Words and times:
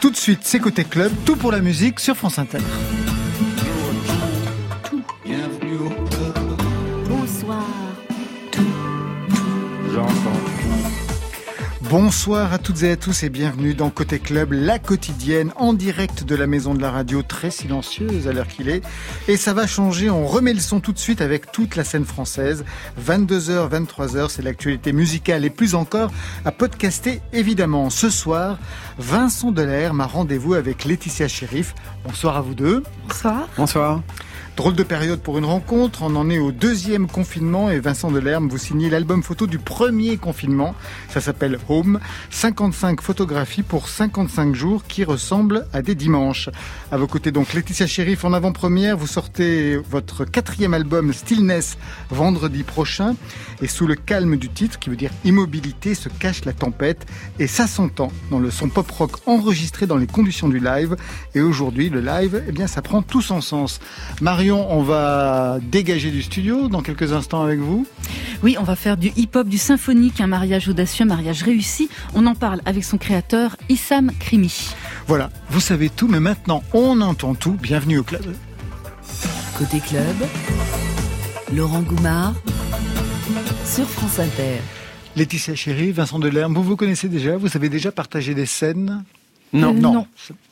Tout 0.00 0.10
de 0.10 0.16
suite, 0.16 0.40
c'est 0.42 0.60
Côté 0.60 0.84
Club, 0.84 1.12
tout 1.24 1.36
pour 1.36 1.50
la 1.50 1.60
musique 1.60 1.98
sur 1.98 2.16
France 2.16 2.38
Inter. 2.38 2.58
Bonsoir 11.90 12.52
à 12.52 12.58
toutes 12.58 12.82
et 12.82 12.90
à 12.90 12.96
tous 12.96 13.22
et 13.22 13.30
bienvenue 13.30 13.72
dans 13.72 13.88
Côté 13.88 14.18
Club, 14.18 14.52
la 14.52 14.78
quotidienne 14.78 15.52
en 15.56 15.72
direct 15.72 16.22
de 16.22 16.34
la 16.34 16.46
maison 16.46 16.74
de 16.74 16.82
la 16.82 16.90
radio, 16.90 17.22
très 17.22 17.50
silencieuse 17.50 18.28
à 18.28 18.32
l'heure 18.32 18.46
qu'il 18.46 18.68
est. 18.68 18.82
Et 19.26 19.38
ça 19.38 19.54
va 19.54 19.66
changer, 19.66 20.10
on 20.10 20.26
remet 20.26 20.52
le 20.52 20.60
son 20.60 20.80
tout 20.80 20.92
de 20.92 20.98
suite 20.98 21.22
avec 21.22 21.50
toute 21.50 21.76
la 21.76 21.84
scène 21.84 22.04
française. 22.04 22.66
22h, 23.02 23.70
23h, 23.70 24.28
c'est 24.28 24.42
l'actualité 24.42 24.92
musicale 24.92 25.46
et 25.46 25.50
plus 25.50 25.74
encore 25.74 26.10
à 26.44 26.52
podcaster 26.52 27.22
évidemment. 27.32 27.88
Ce 27.88 28.10
soir, 28.10 28.58
Vincent 28.98 29.50
Delerme 29.50 30.02
a 30.02 30.06
rendez-vous 30.06 30.52
avec 30.52 30.84
Laetitia 30.84 31.26
Sheriff. 31.26 31.74
Bonsoir 32.04 32.36
à 32.36 32.42
vous 32.42 32.54
deux. 32.54 32.82
Bonsoir. 33.08 33.48
Bonsoir. 33.56 34.02
Drôle 34.58 34.74
de 34.74 34.82
période 34.82 35.20
pour 35.20 35.38
une 35.38 35.44
rencontre, 35.44 36.02
on 36.02 36.16
en 36.16 36.28
est 36.28 36.40
au 36.40 36.50
deuxième 36.50 37.06
confinement 37.06 37.70
et 37.70 37.78
Vincent 37.78 38.10
Delerme, 38.10 38.48
vous 38.48 38.58
signez 38.58 38.90
l'album 38.90 39.22
photo 39.22 39.46
du 39.46 39.60
premier 39.60 40.16
confinement. 40.16 40.74
Ça 41.10 41.20
s'appelle 41.20 41.60
Home. 41.68 42.00
55 42.30 43.00
photographies 43.00 43.62
pour 43.62 43.88
55 43.88 44.56
jours 44.56 44.82
qui 44.82 45.04
ressemblent 45.04 45.68
à 45.72 45.80
des 45.80 45.94
dimanches. 45.94 46.50
À 46.90 46.96
vos 46.96 47.06
côtés 47.06 47.30
donc 47.30 47.54
Laetitia 47.54 47.86
Sheriff 47.86 48.24
en 48.24 48.32
avant-première, 48.32 48.96
vous 48.96 49.06
sortez 49.06 49.76
votre 49.76 50.24
quatrième 50.24 50.74
album 50.74 51.12
Stillness 51.12 51.78
vendredi 52.10 52.64
prochain 52.64 53.14
et 53.62 53.68
sous 53.68 53.86
le 53.86 53.94
calme 53.94 54.36
du 54.36 54.48
titre 54.48 54.80
qui 54.80 54.90
veut 54.90 54.96
dire 54.96 55.12
immobilité 55.24 55.94
se 55.94 56.08
cache 56.08 56.44
la 56.44 56.52
tempête 56.52 57.06
et 57.38 57.46
ça 57.46 57.68
s'entend 57.68 58.10
dans 58.32 58.40
le 58.40 58.50
son 58.50 58.68
pop 58.68 58.90
rock 58.90 59.18
enregistré 59.26 59.86
dans 59.86 59.98
les 59.98 60.08
conditions 60.08 60.48
du 60.48 60.58
live 60.58 60.96
et 61.36 61.42
aujourd'hui 61.42 61.90
le 61.90 62.00
live 62.00 62.42
eh 62.48 62.50
bien 62.50 62.66
ça 62.66 62.82
prend 62.82 63.02
tout 63.02 63.22
son 63.22 63.40
sens. 63.40 63.78
Marion 64.48 64.66
on 64.72 64.82
va 64.82 65.58
dégager 65.60 66.10
du 66.10 66.22
studio 66.22 66.68
dans 66.68 66.80
quelques 66.80 67.12
instants 67.12 67.42
avec 67.42 67.58
vous. 67.58 67.86
Oui, 68.42 68.56
on 68.58 68.62
va 68.62 68.76
faire 68.76 68.96
du 68.96 69.08
hip-hop, 69.16 69.46
du 69.46 69.58
symphonique, 69.58 70.20
un 70.22 70.26
mariage 70.26 70.68
audacieux, 70.68 71.02
un 71.04 71.08
mariage 71.08 71.42
réussi. 71.42 71.90
On 72.14 72.24
en 72.26 72.34
parle 72.34 72.60
avec 72.64 72.82
son 72.84 72.96
créateur, 72.96 73.56
Issam 73.68 74.10
Krimi. 74.18 74.70
Voilà, 75.06 75.28
vous 75.50 75.60
savez 75.60 75.90
tout, 75.90 76.08
mais 76.08 76.20
maintenant 76.20 76.62
on 76.72 77.00
entend 77.02 77.34
tout. 77.34 77.58
Bienvenue 77.60 77.98
au 77.98 78.02
club. 78.04 78.24
Côté 79.58 79.80
club, 79.80 80.16
Laurent 81.54 81.82
Goumard 81.82 82.34
sur 83.66 83.86
France 83.86 84.18
Inter. 84.18 84.60
Laetitia 85.16 85.56
Chéri, 85.56 85.92
Vincent 85.92 86.18
Delerme, 86.20 86.54
vous 86.54 86.62
vous 86.62 86.76
connaissez 86.76 87.08
déjà 87.08 87.36
Vous 87.36 87.54
avez 87.54 87.68
déjà 87.68 87.92
partagé 87.92 88.34
des 88.34 88.46
scènes 88.46 89.04
Non, 89.52 89.70
Euh, 89.70 89.72
non, 89.80 89.92
non. 89.92 90.06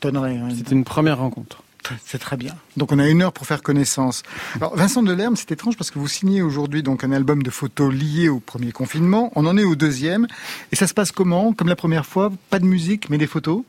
hein. 0.05 0.49
C'était 0.55 0.73
une 0.75 0.85
première 0.85 1.19
rencontre. 1.19 1.63
C'est 2.05 2.19
très 2.19 2.37
bien. 2.37 2.55
Donc 2.77 2.93
on 2.93 2.99
a 2.99 3.09
une 3.09 3.23
heure 3.23 3.33
pour 3.33 3.47
faire 3.47 3.63
connaissance. 3.63 4.23
Alors 4.57 4.77
Vincent 4.77 5.03
Delerme, 5.03 5.37
c'est 5.37 5.53
étrange 5.53 5.77
parce 5.77 5.91
que 5.91 5.99
vous 5.99 6.09
signez 6.09 6.43
aujourd'hui 6.43 6.83
donc 6.83 7.05
un 7.05 7.13
album 7.13 7.43
de 7.43 7.51
photos 7.51 7.93
lié 7.93 8.29
au 8.29 8.41
premier 8.41 8.73
confinement. 8.73 9.33
On 9.37 9.47
en 9.47 9.57
est 9.57 9.65
au 9.65 9.77
deuxième. 9.77 10.27
Et 10.73 10.77
ça 10.77 10.87
se 10.87 10.95
passe 10.95 11.13
comment? 11.13 11.53
Comme 11.53 11.69
la 11.69 11.77
première 11.77 12.07
fois, 12.07 12.33
pas 12.51 12.59
de 12.59 12.67
musique 12.67 13.11
mais 13.11 13.19
des 13.19 13.27
photos? 13.27 13.63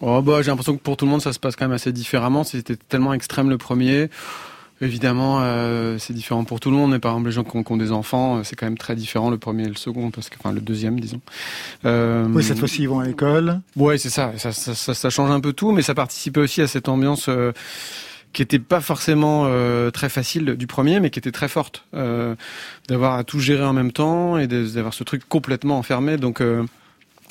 Oh 0.00 0.22
bah 0.22 0.42
j'ai 0.42 0.50
l'impression 0.50 0.76
que 0.76 0.82
pour 0.82 0.96
tout 0.96 1.04
le 1.04 1.10
monde 1.10 1.22
ça 1.22 1.32
se 1.32 1.38
passe 1.38 1.56
quand 1.56 1.64
même 1.64 1.74
assez 1.74 1.92
différemment. 1.92 2.44
C'était 2.44 2.76
tellement 2.76 3.14
extrême 3.14 3.50
le 3.50 3.58
premier. 3.58 4.10
Évidemment, 4.82 5.38
euh, 5.40 5.96
c'est 5.98 6.12
différent 6.12 6.44
pour 6.44 6.60
tout 6.60 6.70
le 6.70 6.76
monde, 6.76 6.90
mais 6.90 6.98
par 6.98 7.12
exemple 7.12 7.28
les 7.28 7.32
gens 7.32 7.44
qui 7.44 7.56
ont, 7.56 7.62
qui 7.62 7.72
ont 7.72 7.76
des 7.76 7.92
enfants, 7.92 8.36
euh, 8.36 8.40
c'est 8.42 8.56
quand 8.56 8.66
même 8.66 8.76
très 8.76 8.94
différent 8.94 9.30
le 9.30 9.38
premier 9.38 9.62
et 9.64 9.68
le 9.68 9.76
second, 9.76 10.10
parce 10.10 10.28
que 10.28 10.34
enfin 10.38 10.52
le 10.52 10.60
deuxième, 10.60 11.00
disons. 11.00 11.20
Euh, 11.84 12.26
Oui, 12.28 12.42
cette 12.42 12.58
fois-ci 12.58 12.82
ils 12.82 12.88
vont 12.88 12.98
à 13.00 13.06
l'école. 13.06 13.60
Ouais, 13.76 13.96
c'est 13.96 14.10
ça. 14.10 14.32
Ça, 14.36 14.52
ça, 14.52 14.74
ça. 14.74 14.92
ça 14.92 15.08
change 15.10 15.30
un 15.30 15.40
peu 15.40 15.52
tout, 15.52 15.72
mais 15.72 15.82
ça 15.82 15.94
participait 15.94 16.40
aussi 16.40 16.60
à 16.60 16.66
cette 16.66 16.88
ambiance 16.88 17.26
euh, 17.28 17.52
qui 18.32 18.42
était 18.42 18.58
pas 18.58 18.80
forcément 18.80 19.44
euh, 19.46 19.90
très 19.90 20.08
facile 20.08 20.56
du 20.56 20.66
premier, 20.66 21.00
mais 21.00 21.10
qui 21.10 21.18
était 21.18 21.32
très 21.32 21.48
forte. 21.48 21.84
Euh, 21.94 22.34
d'avoir 22.88 23.14
à 23.14 23.24
tout 23.24 23.38
gérer 23.38 23.64
en 23.64 23.72
même 23.72 23.92
temps 23.92 24.38
et 24.38 24.46
d'avoir 24.46 24.94
ce 24.94 25.04
truc 25.04 25.28
complètement 25.28 25.78
enfermé. 25.78 26.16
Donc, 26.16 26.40
euh, 26.40 26.64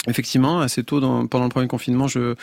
effectivement, 0.08 0.62
assez 0.62 0.84
tôt 0.84 1.00
dans, 1.00 1.28
pendant 1.28 1.46
le 1.46 1.50
premier 1.50 1.68
confinement, 1.68 2.08
je 2.08 2.36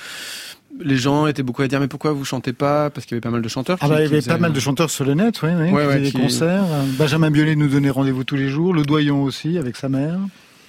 les 0.82 0.96
gens 0.96 1.26
étaient 1.26 1.42
beaucoup 1.42 1.62
à 1.62 1.68
dire 1.68 1.80
mais 1.80 1.88
pourquoi 1.88 2.12
vous 2.12 2.24
chantez 2.24 2.52
pas? 2.52 2.90
Parce 2.90 3.06
qu'il 3.06 3.14
y 3.14 3.16
avait 3.16 3.20
pas 3.22 3.30
mal 3.30 3.42
de 3.42 3.48
chanteurs. 3.48 3.78
Ah 3.80 3.88
bah, 3.88 3.96
il 3.98 4.02
y 4.02 4.06
avait 4.06 4.16
faisaient- 4.20 4.30
pas 4.30 4.38
mal 4.38 4.52
de 4.52 4.60
chanteurs 4.60 4.90
sur 4.90 5.04
le 5.04 5.14
net, 5.14 5.40
oui, 5.42 5.50
oui, 5.56 5.70
Ouais, 5.70 5.86
ouais, 5.86 6.00
des 6.00 6.10
qui- 6.12 6.18
concerts. 6.20 6.64
Benjamin 6.98 7.30
Biolay 7.30 7.56
nous 7.56 7.68
donnait 7.68 7.90
rendez-vous 7.90 8.24
tous 8.24 8.36
les 8.36 8.48
jours, 8.48 8.72
le 8.74 8.82
Doyon 8.82 9.22
aussi 9.22 9.58
avec 9.58 9.76
sa 9.76 9.88
mère. 9.88 10.18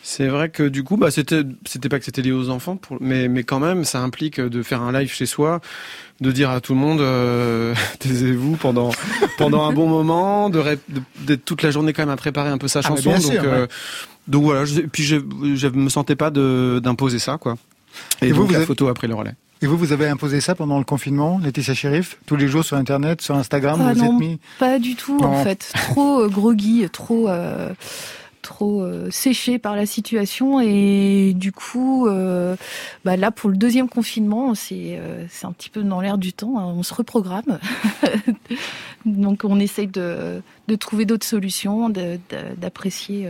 C'est 0.01 0.27
vrai 0.27 0.49
que 0.49 0.63
du 0.63 0.83
coup, 0.83 0.95
bah, 0.97 1.11
c'était, 1.11 1.43
c'était 1.65 1.89
pas 1.89 1.99
que 1.99 2.05
c'était 2.05 2.21
lié 2.21 2.31
aux 2.31 2.49
enfants, 2.49 2.77
pour, 2.77 2.97
mais, 3.01 3.27
mais 3.27 3.43
quand 3.43 3.59
même, 3.59 3.83
ça 3.83 3.99
implique 4.01 4.39
de 4.39 4.63
faire 4.63 4.81
un 4.81 4.91
live 4.97 5.11
chez 5.11 5.25
soi, 5.25 5.59
de 6.21 6.31
dire 6.31 6.49
à 6.49 6.61
tout 6.61 6.73
le 6.73 6.79
monde, 6.79 7.01
euh, 7.01 7.75
taisez-vous 7.99 8.55
pendant, 8.55 8.91
pendant 9.37 9.65
un 9.69 9.73
bon 9.73 9.87
moment, 9.87 10.49
de, 10.49 10.63
d'être 11.27 11.43
toute 11.45 11.61
la 11.63 11.69
journée 11.69 11.91
quand 11.93 12.01
même 12.03 12.09
à 12.09 12.15
préparer 12.15 12.49
un 12.49 12.57
peu 12.57 12.67
sa 12.69 12.79
Ah, 12.79 12.87
chanson. 12.87 13.09
bien 13.09 13.19
donc, 13.19 13.31
sûr, 13.31 13.41
euh, 13.43 13.67
donc 14.27 14.43
voilà, 14.45 14.63
je, 14.65 14.81
puis 14.81 15.03
je, 15.03 15.17
je 15.55 15.67
me 15.67 15.89
sentais 15.89 16.15
pas 16.15 16.31
de, 16.31 16.79
d'imposer 16.81 17.19
ça, 17.19 17.37
quoi. 17.37 17.55
Et, 18.21 18.27
Et 18.27 18.31
vous, 18.31 18.43
donc 18.43 18.47
vous 18.53 18.59
la 18.59 18.65
photo 18.65 18.87
a 18.87 18.93
pris 18.93 19.07
le 19.07 19.15
relais. 19.15 19.35
Et 19.61 19.67
vous, 19.67 19.77
vous 19.77 19.91
avez 19.91 20.07
imposé 20.07 20.39
ça 20.39 20.55
pendant 20.55 20.77
le 20.77 20.85
confinement, 20.85 21.37
Laetitia 21.43 21.73
Sheriff 21.73 22.17
Tous 22.25 22.37
les 22.37 22.47
jours 22.47 22.63
sur 22.63 22.77
Internet, 22.77 23.21
sur 23.21 23.35
Instagram, 23.35 23.79
Ah 23.83 23.93
vous 23.93 23.99
non. 24.05 24.13
êtes 24.13 24.19
mis 24.19 24.39
Pas 24.57 24.79
du 24.79 24.95
tout, 24.95 25.19
Non. 25.19 25.27
en 25.35 25.43
fait. 25.43 25.71
Trop 25.73 26.21
euh, 26.21 26.29
groggy, 26.29 26.87
trop. 26.91 27.27
euh, 27.27 27.73
trop 28.41 28.81
euh, 28.81 29.11
séché 29.11 29.59
par 29.59 29.75
la 29.75 29.85
situation 29.85 30.61
et 30.61 31.33
du 31.35 31.51
coup 31.51 32.07
euh, 32.07 32.55
bah 33.03 33.17
là 33.17 33.31
pour 33.31 33.49
le 33.49 33.57
deuxième 33.57 33.89
confinement 33.89 34.55
c'est 34.55 34.97
euh, 34.97 35.25
c'est 35.29 35.45
un 35.45 35.51
petit 35.51 35.69
peu 35.69 35.83
dans 35.83 35.99
l'air 35.99 36.17
du 36.17 36.31
temps 36.31 36.57
hein, 36.57 36.63
on 36.65 36.81
se 36.81 36.93
reprogramme 36.93 37.59
donc 39.05 39.43
on 39.43 39.59
essaye 39.59 39.87
de, 39.87 40.41
de 40.69 40.75
trouver 40.75 41.03
d'autres 41.05 41.27
solutions 41.27 41.89
de- 41.89 42.17
de- 42.29 42.55
d'apprécier 42.57 43.27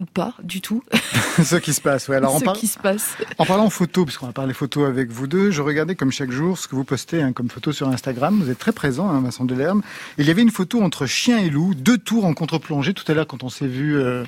ou 0.00 0.04
pas 0.06 0.34
du 0.42 0.60
tout 0.60 0.82
ce 1.44 1.56
qui 1.56 1.72
se 1.72 1.80
passe. 1.80 2.08
Ouais. 2.08 2.16
Alors, 2.16 2.34
en, 2.34 2.38
ce 2.38 2.44
par- 2.44 2.54
qui 2.56 2.66
se 2.66 2.78
passe 2.78 3.16
en 3.38 3.44
parlant 3.46 3.70
photo, 3.70 4.04
puisqu'on 4.04 4.26
va 4.26 4.32
parler 4.32 4.52
photo 4.54 4.84
avec 4.84 5.10
vous 5.10 5.26
deux, 5.26 5.50
je 5.50 5.62
regardais 5.62 5.94
comme 5.94 6.12
chaque 6.12 6.30
jour 6.30 6.58
ce 6.58 6.68
que 6.68 6.74
vous 6.74 6.84
postez 6.84 7.22
hein, 7.22 7.32
comme 7.32 7.48
photo 7.50 7.72
sur 7.72 7.88
Instagram. 7.88 8.40
Vous 8.42 8.50
êtes 8.50 8.58
très 8.58 8.72
présent, 8.72 9.08
hein, 9.10 9.20
Vincent 9.20 9.44
Delerme. 9.44 9.82
Il 10.18 10.26
y 10.26 10.30
avait 10.30 10.42
une 10.42 10.50
photo 10.50 10.82
entre 10.82 11.06
chien 11.06 11.38
et 11.38 11.50
loup, 11.50 11.74
deux 11.74 11.98
tours 11.98 12.24
en 12.24 12.34
contre-plongée. 12.34 12.94
Tout 12.94 13.04
à 13.10 13.14
l'heure, 13.14 13.26
quand 13.26 13.42
on 13.42 13.48
s'est 13.48 13.66
vu 13.66 13.96
euh, 13.96 14.24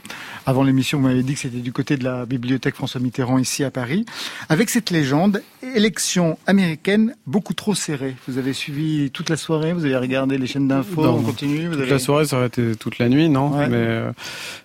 avant 0.47 0.63
l'émission, 0.63 0.99
vous 1.01 1.07
m'avez 1.07 1.23
dit 1.23 1.35
que 1.35 1.41
c'était 1.41 1.59
du 1.59 1.73
côté 1.73 1.97
de 1.97 2.05
la 2.05 2.27
bibliothèque 2.27 2.75
François 2.75 3.01
Mitterrand 3.01 3.39
ici 3.39 3.65
à 3.65 3.71
Paris, 3.71 4.05
avec 4.49 4.71
cette 4.71 4.91
légende 4.91 5.43
élection 5.63 6.39
américaine 6.47 7.15
beaucoup 7.27 7.55
trop 7.55 7.75
serrée. 7.75 8.15
Vous 8.27 8.39
avez 8.39 8.53
suivi 8.53 9.11
toute 9.11 9.29
la 9.31 9.37
soirée, 9.37 9.73
vous 9.73 9.85
avez 9.85 9.97
regardé 9.97 10.39
les 10.39 10.47
chaînes 10.47 10.69
d'infos 10.69 11.05
en 11.05 11.21
continu. 11.23 11.67
Vous 11.67 11.73
Toute 11.73 11.83
avez... 11.83 11.91
la 11.91 11.99
soirée, 11.99 12.25
ça 12.27 12.37
aurait 12.37 12.47
été 12.47 12.77
toute 12.77 12.99
la 12.99 13.09
nuit, 13.09 13.29
non 13.29 13.51
Ouais. 13.57 13.69
Mais, 13.69 13.77
euh, 13.77 14.13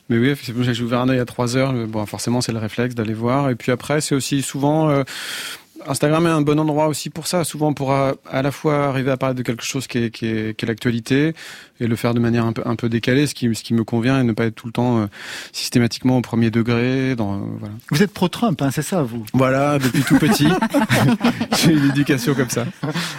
mais 0.09 0.17
oui, 0.17 0.35
j'ai 0.73 0.83
ouvert 0.83 0.99
un 1.01 1.09
œil 1.09 1.19
à 1.19 1.25
3 1.25 1.57
heures. 1.57 1.73
Bon, 1.87 2.05
forcément, 2.05 2.41
c'est 2.41 2.51
le 2.51 2.59
réflexe 2.59 2.95
d'aller 2.95 3.13
voir. 3.13 3.49
Et 3.49 3.55
puis 3.55 3.71
après, 3.71 4.01
c'est 4.01 4.15
aussi 4.15 4.41
souvent. 4.41 4.89
euh, 4.89 5.03
Instagram 5.87 6.25
est 6.27 6.29
un 6.29 6.41
bon 6.41 6.59
endroit 6.59 6.87
aussi 6.87 7.09
pour 7.09 7.27
ça, 7.27 7.43
souvent 7.43 7.73
pour 7.73 7.91
à, 7.91 8.13
à 8.29 8.41
la 8.41 8.51
fois 8.51 8.87
arriver 8.87 9.11
à 9.11 9.17
parler 9.17 9.35
de 9.35 9.41
quelque 9.43 9.63
chose 9.63 9.87
qui 9.87 9.97
est, 9.97 10.09
qui 10.09 10.27
est, 10.27 10.57
qui 10.57 10.65
est 10.65 10.67
l'actualité 10.67 11.33
et 11.79 11.87
le 11.87 11.95
faire 11.95 12.13
de 12.13 12.19
manière 12.19 12.45
un 12.45 12.53
peu, 12.53 12.61
un 12.65 12.75
peu 12.75 12.89
décalée, 12.89 13.27
ce 13.27 13.33
qui, 13.33 13.53
ce 13.55 13.63
qui 13.63 13.73
me 13.73 13.83
convient 13.83 14.19
et 14.19 14.23
ne 14.23 14.31
pas 14.31 14.45
être 14.45 14.55
tout 14.55 14.67
le 14.67 14.73
temps 14.73 14.99
euh, 15.01 15.05
systématiquement 15.51 16.17
au 16.17 16.21
premier 16.21 16.51
degré. 16.51 17.15
Dans, 17.15 17.35
euh, 17.35 17.39
voilà. 17.59 17.73
Vous 17.91 18.03
êtes 18.03 18.13
pro-Trump, 18.13 18.61
hein, 18.61 18.69
c'est 18.71 18.81
ça, 18.81 19.01
vous? 19.03 19.25
Voilà, 19.33 19.79
depuis 19.79 20.03
tout 20.03 20.17
petit, 20.17 20.47
j'ai 21.63 21.73
une 21.73 21.89
éducation 21.89 22.33
comme 22.35 22.49
ça. 22.49 22.65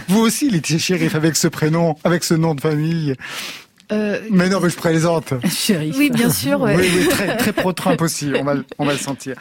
Vous 0.09 0.21
aussi, 0.21 0.51
Laetitia 0.51 0.79
Sheriff, 0.79 1.15
avec 1.15 1.37
ce 1.37 1.49
prénom, 1.49 1.97
avec 2.05 2.25
ce 2.25 2.35
nom 2.35 2.55
de 2.55 2.61
famille. 2.61 3.15
Euh, 3.93 4.19
Mais 4.31 4.49
non, 4.49 4.61
mais 4.61 4.71
je 4.71 4.77
plaisante. 4.77 5.35
Shérif. 5.51 5.95
oui 5.99 6.11
bien 6.11 6.31
sûr 6.31 6.59
ouais. 6.61 6.75
Oui, 6.77 6.89
oui, 6.97 7.09
très, 7.09 7.37
très 7.37 7.53
pro-Trump 7.53 8.01
aussi, 8.01 8.33
on 8.35 8.43
va, 8.43 8.55
on 8.79 8.87
va 8.87 8.93
le 8.93 8.99
sentir. 8.99 9.37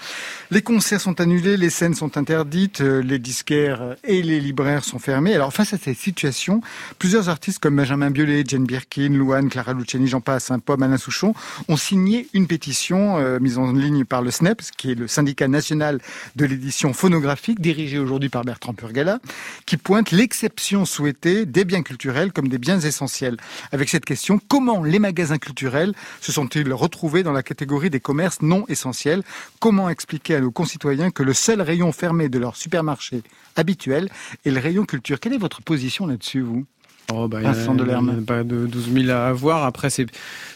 Les 0.54 0.62
concerts 0.62 1.02
sont 1.02 1.20
annulés, 1.20 1.58
les 1.58 1.72
scènes 1.72 1.96
sont 1.96 2.16
interdites, 2.16 2.82
euh, 2.82 3.02
les 3.02 3.18
disquaires 3.18 3.96
et 4.04 4.22
les 4.22 4.40
libraires 4.40 4.84
sont 4.84 5.00
fermés. 5.00 5.34
Alors 5.34 5.52
face 5.52 5.74
à 5.74 5.80
cette 5.80 5.98
situation, 5.98 6.62
plusieurs 7.00 7.28
artistes 7.28 7.58
comme 7.58 7.76
Benjamin 7.76 8.12
Biolay, 8.12 8.44
Jane 8.46 8.66
Birkin, 8.66 9.10
Louane, 9.14 9.50
Clara 9.50 9.74
Luciani, 9.74 10.06
j'en 10.06 10.22
passe, 10.22 10.52
un 10.52 10.60
pomme, 10.60 10.84
Alain 10.84 10.98
Souchon, 10.98 11.34
ont 11.70 11.76
signé 11.76 12.28
une 12.36 12.46
pétition 12.46 13.18
euh, 13.18 13.40
mise 13.40 13.58
en 13.58 13.72
ligne 13.72 14.06
par 14.06 14.22
le 14.22 14.30
SNEP, 14.30 14.62
qui 14.78 14.92
est 14.92 14.96
le 14.96 15.08
syndicat 15.08 15.48
national 15.48 16.00
de 16.36 16.46
l'édition 16.46 16.94
phonographique, 16.94 17.60
dirigé 17.60 17.98
aujourd'hui 17.98 18.30
par 18.30 18.44
Bertrand 18.44 18.76
Purgala, 18.76 19.18
qui 19.66 19.78
pointe 19.78 20.12
l'exception 20.12 20.86
souhaitée 20.86 21.48
des 21.48 21.66
biens 21.66 21.82
culturels 21.82 22.32
comme 22.32 22.48
des 22.48 22.60
biens 22.60 22.80
essentiels. 22.80 23.38
Avec 23.72 23.90
cette 23.90 24.06
question, 24.06 24.40
comment 24.50 24.84
les 24.84 25.00
magasins 25.00 25.40
culturels 25.40 25.96
se 26.22 26.32
sont-ils 26.32 26.72
retrouvés 26.72 27.24
dans 27.24 27.34
la 27.34 27.42
catégorie 27.42 27.90
des 27.90 28.00
commerces 28.00 28.44
non 28.44 28.66
essentiels? 28.68 29.24
Comment 29.60 29.90
expliquer 29.90 30.36
à 30.36 30.43
nos 30.44 30.52
concitoyens 30.52 31.12
que 31.12 31.24
le 31.24 31.34
seul 31.34 31.62
rayon 31.62 31.92
fermé 31.92 32.30
de 32.30 32.40
leur 32.40 32.56
supermarché 32.56 33.22
habituel 33.56 34.10
est 34.46 34.52
le 34.52 34.60
rayon 34.60 34.86
culture 34.86 35.20
Quelle 35.20 35.34
est 35.34 35.38
votre 35.38 35.62
position 35.62 36.06
là-dessus, 36.06 36.42
vous? 36.42 36.66
Oh, 37.12 37.28
bah, 37.28 37.40
il 37.42 37.50
n'y 37.50 37.50
a, 37.50 38.22
pas 38.26 38.44
de 38.44 38.66
12 38.66 38.94
000 38.94 39.10
à 39.10 39.28
avoir. 39.28 39.66
Après, 39.66 39.90
c'est 39.90 40.08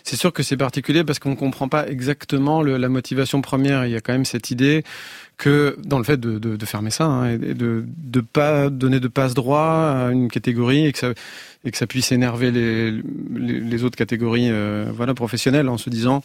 sûr 0.05 0.31
que 0.31 0.43
c'est 0.43 0.55
particulier 0.55 1.03
parce 1.03 1.19
qu'on 1.19 1.35
comprend 1.35 1.67
pas 1.67 1.87
exactement 1.87 2.61
le, 2.61 2.77
la 2.77 2.87
motivation 2.87 3.41
première. 3.41 3.85
Il 3.85 3.91
y 3.91 3.95
a 3.95 4.01
quand 4.01 4.13
même 4.13 4.25
cette 4.25 4.49
idée 4.49 4.83
que 5.35 5.77
dans 5.83 5.97
le 5.97 6.05
fait 6.05 6.17
de, 6.17 6.39
de, 6.39 6.55
de 6.55 6.65
fermer 6.65 6.89
ça 6.89 7.05
hein, 7.05 7.33
et 7.33 7.37
de 7.37 7.85
ne 8.13 8.21
pas 8.21 8.69
donner 8.69 8.99
de 8.99 9.07
passe 9.07 9.33
droit 9.33 10.07
à 10.07 10.11
une 10.11 10.29
catégorie 10.29 10.87
et 10.87 10.93
que 10.93 10.99
ça 10.99 11.13
et 11.63 11.71
que 11.71 11.77
ça 11.77 11.85
puisse 11.85 12.11
énerver 12.11 12.49
les, 12.49 12.91
les, 13.35 13.59
les 13.59 13.83
autres 13.83 13.97
catégories 13.97 14.49
euh, 14.49 14.89
voilà 14.91 15.13
professionnelles 15.13 15.69
en 15.69 15.77
se 15.77 15.89
disant 15.91 16.23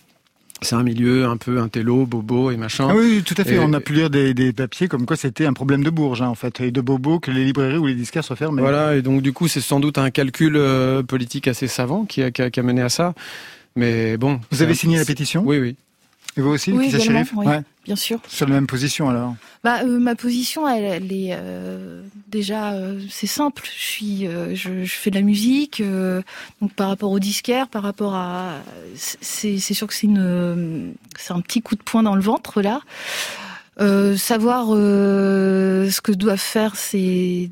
c'est 0.61 0.75
un 0.75 0.83
milieu 0.83 1.25
un 1.25 1.37
peu 1.37 1.59
intello, 1.59 2.07
bobo 2.07 2.51
et 2.51 2.57
machin. 2.57 2.89
Ah 2.91 2.95
oui, 2.95 3.23
tout 3.25 3.35
à 3.39 3.45
fait. 3.45 3.59
On 3.59 3.73
a 3.73 3.81
pu 3.81 3.95
lire 3.95 4.11
des, 4.11 4.35
des 4.35 4.53
papiers 4.53 4.89
comme 4.89 5.07
quoi 5.07 5.17
c'était 5.17 5.47
un 5.47 5.53
problème 5.53 5.83
de 5.83 5.91
bourge, 5.91 6.23
hein, 6.23 6.29
en 6.29 6.35
fait, 6.35 6.61
et 6.61 6.71
de 6.71 6.81
bobo 6.81 7.19
que 7.19 7.31
les 7.31 7.45
librairies 7.45 7.79
ou 7.79 7.87
les 7.87 7.95
disquaires 7.95 8.25
soient 8.25 8.37
fermés. 8.37 8.63
Voilà, 8.63 8.97
et 8.97 9.03
donc 9.03 9.23
du 9.23 9.33
coup, 9.33 9.49
c'est 9.49 9.61
sans 9.61 9.81
doute 9.81 9.99
un 9.99 10.11
calcul 10.11 10.57
euh, 10.57 11.03
politique 11.03 11.49
assez 11.49 11.67
savant 11.67 12.05
qui 12.05 12.23
a, 12.23 12.31
qui, 12.31 12.43
a, 12.43 12.51
qui 12.51 12.61
a, 12.61 12.63
mené 12.63 12.83
à 12.83 12.89
ça. 12.89 13.15
Mais 13.75 14.17
bon. 14.17 14.41
Vous 14.51 14.63
avez 14.63 14.75
signé 14.75 14.99
la 14.99 15.05
pétition? 15.05 15.43
Oui, 15.45 15.59
oui. 15.59 15.77
Et 16.37 16.41
vous 16.41 16.51
aussi, 16.51 16.73
oui, 16.73 16.93
également, 16.95 17.25
oui, 17.37 17.47
ouais. 17.47 17.61
Bien 17.85 17.97
sûr. 17.97 18.21
Sur 18.29 18.47
la 18.47 18.55
même 18.55 18.67
position 18.67 19.09
alors 19.09 19.35
bah, 19.65 19.83
euh, 19.85 19.99
Ma 19.99 20.15
position, 20.15 20.69
elle, 20.69 20.85
elle 20.85 21.13
est 21.13 21.31
euh, 21.33 22.03
déjà, 22.33 22.73
euh, 22.73 23.01
c'est 23.11 23.29
simple. 23.29 23.63
Je, 23.65 23.83
suis, 23.83 24.27
euh, 24.27 24.55
je, 24.55 24.85
je, 24.85 24.93
fais 24.93 25.11
de 25.11 25.17
la 25.17 25.23
musique, 25.23 25.81
euh, 25.81 26.23
donc 26.61 26.73
par 26.73 26.89
rapport 26.89 27.13
au 27.13 27.21
disquaire, 27.21 27.69
par 27.69 27.83
rapport 27.83 28.15
à. 28.15 28.57
C'est 28.97 29.59
sûr 29.59 29.87
que 29.87 29.95
c'est 29.95 30.09
un 30.09 31.41
petit 31.41 31.63
coup 31.63 31.77
de 31.77 31.83
poing 31.83 32.03
dans 32.03 32.17
le 32.17 32.23
ventre 32.23 32.63
là. 32.63 32.81
Euh, 33.81 34.19
savoir 34.19 34.67
euh, 34.71 35.89
ce 35.89 36.03
que 36.03 36.13
doivent 36.13 36.37
faire 36.39 36.77
ces, 36.77 37.51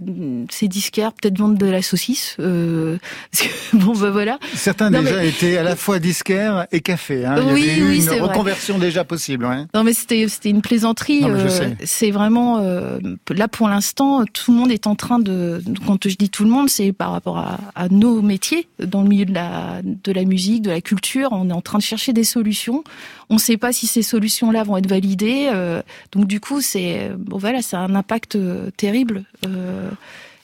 ces 0.51 0.69
disquaires, 0.69 1.15
peut-être 1.15 1.39
vendre 1.39 1.57
de 1.57 1.65
la 1.65 1.81
saucisse. 1.81 2.37
Euh, 2.41 2.99
bon, 3.73 3.95
ben 3.95 4.11
voilà. 4.11 4.39
Certains 4.55 4.91
non, 4.91 5.01
déjà 5.01 5.17
mais... 5.17 5.31
étaient 5.31 5.57
à 5.57 5.63
la 5.63 5.77
fois 5.77 5.99
disquaires 5.99 6.67
et 6.73 6.81
café. 6.81 7.25
Hein. 7.25 7.37
Il 7.39 7.53
oui, 7.55 7.63
y 7.63 7.71
avait 7.71 7.83
oui, 7.83 8.05
une 8.05 8.23
reconversion 8.23 8.77
vrai. 8.77 8.89
déjà 8.89 9.05
possible. 9.05 9.47
Ouais. 9.47 9.65
Non, 9.73 9.83
mais 9.83 9.95
c'était 9.95 10.29
c'était 10.29 10.51
une 10.51 10.61
plaisanterie. 10.61 11.23
Euh, 11.25 11.71
c'est 11.85 12.11
vraiment 12.11 12.59
euh, 12.59 12.99
là 13.31 13.49
pour 13.49 13.71
l'instant, 13.71 14.27
tout 14.31 14.53
le 14.53 14.59
monde 14.59 14.71
est 14.71 14.87
en 14.87 14.97
train 14.97 15.21
de. 15.21 15.63
Quand 15.87 16.07
je 16.07 16.17
dis 16.17 16.29
tout 16.29 16.45
le 16.45 16.51
monde, 16.51 16.69
c'est 16.69 16.93
par 16.93 17.13
rapport 17.13 17.39
à, 17.39 17.61
à, 17.75 17.89
nos 17.89 18.21
métiers 18.21 18.69
dans 18.79 19.03
le 19.03 19.09
milieu 19.09 19.25
de 19.25 19.33
la 19.33 19.81
de 19.83 20.13
la 20.13 20.25
musique, 20.25 20.61
de 20.63 20.71
la 20.71 20.83
culture. 20.83 21.31
On 21.33 21.49
est 21.49 21.55
en 21.55 21.63
train 21.63 21.79
de 21.79 21.83
chercher 21.83 22.13
des 22.13 22.25
solutions. 22.25 22.85
On 23.31 23.35
ne 23.35 23.41
sait 23.41 23.57
pas 23.57 23.73
si 23.73 23.87
ces 23.87 24.03
solutions-là 24.03 24.65
vont 24.65 24.77
être 24.77 24.89
validées. 24.89 25.49
Donc 26.13 26.27
du 26.27 26.41
coup, 26.41 26.61
c'est 26.61 27.11
bon 27.17 27.39
voilà, 27.39 27.63
ça 27.63 27.81
a 27.81 27.83
un 27.85 27.95
impact 27.95 28.37
euh, 28.37 28.71
terrible. 28.77 29.25
Euh, 29.47 29.91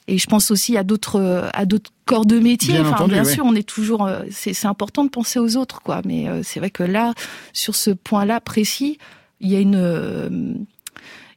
et 0.08 0.18
je 0.18 0.26
pense 0.28 0.52
aussi 0.52 0.76
à 0.76 0.84
d'autres 0.84 1.48
à 1.52 1.64
d'autres 1.66 1.90
corps 2.04 2.26
de 2.26 2.38
métier. 2.38 2.74
Bien, 2.74 2.82
enfin, 2.82 2.94
entendu, 2.94 3.14
bien 3.14 3.24
oui. 3.24 3.32
sûr, 3.32 3.44
on 3.44 3.54
est 3.54 3.66
toujours. 3.68 4.06
euh, 4.06 4.22
C'est 4.30 4.66
important 4.66 5.04
de 5.04 5.10
penser 5.10 5.40
aux 5.40 5.56
autres, 5.56 5.82
quoi. 5.82 6.02
Mais 6.04 6.28
euh, 6.28 6.42
c'est 6.44 6.60
vrai 6.60 6.70
que 6.70 6.84
là, 6.84 7.12
sur 7.52 7.74
ce 7.74 7.90
point-là 7.90 8.40
précis, 8.40 8.98
il 9.40 9.50
y 9.50 9.56
a 9.56 9.60
une 9.60 10.64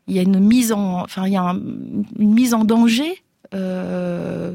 il 0.07 0.15
y 0.15 0.19
a 0.19 0.21
une 0.21 0.39
mise 0.39 0.71
en 0.71 1.01
enfin 1.01 1.25
il 1.27 1.33
y 1.33 1.37
a 1.37 1.41
un, 1.43 1.55
une 1.55 2.33
mise 2.33 2.53
en 2.53 2.63
danger 2.65 3.23
euh, 3.55 4.53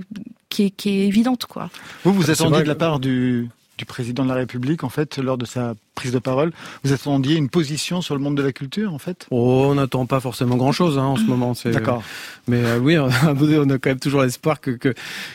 qui 0.49 0.65
est, 0.67 0.71
qui 0.71 0.91
est 0.91 1.07
évidente, 1.09 1.47
quoi. 1.47 1.69
Vous 2.05 2.13
vous 2.13 2.31
attendiez 2.31 2.63
de 2.63 2.69
la 2.69 2.77
part 2.77 3.01
du 3.01 3.49
du 3.77 3.85
président 3.87 4.23
de 4.23 4.29
la 4.29 4.37
République, 4.37 4.85
en 4.85 4.89
fait, 4.89 5.19
lors 5.19 5.37
de 5.37 5.45
sa 5.45 5.75
prise 5.95 6.13
de 6.13 6.19
parole, 6.19 6.53
vous 6.83 6.93
attendiez 6.93 7.37
une 7.37 7.49
position 7.49 8.03
sur 8.03 8.15
le 8.17 8.21
monde 8.21 8.37
de 8.37 8.43
la 8.43 8.53
culture, 8.53 8.93
en 8.93 8.99
fait? 8.99 9.27
Oh, 9.31 9.67
on 9.71 9.75
n'attend 9.77 10.07
pas 10.07 10.19
forcément 10.21 10.57
grand-chose 10.57 10.99
hein, 10.99 11.05
en 11.05 11.17
ce 11.17 11.23
moment. 11.23 11.55
D'accord. 11.67 12.03
Mais 12.49 12.65
euh, 12.65 12.79
oui, 12.79 12.99
on 12.99 13.07
a, 13.09 13.33
on 13.33 13.71
a 13.71 13.79
quand 13.79 13.91
même 13.91 14.01
toujours 14.01 14.23
l'espoir 14.23 14.61
que 14.61 14.73
que- 14.73 14.93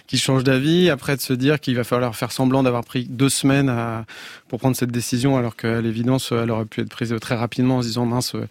qu'il 0.08 0.20
change 0.20 0.44
d'avis. 0.44 0.90
Après, 0.90 1.16
de 1.16 1.22
se 1.22 1.34
dire 1.34 1.60
qu'il 1.60 1.76
va 1.76 1.84
falloir 1.84 2.16
faire 2.16 2.32
semblant 2.32 2.62
d'avoir 2.64 2.84
pris 2.84 3.06
deux 3.10 3.30
semaines 3.30 3.70
à, 3.70 4.06
pour 4.50 4.60
prendre 4.60 4.76
cette 4.76 4.92
décision, 4.92 5.38
alors 5.38 5.56
qu'à 5.56 5.80
l'évidence, 5.82 6.32
elle 6.32 6.52
aurait 6.52 6.66
pu 6.66 6.82
être 6.82 6.90
prise 6.90 7.16
très 7.22 7.36
rapidement 7.36 7.78
en 7.78 7.82
se 7.82 7.88
disant 7.88 8.06
mince, 8.06 8.36
euh, 8.36 8.48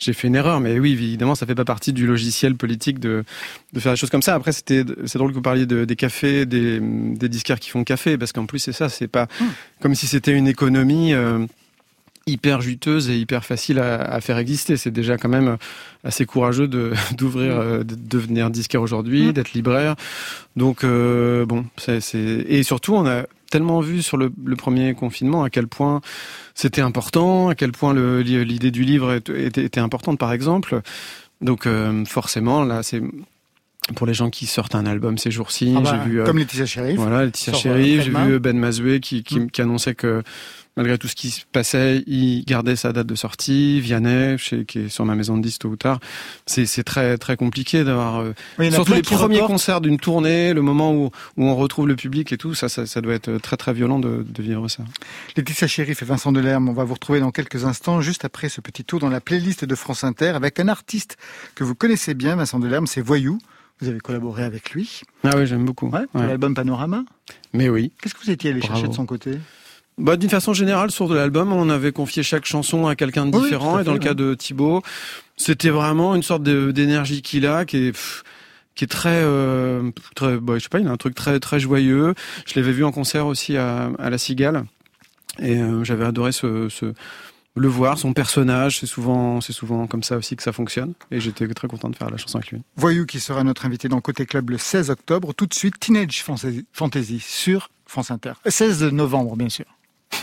j'ai 0.00 0.12
fait 0.14 0.28
une 0.28 0.36
erreur. 0.36 0.60
Mais 0.60 0.78
oui, 0.78 0.92
évidemment, 0.92 1.34
ça 1.34 1.44
fait 1.46 1.54
pas 1.54 1.64
partie 1.66 1.92
du 1.92 2.06
logiciel 2.06 2.54
politique 2.54 2.98
de 3.00 3.24
de 3.72 3.80
faire 3.80 3.92
des 3.92 3.96
choses 3.98 4.10
comme 4.10 4.22
ça. 4.22 4.34
Après, 4.34 4.52
c'était 4.52 4.84
c'est 5.04 5.18
drôle 5.18 5.30
que 5.30 5.36
vous 5.36 5.42
parliez 5.42 5.66
de, 5.66 5.84
des 5.84 5.96
cafés, 5.96 6.46
des, 6.46 6.80
des 6.80 7.28
disquaires 7.28 7.60
qui 7.60 7.68
font 7.70 7.84
café, 7.84 8.16
parce 8.16 8.32
qu'en 8.32 8.46
plus 8.46 8.58
c'est 8.60 8.72
ça, 8.72 8.88
c'est 8.88 9.08
pas 9.08 9.28
Hum. 9.40 9.48
comme 9.80 9.94
si 9.94 10.06
c'était 10.06 10.32
une 10.32 10.48
économie. 10.48 11.12
euh, 11.12 11.44
hyper 12.30 12.60
juteuse 12.60 13.10
et 13.10 13.16
hyper 13.18 13.44
facile 13.44 13.78
à, 13.78 13.96
à 14.00 14.20
faire 14.20 14.38
exister. 14.38 14.76
C'est 14.76 14.90
déjà 14.90 15.16
quand 15.18 15.28
même 15.28 15.56
assez 16.04 16.24
courageux 16.26 16.68
de 16.68 16.92
d'ouvrir, 17.16 17.58
euh, 17.58 17.84
de 17.84 17.94
devenir 17.94 18.50
disquaire 18.50 18.82
aujourd'hui, 18.82 19.26
Mm. 19.28 19.32
d'être 19.32 19.52
libraire. 19.52 19.96
Donc 20.56 20.84
euh, 20.84 21.44
bon, 21.46 21.66
c'est 21.76 22.00
et 22.14 22.62
surtout 22.62 22.94
on 22.94 23.06
a 23.06 23.24
tellement 23.50 23.80
vu 23.80 24.00
sur 24.02 24.16
le, 24.16 24.30
le 24.44 24.56
premier 24.56 24.94
confinement 24.94 25.42
à 25.42 25.50
quel 25.50 25.66
point 25.66 26.00
c'était 26.54 26.80
important, 26.82 27.48
à 27.48 27.54
quel 27.54 27.72
point 27.72 27.92
l'idée 28.22 28.70
du 28.70 28.82
livre 28.84 29.14
était, 29.14 29.80
importante 29.80 30.18
par 30.18 30.32
exemple. 30.32 30.80
Donc 31.40 31.66
euh, 31.66 32.04
forcément 32.04 32.64
là 32.64 32.82
c'est 32.82 33.02
pour 33.96 34.06
les 34.06 34.14
gens 34.14 34.30
qui 34.30 34.46
sortent 34.46 34.76
un 34.76 34.86
album 34.86 35.18
ces 35.18 35.30
jours-ci, 35.32 35.74
Ah 35.76 35.80
bah, 35.80 36.00
j'ai 36.04 36.10
vu 36.10 36.22
Comme 36.22 36.38
Laetitia 36.38 36.66
Sheriff. 36.66 36.96
voilà, 36.96 37.24
Laetitia 37.24 37.54
euh, 37.54 38.00
j'ai 38.02 38.10
vu 38.10 38.38
Ben 38.38 38.56
Mazoué 38.56 39.00
qui, 39.00 39.24
qui, 39.24 39.40
Mm. 39.40 39.50
qui 39.50 39.62
annonçait 39.62 39.94
que 39.96 40.22
malgré 40.76 40.96
tout 40.98 41.08
ce 41.08 41.14
qui 41.14 41.30
se 41.30 41.42
passait, 41.52 42.02
il 42.06 42.44
gardait 42.44 42.76
sa 42.76 42.92
date 42.92 43.06
de 43.06 43.14
sortie. 43.14 43.80
Vianney, 43.80 44.38
chez, 44.38 44.64
qui 44.64 44.78
est 44.80 44.88
sur 44.88 45.04
ma 45.04 45.14
maison 45.14 45.36
de 45.36 45.42
10 45.42 45.58
tôt 45.58 45.68
ou 45.68 45.76
tard. 45.76 46.00
C'est, 46.46 46.66
très, 46.84 47.18
très 47.18 47.36
compliqué 47.36 47.84
d'avoir, 47.84 48.20
euh, 48.20 48.34
Oui, 48.58 48.72
surtout 48.72 48.92
les 48.94 49.02
premiers 49.02 49.36
reportent. 49.36 49.52
concerts 49.52 49.80
d'une 49.80 49.98
tournée, 49.98 50.52
le 50.54 50.62
moment 50.62 50.92
où, 50.94 51.06
où 51.36 51.44
on 51.44 51.54
retrouve 51.56 51.88
le 51.88 51.96
public 51.96 52.32
et 52.32 52.36
tout, 52.38 52.54
ça, 52.54 52.68
ça, 52.68 52.86
ça 52.86 53.00
doit 53.00 53.14
être 53.14 53.38
très, 53.38 53.56
très 53.56 53.72
violent 53.72 53.98
de, 53.98 54.24
de 54.28 54.42
vivre 54.42 54.68
ça. 54.68 54.82
Laetitia 55.36 55.66
Sheriff 55.66 56.02
et 56.02 56.04
Vincent 56.04 56.32
Delerme, 56.32 56.68
on 56.68 56.72
va 56.72 56.84
vous 56.84 56.94
retrouver 56.94 57.20
dans 57.20 57.30
quelques 57.30 57.64
instants, 57.64 58.00
juste 58.00 58.24
après 58.24 58.48
ce 58.48 58.60
petit 58.60 58.84
tour 58.84 59.00
dans 59.00 59.10
la 59.10 59.20
playlist 59.20 59.64
de 59.64 59.74
France 59.74 60.04
Inter, 60.04 60.28
avec 60.30 60.60
un 60.60 60.68
artiste 60.68 61.16
que 61.54 61.64
vous 61.64 61.74
connaissez 61.74 62.14
bien, 62.14 62.36
Vincent 62.36 62.58
Delerme, 62.58 62.86
c'est 62.86 63.00
Voyou. 63.02 63.38
Vous 63.82 63.88
avez 63.88 63.98
collaboré 64.00 64.42
avec 64.44 64.72
lui. 64.72 65.00
Ah 65.24 65.30
oui, 65.36 65.46
j'aime 65.46 65.64
beaucoup. 65.64 65.88
Ouais, 65.88 66.06
pour 66.12 66.20
Ouais. 66.20 66.26
l'album 66.26 66.54
Panorama. 66.54 67.02
Mais 67.54 67.70
oui. 67.70 67.92
Qu'est-ce 68.02 68.14
que 68.14 68.22
vous 68.22 68.30
étiez 68.30 68.50
allé 68.50 68.60
Bravo. 68.60 68.74
chercher 68.74 68.88
de 68.88 68.94
son 68.94 69.06
côté? 69.06 69.38
Bah, 70.00 70.16
d'une 70.16 70.30
façon 70.30 70.52
générale, 70.54 70.90
sur 70.90 71.08
de 71.08 71.14
l'album, 71.14 71.52
on 71.52 71.68
avait 71.68 71.92
confié 71.92 72.22
chaque 72.22 72.46
chanson 72.46 72.86
à 72.86 72.96
quelqu'un 72.96 73.26
de 73.26 73.38
différent. 73.38 73.78
et 73.78 73.84
dans 73.84 73.92
fait, 73.92 73.98
le 73.98 74.04
cas 74.04 74.14
de 74.14 74.34
Thibaut, 74.34 74.82
c'était 75.36 75.70
vraiment 75.70 76.14
une 76.14 76.22
sorte 76.22 76.42
d'énergie 76.42 77.22
qu'il 77.22 77.46
a, 77.46 77.64
qui 77.64 77.76
est, 77.88 77.92
pff, 77.92 78.24
qui 78.74 78.84
est 78.84 78.88
très, 78.88 79.20
euh, 79.22 79.90
très, 80.16 80.38
bah, 80.38 80.54
je 80.56 80.62
sais 80.62 80.68
pas, 80.68 80.80
il 80.80 80.86
a 80.86 80.90
un 80.90 80.96
truc 80.96 81.14
très, 81.14 81.38
très 81.40 81.60
joyeux. 81.60 82.14
Je 82.46 82.58
l'avais 82.58 82.72
vu 82.72 82.84
en 82.84 82.92
concert 82.92 83.26
aussi 83.26 83.56
à, 83.56 83.90
à 83.98 84.10
la 84.10 84.18
Cigale, 84.18 84.64
et 85.38 85.56
euh, 85.58 85.84
j'avais 85.84 86.04
adoré 86.04 86.32
ce, 86.32 86.68
ce, 86.68 86.92
le 87.56 87.68
voir, 87.68 87.98
son 87.98 88.12
personnage. 88.12 88.78
C'est 88.80 88.86
souvent, 88.86 89.40
c'est 89.40 89.52
souvent 89.52 89.86
comme 89.86 90.02
ça 90.02 90.16
aussi 90.16 90.34
que 90.36 90.42
ça 90.42 90.52
fonctionne. 90.52 90.94
Et 91.10 91.20
j'étais 91.20 91.46
très 91.48 91.68
content 91.68 91.90
de 91.90 91.96
faire 91.96 92.10
la 92.10 92.16
chanson 92.16 92.38
avec 92.38 92.50
lui. 92.52 92.62
Voyou 92.76 93.06
qui 93.06 93.20
sera 93.20 93.44
notre 93.44 93.66
invité 93.66 93.88
dans 93.88 94.00
Côté 94.00 94.24
Club 94.24 94.50
le 94.50 94.58
16 94.58 94.88
octobre. 94.90 95.34
Tout 95.34 95.46
de 95.46 95.54
suite, 95.54 95.78
Teenage 95.78 96.22
Fantasy- 96.72 97.20
sur 97.20 97.70
France 97.86 98.10
Inter. 98.10 98.32
Euh, 98.46 98.50
16 98.50 98.84
novembre, 98.92 99.36
bien 99.36 99.48
sûr. 99.48 99.66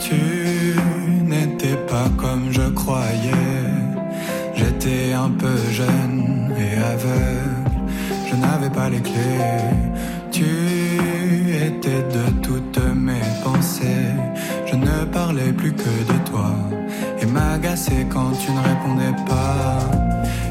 Tu 0.00 0.76
n'étais 1.24 1.76
pas 1.88 2.08
comme 2.16 2.50
je 2.52 2.68
croyais. 2.70 3.30
J'étais 4.54 5.12
un 5.12 5.30
peu 5.30 5.56
jeune 5.70 6.52
et 6.58 6.76
aveugle. 6.78 7.70
Je 8.28 8.36
n'avais 8.36 8.70
pas 8.70 8.88
les 8.88 9.00
clés. 9.00 9.92
Tu 10.30 10.44
étais 11.66 12.02
de 12.16 12.24
toutes 12.42 12.82
mes 12.94 13.26
pensées. 13.44 14.12
Je 14.66 14.76
ne 14.76 15.04
parlais 15.04 15.52
plus 15.52 15.72
que 15.72 16.12
de 16.12 16.18
m'agaçais 17.82 18.06
quand 18.08 18.32
tu 18.32 18.52
ne 18.52 18.60
répondais 18.60 19.24
pas. 19.26 19.78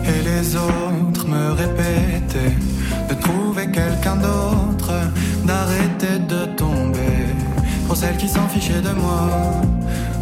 Et 0.06 0.22
les 0.24 0.56
autres 0.56 1.28
me 1.28 1.52
répétaient 1.52 2.56
de 3.10 3.14
trouver 3.16 3.68
quelqu'un 3.68 4.16
d'autre, 4.16 4.92
d'arrêter 5.46 6.20
de 6.28 6.46
tomber 6.56 7.26
pour 7.88 7.96
celles 7.96 8.18
qui 8.18 8.28
s'en 8.28 8.48
fichaient 8.48 8.82
de 8.82 8.94
moi. 9.00 9.30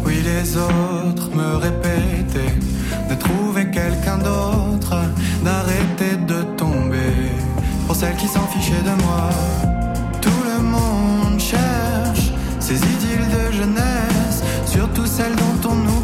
Oui, 0.04 0.22
les 0.24 0.56
autres 0.56 1.30
me 1.34 1.56
répétaient 1.56 2.56
de 3.08 3.14
trouver 3.14 3.70
quelqu'un 3.70 4.18
d'autre, 4.18 4.96
d'arrêter 5.44 6.16
de 6.26 6.42
tomber 6.56 7.14
pour 7.86 7.96
celles 7.96 8.16
qui 8.16 8.26
s'en 8.26 8.46
fichaient 8.46 8.82
de 8.84 9.02
moi. 9.04 9.30
Tout 10.20 10.42
le 10.44 10.62
monde 10.62 11.38
cherche 11.38 12.32
ces 12.60 12.76
idylles 12.76 13.30
de 13.38 13.52
jeunesse, 13.56 14.42
surtout 14.66 15.06
celles 15.06 15.36
dont 15.36 15.70
on 15.70 15.74
nous 15.74 15.99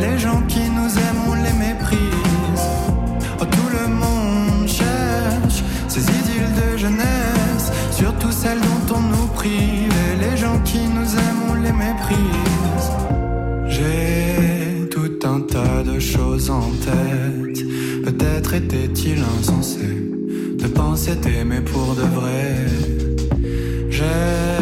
les 0.00 0.18
gens 0.18 0.42
qui 0.48 0.60
nous 0.78 0.90
aiment, 1.04 1.42
les 1.42 1.52
méprise. 1.66 2.64
Oh, 3.40 3.44
tout 3.44 3.70
le 3.78 3.88
monde 3.88 4.68
cherche 4.68 5.62
ces 5.88 6.02
idylles 6.02 6.54
de 6.62 6.76
jeunesse, 6.76 7.66
surtout 7.90 8.32
celles 8.32 8.60
dont 8.60 8.96
on 8.96 9.00
nous 9.00 9.26
prive 9.28 9.92
et 10.06 10.16
les 10.24 10.36
gens 10.36 10.58
qui 10.64 10.82
nous 10.96 11.10
aiment, 11.22 11.44
on 11.50 11.54
les 11.54 11.72
méprise. 11.72 12.86
J'ai 13.68 14.88
tout 14.88 15.18
un 15.26 15.40
tas 15.40 15.82
de 15.82 15.98
choses 15.98 16.50
en 16.50 16.70
tête. 16.88 17.60
Peut-être 18.04 18.54
était-il 18.54 19.22
insensé 19.38 19.86
de 20.58 20.66
penser 20.68 21.16
t'aimer 21.16 21.60
pour 21.60 21.94
de 21.94 22.02
vrai. 22.02 22.54
J'aimerais 23.90 24.53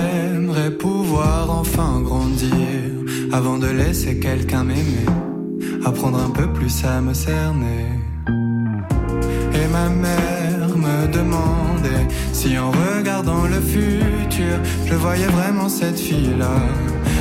avant 3.32 3.58
de 3.58 3.66
laisser 3.66 4.18
quelqu'un 4.18 4.64
m'aimer. 4.64 5.06
Apprendre 5.84 6.20
un 6.20 6.30
peu 6.30 6.46
plus 6.52 6.84
à 6.84 7.00
me 7.00 7.14
cerner. 7.14 7.86
Et 9.54 9.66
ma 9.72 9.88
mère 9.88 10.68
me 10.76 11.06
demandait 11.12 12.06
si 12.32 12.58
en 12.58 12.70
regardant 12.70 13.44
le 13.44 13.60
futur, 13.60 14.56
je 14.86 14.94
voyais 14.94 15.26
vraiment 15.26 15.68
cette 15.68 15.98
fille-là 15.98 16.56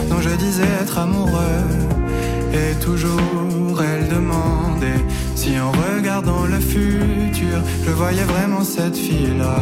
dont 0.10 0.22
je 0.22 0.36
disais 0.36 0.68
être 0.82 0.98
amoureux. 1.00 1.68
Et 2.54 2.78
toujours 2.82 3.82
elle 3.82 4.08
demandait 4.10 5.04
si 5.36 5.58
en 5.60 5.72
regardant 5.72 6.46
le 6.46 6.60
futur, 6.60 7.58
je 7.86 7.92
voyais 7.92 8.24
vraiment 8.24 8.64
cette 8.64 8.98
fille-là 8.98 9.60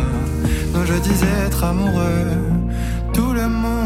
dont 0.73 0.85
je 0.85 0.95
disais 0.95 1.35
être 1.45 1.63
amoureux. 1.63 2.27
Tout 3.13 3.33
le 3.33 3.47
monde 3.47 3.78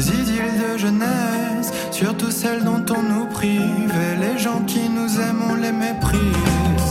ces 0.00 0.10
idylles 0.10 0.58
de 0.72 0.78
jeunesse, 0.78 1.72
surtout 1.90 2.30
celles 2.30 2.62
dont 2.62 2.84
on 2.96 3.02
nous 3.02 3.26
prive. 3.26 3.92
Et 4.06 4.16
les 4.16 4.38
gens 4.38 4.60
qui 4.64 4.88
nous 4.88 5.20
aiment, 5.20 5.42
on 5.50 5.54
les 5.54 5.72
méprise. 5.72 6.88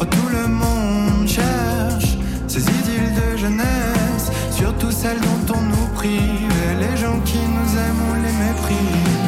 Oh, 0.00 0.04
tout 0.04 0.28
le 0.30 0.46
monde 0.46 1.26
cherche 1.26 2.18
ces 2.46 2.60
idylles 2.60 3.14
de 3.22 3.38
jeunesse, 3.38 4.30
surtout 4.50 4.90
celles 4.90 5.20
dont 5.20 5.54
on 5.54 5.62
nous 5.62 5.88
prive. 5.94 6.52
Et 6.68 6.74
les 6.84 6.96
gens 6.96 7.18
qui 7.24 7.38
nous 7.38 7.70
aiment, 7.84 8.22
les 8.22 8.32
méprise. 8.44 9.25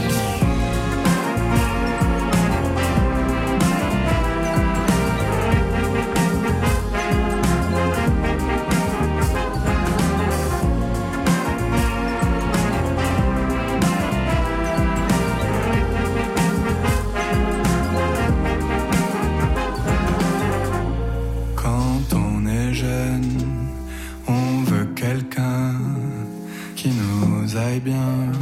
Bien 27.81 28.33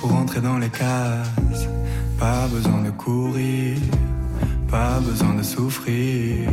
pour 0.00 0.14
entrer 0.14 0.40
dans 0.40 0.58
les 0.58 0.68
cases. 0.68 1.68
Pas 2.18 2.46
besoin 2.48 2.82
de 2.82 2.90
courir, 2.90 3.78
pas 4.68 5.00
besoin 5.00 5.34
de 5.34 5.42
souffrir. 5.42 6.50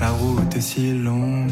La 0.00 0.10
route 0.10 0.56
est 0.56 0.60
si 0.60 0.92
longue 0.92 1.50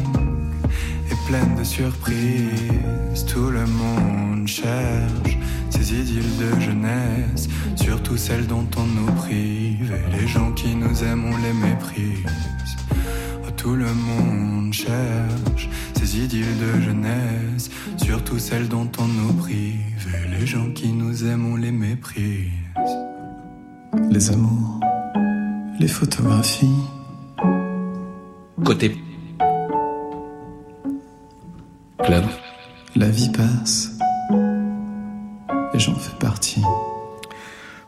et 1.09 1.15
pleine 1.27 1.55
de 1.55 1.63
surprises. 1.63 3.25
Tout 3.31 3.49
le 3.49 3.65
monde 3.65 4.47
cherche 4.47 5.37
ces 5.69 5.93
idylles 5.93 6.37
de 6.37 6.59
jeunesse, 6.59 7.47
surtout 7.75 8.17
celles 8.17 8.47
dont 8.47 8.67
on 8.77 8.85
nous 8.85 9.11
prive. 9.13 9.93
Et 9.93 10.21
les 10.21 10.27
gens 10.27 10.51
qui 10.51 10.75
nous 10.75 11.03
aiment, 11.03 11.25
on 11.25 11.37
les 11.37 11.53
méprise. 11.53 12.25
Oh, 13.45 13.51
tout 13.55 13.75
le 13.75 13.93
monde 13.93 14.60
cherche 14.71 15.69
ces 15.97 16.17
idylles 16.19 16.57
de 16.59 16.81
jeunesse, 16.81 17.69
surtout 17.97 18.39
celles 18.39 18.67
dont 18.67 18.89
on 18.99 19.07
nous 19.07 19.33
prive. 19.33 20.07
Et 20.25 20.39
les 20.39 20.45
gens 20.45 20.71
qui 20.71 20.89
nous 20.89 21.25
aiment, 21.25 21.53
on 21.53 21.55
les 21.55 21.71
méprise. 21.71 22.49
Les 24.09 24.31
amours, 24.31 24.79
les 25.79 25.87
photographies, 25.87 26.67
Côté 28.63 28.95
club. 32.03 32.23
la 32.95 33.09
vie 33.09 33.31
passe. 33.31 33.97
Et 35.73 35.79
j'en 35.79 35.95
fais 35.95 36.15
partie. 36.19 36.61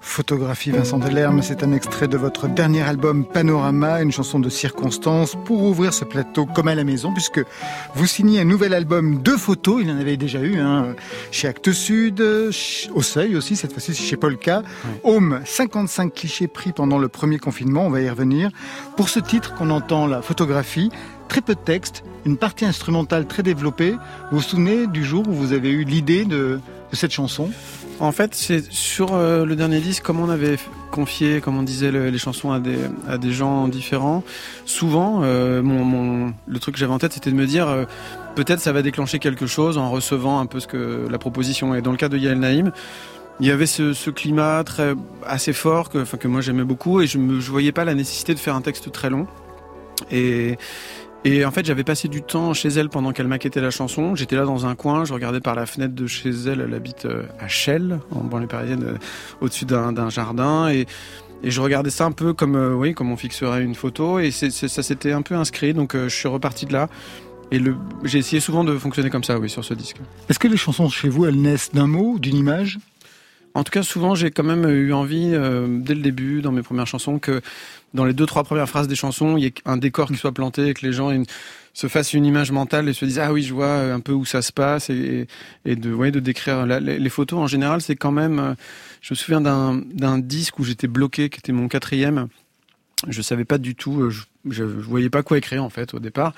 Photographie 0.04 0.70
Vincent 0.70 1.00
Delerme, 1.00 1.42
c'est 1.42 1.64
un 1.64 1.72
extrait 1.72 2.08
de 2.08 2.18
votre 2.18 2.48
dernier 2.48 2.82
album 2.82 3.26
Panorama, 3.26 4.02
une 4.02 4.12
chanson 4.12 4.40
de 4.40 4.50
circonstance 4.50 5.36
pour 5.46 5.64
ouvrir 5.64 5.94
ce 5.94 6.04
plateau 6.04 6.46
comme 6.46 6.68
à 6.68 6.76
la 6.76 6.84
maison, 6.84 7.12
puisque 7.14 7.42
vous 7.96 8.06
signez 8.06 8.42
un 8.42 8.44
nouvel 8.44 8.74
album 8.74 9.24
de 9.24 9.32
photos, 9.32 9.82
il 9.82 9.90
y 9.90 9.92
en 9.92 9.98
avait 9.98 10.18
déjà 10.18 10.42
eu, 10.42 10.60
hein, 10.60 10.94
chez 11.32 11.48
Actes 11.48 11.72
Sud, 11.72 12.22
au 12.22 13.02
Seuil 13.02 13.36
aussi, 13.36 13.56
cette 13.56 13.72
fois-ci 13.72 13.96
chez 13.96 14.18
Polka. 14.18 14.62
Home, 15.04 15.40
55 15.46 16.14
clichés 16.14 16.48
pris 16.48 16.74
pendant 16.74 17.00
le 17.00 17.08
premier 17.08 17.40
confinement, 17.40 17.88
on 17.88 17.90
va 17.90 18.02
y 18.02 18.10
revenir. 18.10 18.52
Pour 18.98 19.10
ce 19.10 19.20
titre 19.20 19.56
qu'on 19.56 19.72
entend, 19.72 20.06
la 20.06 20.22
photographie, 20.22 20.92
très 21.28 21.42
peu 21.42 21.56
de 21.56 21.60
texte, 21.60 22.04
une 22.26 22.38
partie 22.38 22.66
instrumentale 22.66 23.26
très 23.26 23.42
développée. 23.42 23.94
Vous 24.32 24.38
vous 24.38 24.42
souvenez 24.44 24.86
du 24.86 25.04
jour 25.04 25.28
où 25.28 25.32
vous 25.32 25.54
avez 25.54 25.72
eu 25.72 25.86
l'idée 25.86 26.26
de, 26.26 26.60
de 26.92 26.96
cette 26.96 27.12
chanson? 27.12 27.50
En 28.00 28.12
fait, 28.12 28.36
c'est 28.36 28.72
sur 28.72 29.14
euh, 29.14 29.46
le 29.46 29.56
dernier 29.56 29.80
disque, 29.80 30.04
comme 30.04 30.20
on 30.20 30.30
avait 30.30 30.58
confié, 30.92 31.42
comme 31.42 31.58
on 31.58 31.64
disait, 31.64 31.92
le- 31.92 32.10
les 32.10 32.18
chansons 32.18 32.52
à 32.52 32.60
des, 32.60 32.78
des 33.20 33.32
gens 33.32 33.68
différents. 33.68 34.24
Souvent, 34.66 35.22
euh, 35.24 35.62
mon, 35.62 36.34
le 36.48 36.60
truc 36.60 36.76
que 36.76 36.80
j'avais 36.80 36.94
en 36.94 37.00
tête, 37.00 37.14
c'était 37.14 37.32
de 37.32 37.36
me 37.36 37.46
dire, 37.46 37.68
euh, 37.68 37.86
peut-être 38.36 38.60
ça 38.60 38.72
va 38.74 38.82
déclencher 38.82 39.20
quelque 39.20 39.46
chose 39.48 39.78
en 39.78 39.90
recevant 39.90 40.40
un 40.40 40.46
peu 40.46 40.60
ce 40.60 40.68
que 40.68 41.08
la 41.10 41.18
proposition 41.18 41.76
est. 41.76 41.82
Dans 41.82 41.92
le 41.92 41.98
cas 41.98 42.10
de 42.10 42.18
Yael 42.18 42.40
Naïm, 42.40 42.72
il 43.40 43.48
y 43.48 43.52
avait 43.52 43.66
ce, 43.66 44.10
climat 44.10 44.64
très 44.64 44.94
assez 45.26 45.54
fort 45.54 45.90
que, 45.90 46.28
moi 46.28 46.42
j'aimais 46.42 46.64
beaucoup 46.64 47.02
et 47.02 47.08
je 47.08 47.18
ne 47.18 47.40
voyais 47.40 47.72
pas 47.72 47.86
la 47.86 47.96
nécessité 47.96 48.34
de 48.34 48.40
faire 48.40 48.56
un 48.56 48.62
texte 48.62 48.92
très 48.92 49.10
long. 49.10 49.28
Et 51.26 51.46
en 51.46 51.52
fait, 51.52 51.66
j'avais 51.66 51.84
passé 51.84 52.08
du 52.08 52.22
temps 52.22 52.54
chez 52.54 52.70
elle 52.70 52.90
pendant 52.90 53.12
qu'elle 53.14 53.28
maquettait 53.28 53.62
la 53.62 53.72
chanson. 53.72 54.16
J'étais 54.16 54.36
là 54.36 54.46
dans 54.46 54.66
un 54.66 54.76
coin, 54.76 55.06
je 55.06 55.14
regardais 55.14 55.40
par 55.40 55.56
la 55.56 55.66
fenêtre 55.66 55.96
de 55.96 56.08
chez 56.08 56.30
elle. 56.30 56.62
Elle 56.62 56.74
habite 56.74 57.06
euh, 57.06 57.24
à 57.40 57.48
Chelles, 57.48 58.00
en 58.12 58.22
banlieue 58.22 58.48
parisienne, 58.48 58.84
euh, 58.84 58.98
au-dessus 59.42 59.66
d'un 59.66 60.10
jardin. 60.10 60.70
Et, 60.70 60.86
et 61.44 61.52
je 61.52 61.62
regardais 61.62 61.90
ça 61.90 62.06
un 62.06 62.12
peu 62.12 62.34
comme, 62.34 62.56
euh, 62.56 62.74
oui, 62.74 62.94
comme 62.94 63.12
on 63.12 63.18
fixerait 63.18 63.64
une 63.64 63.76
photo. 63.76 64.20
Et 64.20 64.32
ça 64.32 64.84
s'était 64.84 65.14
un 65.14 65.22
peu 65.22 65.36
inscrit. 65.36 65.74
Donc 65.74 65.96
euh, 65.96 66.10
je 66.10 66.16
suis 66.16 66.28
reparti 66.28 66.66
de 66.66 66.74
là. 66.74 66.90
Et 67.52 67.62
j'ai 68.04 68.18
essayé 68.18 68.40
souvent 68.40 68.64
de 68.64 68.76
fonctionner 68.78 69.10
comme 69.10 69.24
ça, 69.24 69.38
oui, 69.38 69.50
sur 69.50 69.64
ce 69.64 69.74
disque. 69.74 69.98
Est-ce 70.28 70.40
que 70.40 70.48
les 70.48 70.58
chansons 70.58 70.90
chez 70.90 71.08
vous, 71.08 71.26
elles 71.26 71.40
naissent 71.40 71.72
d'un 71.72 71.88
mot, 71.88 72.18
d'une 72.18 72.36
image? 72.36 72.80
En 73.54 73.64
tout 73.64 73.72
cas, 73.72 73.84
souvent, 73.84 74.16
j'ai 74.16 74.32
quand 74.32 74.44
même 74.44 74.68
eu 74.68 74.92
envie, 74.94 75.32
euh, 75.34 75.68
dès 75.70 75.94
le 75.94 76.02
début, 76.02 76.42
dans 76.42 76.52
mes 76.52 76.64
premières 76.64 76.88
chansons, 76.88 77.20
que 77.20 77.42
dans 77.94 78.06
les 78.06 78.14
deux, 78.14 78.26
trois 78.26 78.44
premières 78.44 78.68
phrases 78.70 78.88
des 78.88 78.96
chansons, 78.96 79.38
il 79.38 79.44
y 79.44 79.48
ait 79.48 79.54
un 79.66 79.78
décor 79.78 80.08
qui 80.08 80.16
soit 80.18 80.32
planté 80.32 80.68
et 80.68 80.74
que 80.74 80.86
les 80.86 80.94
gens 80.94 81.12
aient 81.12 81.16
une- 81.16 81.26
se 81.74 81.88
fassent 81.88 82.14
une 82.14 82.26
image 82.26 82.52
mentale 82.52 82.88
et 82.90 82.94
se 82.94 83.04
disent, 83.06 83.20
ah 83.20 83.34
oui, 83.34 83.42
je 83.44 83.54
vois 83.54 83.72
un 83.94 84.00
peu 84.00 84.12
où 84.12 84.26
ça 84.26 84.42
se 84.44 84.52
passe 84.52 84.90
et, 84.92 85.28
et 85.66 85.76
de, 85.76 85.92
ouais, 85.94 86.12
de 86.12 86.20
décrire 86.20 86.66
la- 86.66 86.80
les, 86.80 87.00
les 87.00 87.10
photos. 87.10 87.40
En 87.40 87.48
général, 87.48 87.82
c'est 87.82 87.96
quand 87.96 88.12
même, 88.12 88.40
euh, 88.40 88.54
je 89.02 89.14
me 89.14 89.16
souviens 89.16 89.42
d'un, 89.42 89.82
d'un 89.94 90.20
disque 90.20 90.60
où 90.60 90.64
j'étais 90.64 90.88
bloqué, 90.88 91.30
qui 91.30 91.40
était 91.40 91.52
mon 91.52 91.68
quatrième. 91.68 92.28
Je 93.08 93.22
savais 93.22 93.44
pas 93.46 93.58
du 93.58 93.76
tout, 93.76 94.02
euh, 94.02 94.10
je, 94.12 94.22
je 94.50 94.64
voyais 94.64 95.10
pas 95.10 95.24
quoi 95.24 95.38
écrire, 95.38 95.64
en 95.64 95.70
fait, 95.70 95.94
au 95.94 96.00
départ. 96.00 96.34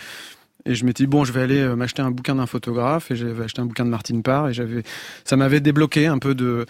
Et 0.66 0.74
je 0.74 0.84
m'étais 0.86 1.04
dit, 1.04 1.08
bon, 1.08 1.26
je 1.26 1.32
vais 1.32 1.42
aller 1.42 1.60
euh, 1.60 1.76
m'acheter 1.76 2.02
un 2.02 2.12
bouquin 2.12 2.36
d'un 2.36 2.48
photographe 2.48 3.12
et 3.12 3.16
j'avais 3.16 3.44
acheté 3.44 3.62
un 3.62 3.66
bouquin 3.66 3.86
de 3.86 3.90
Martine 3.92 4.24
Parr 4.24 4.50
et 4.50 4.54
j'avais, 4.54 4.84
ça 5.24 5.36
m'avait 5.36 5.60
débloqué 5.60 6.08
un 6.08 6.18
peu 6.18 6.34
de, 6.34 6.66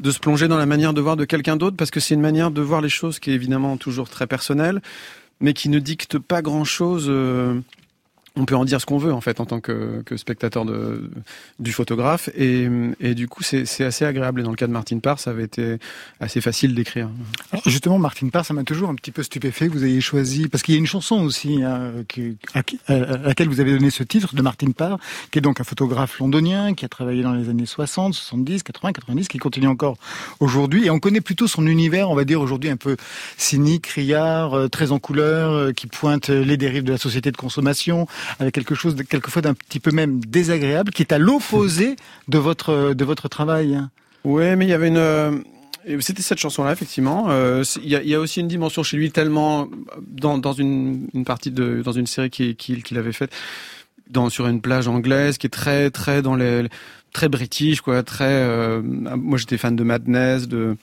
de 0.00 0.10
se 0.10 0.18
plonger 0.18 0.48
dans 0.48 0.58
la 0.58 0.66
manière 0.66 0.92
de 0.94 1.00
voir 1.00 1.16
de 1.16 1.24
quelqu'un 1.24 1.56
d'autre 1.56 1.76
parce 1.76 1.90
que 1.90 2.00
c'est 2.00 2.14
une 2.14 2.20
manière 2.20 2.50
de 2.50 2.60
voir 2.60 2.80
les 2.80 2.88
choses 2.88 3.18
qui 3.18 3.30
est 3.30 3.34
évidemment 3.34 3.76
toujours 3.76 4.08
très 4.08 4.26
personnelle 4.26 4.80
mais 5.40 5.52
qui 5.52 5.68
ne 5.68 5.78
dicte 5.78 6.18
pas 6.18 6.42
grand 6.42 6.64
chose 6.64 7.10
on 8.36 8.44
peut 8.44 8.54
en 8.56 8.64
dire 8.64 8.80
ce 8.80 8.86
qu'on 8.86 8.98
veut 8.98 9.12
en 9.12 9.20
fait 9.20 9.40
en 9.40 9.46
tant 9.46 9.60
que, 9.60 10.02
que 10.06 10.16
spectateur 10.16 10.64
de, 10.64 11.10
du 11.58 11.72
photographe. 11.72 12.28
Et, 12.36 12.68
et 13.00 13.14
du 13.14 13.28
coup 13.28 13.42
c'est 13.42 13.64
assez 13.84 14.04
agréable. 14.04 14.40
Et 14.40 14.44
dans 14.44 14.50
le 14.50 14.56
cas 14.56 14.66
de 14.66 14.72
Martine 14.72 15.00
Parr 15.00 15.18
ça 15.18 15.30
avait 15.30 15.44
été 15.44 15.78
assez 16.20 16.40
facile 16.40 16.74
d'écrire. 16.74 17.08
Justement, 17.66 17.98
Martine 17.98 18.30
Parr, 18.30 18.44
ça 18.44 18.54
m'a 18.54 18.64
toujours 18.64 18.88
un 18.90 18.94
petit 18.94 19.10
peu 19.10 19.22
stupéfait 19.22 19.68
que 19.68 19.72
vous 19.72 19.84
ayez 19.84 20.00
choisi, 20.00 20.48
parce 20.48 20.62
qu'il 20.62 20.74
y 20.74 20.76
a 20.76 20.80
une 20.80 20.86
chanson 20.86 21.16
aussi 21.22 21.62
hein, 21.62 21.92
à, 22.00 22.04
qui- 22.04 22.36
à 22.88 22.94
laquelle 23.26 23.48
vous 23.48 23.60
avez 23.60 23.72
donné 23.72 23.90
ce 23.90 24.02
titre 24.02 24.34
de 24.34 24.42
Martine 24.42 24.74
Parr, 24.74 24.98
qui 25.30 25.38
est 25.38 25.42
donc 25.42 25.60
un 25.60 25.64
photographe 25.64 26.18
londonien, 26.18 26.74
qui 26.74 26.84
a 26.84 26.88
travaillé 26.88 27.22
dans 27.22 27.32
les 27.32 27.48
années 27.48 27.66
60, 27.66 28.14
70, 28.14 28.62
80, 28.62 28.92
90, 28.92 29.28
qui 29.28 29.38
continue 29.38 29.66
encore 29.66 29.96
aujourd'hui. 30.38 30.86
Et 30.86 30.90
on 30.90 31.00
connaît 31.00 31.20
plutôt 31.20 31.46
son 31.46 31.66
univers, 31.66 32.10
on 32.10 32.14
va 32.14 32.24
dire 32.24 32.40
aujourd'hui 32.40 32.70
un 32.70 32.76
peu 32.76 32.96
cynique, 33.36 33.82
criard, 33.82 34.54
euh, 34.54 34.68
très 34.68 34.92
en 34.92 34.98
couleur, 34.98 35.50
euh, 35.52 35.72
qui 35.72 35.86
pointe 35.86 36.28
les 36.28 36.56
dérives 36.56 36.84
de 36.84 36.92
la 36.92 36.98
société 36.98 37.30
de 37.32 37.36
consommation, 37.36 38.06
avec 38.38 38.54
quelque 38.54 38.74
chose 38.74 38.94
de, 38.94 39.02
quelquefois 39.02 39.42
d'un 39.42 39.54
petit 39.54 39.80
peu 39.80 39.90
même 39.90 40.20
désagréable, 40.24 40.92
qui 40.92 41.02
est 41.02 41.12
à 41.12 41.18
l'opposé 41.18 41.96
de 42.28 42.38
votre, 42.38 42.94
de 42.94 43.04
votre 43.04 43.28
travail. 43.28 43.80
Ouais, 44.24 44.56
mais 44.56 44.66
il 44.66 44.68
y 44.68 44.74
avait 44.74 44.88
une. 44.88 44.96
euh, 44.96 45.38
C'était 46.00 46.22
cette 46.22 46.38
chanson-là, 46.38 46.72
effectivement. 46.72 47.26
Euh, 47.30 47.64
Il 47.82 47.88
y, 47.88 48.14
a, 48.14 48.20
aussi 48.20 48.40
une 48.40 48.48
dimension 48.48 48.82
chez 48.82 48.96
lui 48.96 49.10
tellement 49.10 49.68
dans, 50.06 50.38
dans 50.38 50.52
une, 50.52 51.08
une 51.14 51.24
partie 51.24 51.50
de 51.50 51.82
dans 51.82 51.92
une 51.92 52.06
série 52.06 52.30
qu'il 52.30 52.54
qui, 52.56 52.82
qu'il 52.82 52.98
avait 52.98 53.12
faite 53.12 53.32
dans 54.10 54.28
sur 54.28 54.46
une 54.46 54.60
plage 54.60 54.88
anglaise 54.88 55.38
qui 55.38 55.46
est 55.46 55.50
très 55.50 55.90
très 55.90 56.20
dans 56.20 56.34
les 56.34 56.66
très 57.12 57.28
british 57.28 57.80
quoi, 57.80 58.02
très. 58.02 58.24
Euh, 58.26 58.82
moi 58.82 59.38
j'étais 59.38 59.56
fan 59.56 59.74
de 59.74 59.82
Madness, 59.84 60.48
de 60.48 60.76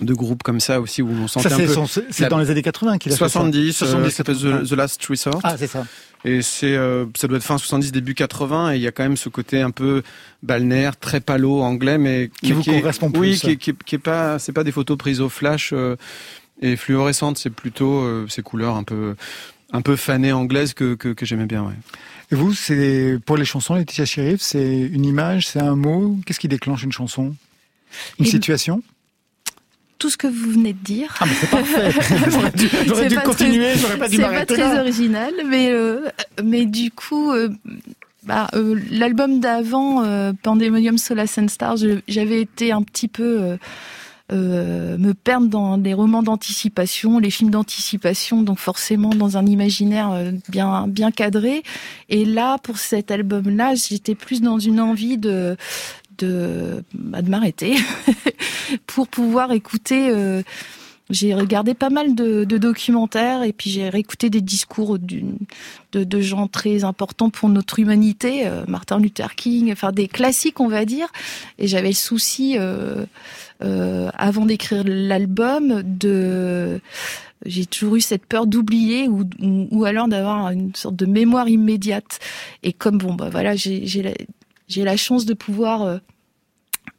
de 0.00 0.14
groupes 0.14 0.42
comme 0.42 0.60
ça 0.60 0.80
aussi 0.80 1.02
où 1.02 1.10
on 1.10 1.28
sentait 1.28 1.48
ça, 1.48 1.56
un 1.56 1.58
peu. 1.58 2.02
C'est 2.10 2.28
dans 2.28 2.38
les 2.38 2.50
années 2.50 2.62
80 2.62 2.98
qu'il 2.98 3.12
a 3.12 3.16
70, 3.16 3.66
fait 3.66 3.72
ça. 3.72 3.86
70, 3.86 4.44
euh, 4.44 4.62
The, 4.62 4.68
The, 4.68 4.72
Last 4.72 5.04
Resort. 5.06 5.40
Ah, 5.42 5.56
c'est 5.58 5.66
ça. 5.66 5.84
Et 6.24 6.42
c'est, 6.42 6.76
euh, 6.76 7.06
ça 7.16 7.28
doit 7.28 7.36
être 7.36 7.44
fin 7.44 7.58
70, 7.58 7.92
début 7.92 8.14
80, 8.14 8.72
et 8.72 8.76
il 8.76 8.82
y 8.82 8.86
a 8.86 8.92
quand 8.92 9.04
même 9.04 9.16
ce 9.16 9.28
côté 9.28 9.60
un 9.60 9.70
peu 9.70 10.02
balnéaire, 10.42 10.96
très 10.96 11.20
palo 11.20 11.60
anglais, 11.60 11.98
mais 11.98 12.30
qui 12.42 12.52
vous 12.52 12.64
correspond 12.64 13.10
plus. 13.10 13.20
Oui, 13.20 13.38
qui, 13.38 13.56
qui, 13.56 13.74
qui, 13.74 13.94
est 13.94 14.00
pas, 14.00 14.38
c'est 14.38 14.52
pas 14.52 14.64
des 14.64 14.72
photos 14.72 14.98
prises 14.98 15.20
au 15.20 15.28
flash 15.28 15.70
euh, 15.72 15.96
et 16.60 16.76
fluorescentes, 16.76 17.38
c'est 17.38 17.50
plutôt 17.50 18.00
euh, 18.00 18.26
ces 18.28 18.42
couleurs 18.42 18.74
un 18.74 18.82
peu, 18.82 19.14
un 19.72 19.80
peu 19.80 19.94
fanées 19.94 20.32
anglaises 20.32 20.74
que, 20.74 20.94
que, 20.94 21.10
que 21.10 21.24
j'aimais 21.24 21.46
bien. 21.46 21.62
Ouais. 21.62 21.74
Et 22.32 22.34
vous, 22.34 22.52
c'est 22.52 23.18
pour 23.24 23.36
les 23.36 23.44
chansons, 23.44 23.74
Laetitia 23.74 24.04
Sheriff, 24.04 24.40
c'est 24.40 24.76
une 24.78 25.04
image, 25.04 25.46
c'est 25.46 25.60
un 25.60 25.76
mot? 25.76 26.18
Qu'est-ce 26.26 26.40
qui 26.40 26.48
déclenche 26.48 26.82
une 26.82 26.92
chanson? 26.92 27.34
Une 28.18 28.26
et 28.26 28.28
situation? 28.28 28.82
Tout 29.98 30.10
ce 30.10 30.16
que 30.16 30.26
vous 30.26 30.52
venez 30.52 30.72
de 30.72 30.78
dire. 30.78 31.14
Ah, 31.20 31.26
mais 31.26 31.34
c'est 31.40 31.50
parfait. 31.50 31.90
j'aurais 32.86 33.08
dû, 33.08 33.14
dû 33.14 33.20
continuer, 33.20 33.74
j'aurais 33.76 33.98
pas 33.98 34.08
dû 34.08 34.18
m'arrêter 34.18 34.54
C'est 34.54 34.60
pas 34.60 34.68
très 34.70 34.80
original, 34.80 35.34
mais 35.46 35.70
euh, 35.70 36.08
mais 36.42 36.66
du 36.66 36.90
coup, 36.90 37.32
euh, 37.32 37.48
bah, 38.24 38.48
euh, 38.54 38.80
l'album 38.90 39.40
d'avant, 39.40 40.04
Pandemonium 40.42 40.98
Solace 40.98 41.38
and 41.38 41.48
Stars, 41.48 41.78
j'avais 42.06 42.40
été 42.40 42.72
un 42.72 42.82
petit 42.82 43.08
peu 43.08 43.58
me 44.30 45.12
perdre 45.12 45.48
dans 45.48 45.78
des 45.78 45.94
romans 45.94 46.22
d'anticipation, 46.22 47.18
les 47.18 47.30
films 47.30 47.50
d'anticipation, 47.50 48.42
donc 48.42 48.58
forcément 48.58 49.10
dans 49.10 49.36
un 49.36 49.46
imaginaire 49.46 50.32
bien 50.48 50.86
bien 50.86 51.10
cadré. 51.10 51.62
Et 52.08 52.24
là, 52.24 52.58
pour 52.58 52.78
cet 52.78 53.10
album-là, 53.10 53.74
j'étais 53.74 54.14
plus 54.14 54.42
dans 54.42 54.58
une 54.58 54.80
envie 54.80 55.18
de 55.18 55.56
de, 56.18 56.82
bah, 56.94 57.22
de 57.22 57.30
m'arrêter 57.30 57.76
pour 58.86 59.08
pouvoir 59.08 59.52
écouter. 59.52 60.10
Euh, 60.10 60.42
j'ai 61.10 61.34
regardé 61.34 61.72
pas 61.72 61.88
mal 61.88 62.14
de, 62.14 62.44
documentaires 62.44 63.42
et 63.42 63.54
puis 63.54 63.70
j'ai 63.70 63.88
réécouté 63.88 64.28
des 64.28 64.42
discours 64.42 64.98
de, 64.98 66.20
gens 66.20 66.48
très 66.48 66.84
importants 66.84 67.30
pour 67.30 67.48
notre 67.48 67.78
humanité, 67.78 68.46
euh, 68.46 68.64
Martin 68.68 68.98
Luther 68.98 69.34
King, 69.34 69.72
enfin 69.72 69.90
des 69.90 70.06
classiques 70.06 70.60
on 70.60 70.68
va 70.68 70.84
dire. 70.84 71.08
Et 71.58 71.66
j'avais 71.66 71.88
le 71.88 71.94
souci, 71.94 72.56
euh, 72.58 73.06
avant 73.60 74.44
d'écrire 74.44 74.82
l'album, 74.84 75.82
de 75.82 76.80
j'ai 77.46 77.66
toujours 77.66 77.96
eu 77.96 78.00
cette 78.00 78.26
peur 78.26 78.46
d'oublier 78.46 79.08
ou, 79.08 79.22
ou, 79.40 79.68
ou, 79.70 79.84
alors 79.84 80.08
d'avoir 80.08 80.50
une 80.50 80.74
sorte 80.74 80.96
de 80.96 81.06
mémoire 81.06 81.48
immédiate. 81.48 82.18
Et 82.62 82.72
comme 82.72 82.98
bon 82.98 83.14
bah 83.14 83.28
voilà, 83.30 83.54
j'ai 83.56 83.86
j'ai 84.68 84.84
la 84.84 84.96
chance 84.96 85.24
de 85.24 85.34
pouvoir 85.34 85.82
euh, 85.82 85.98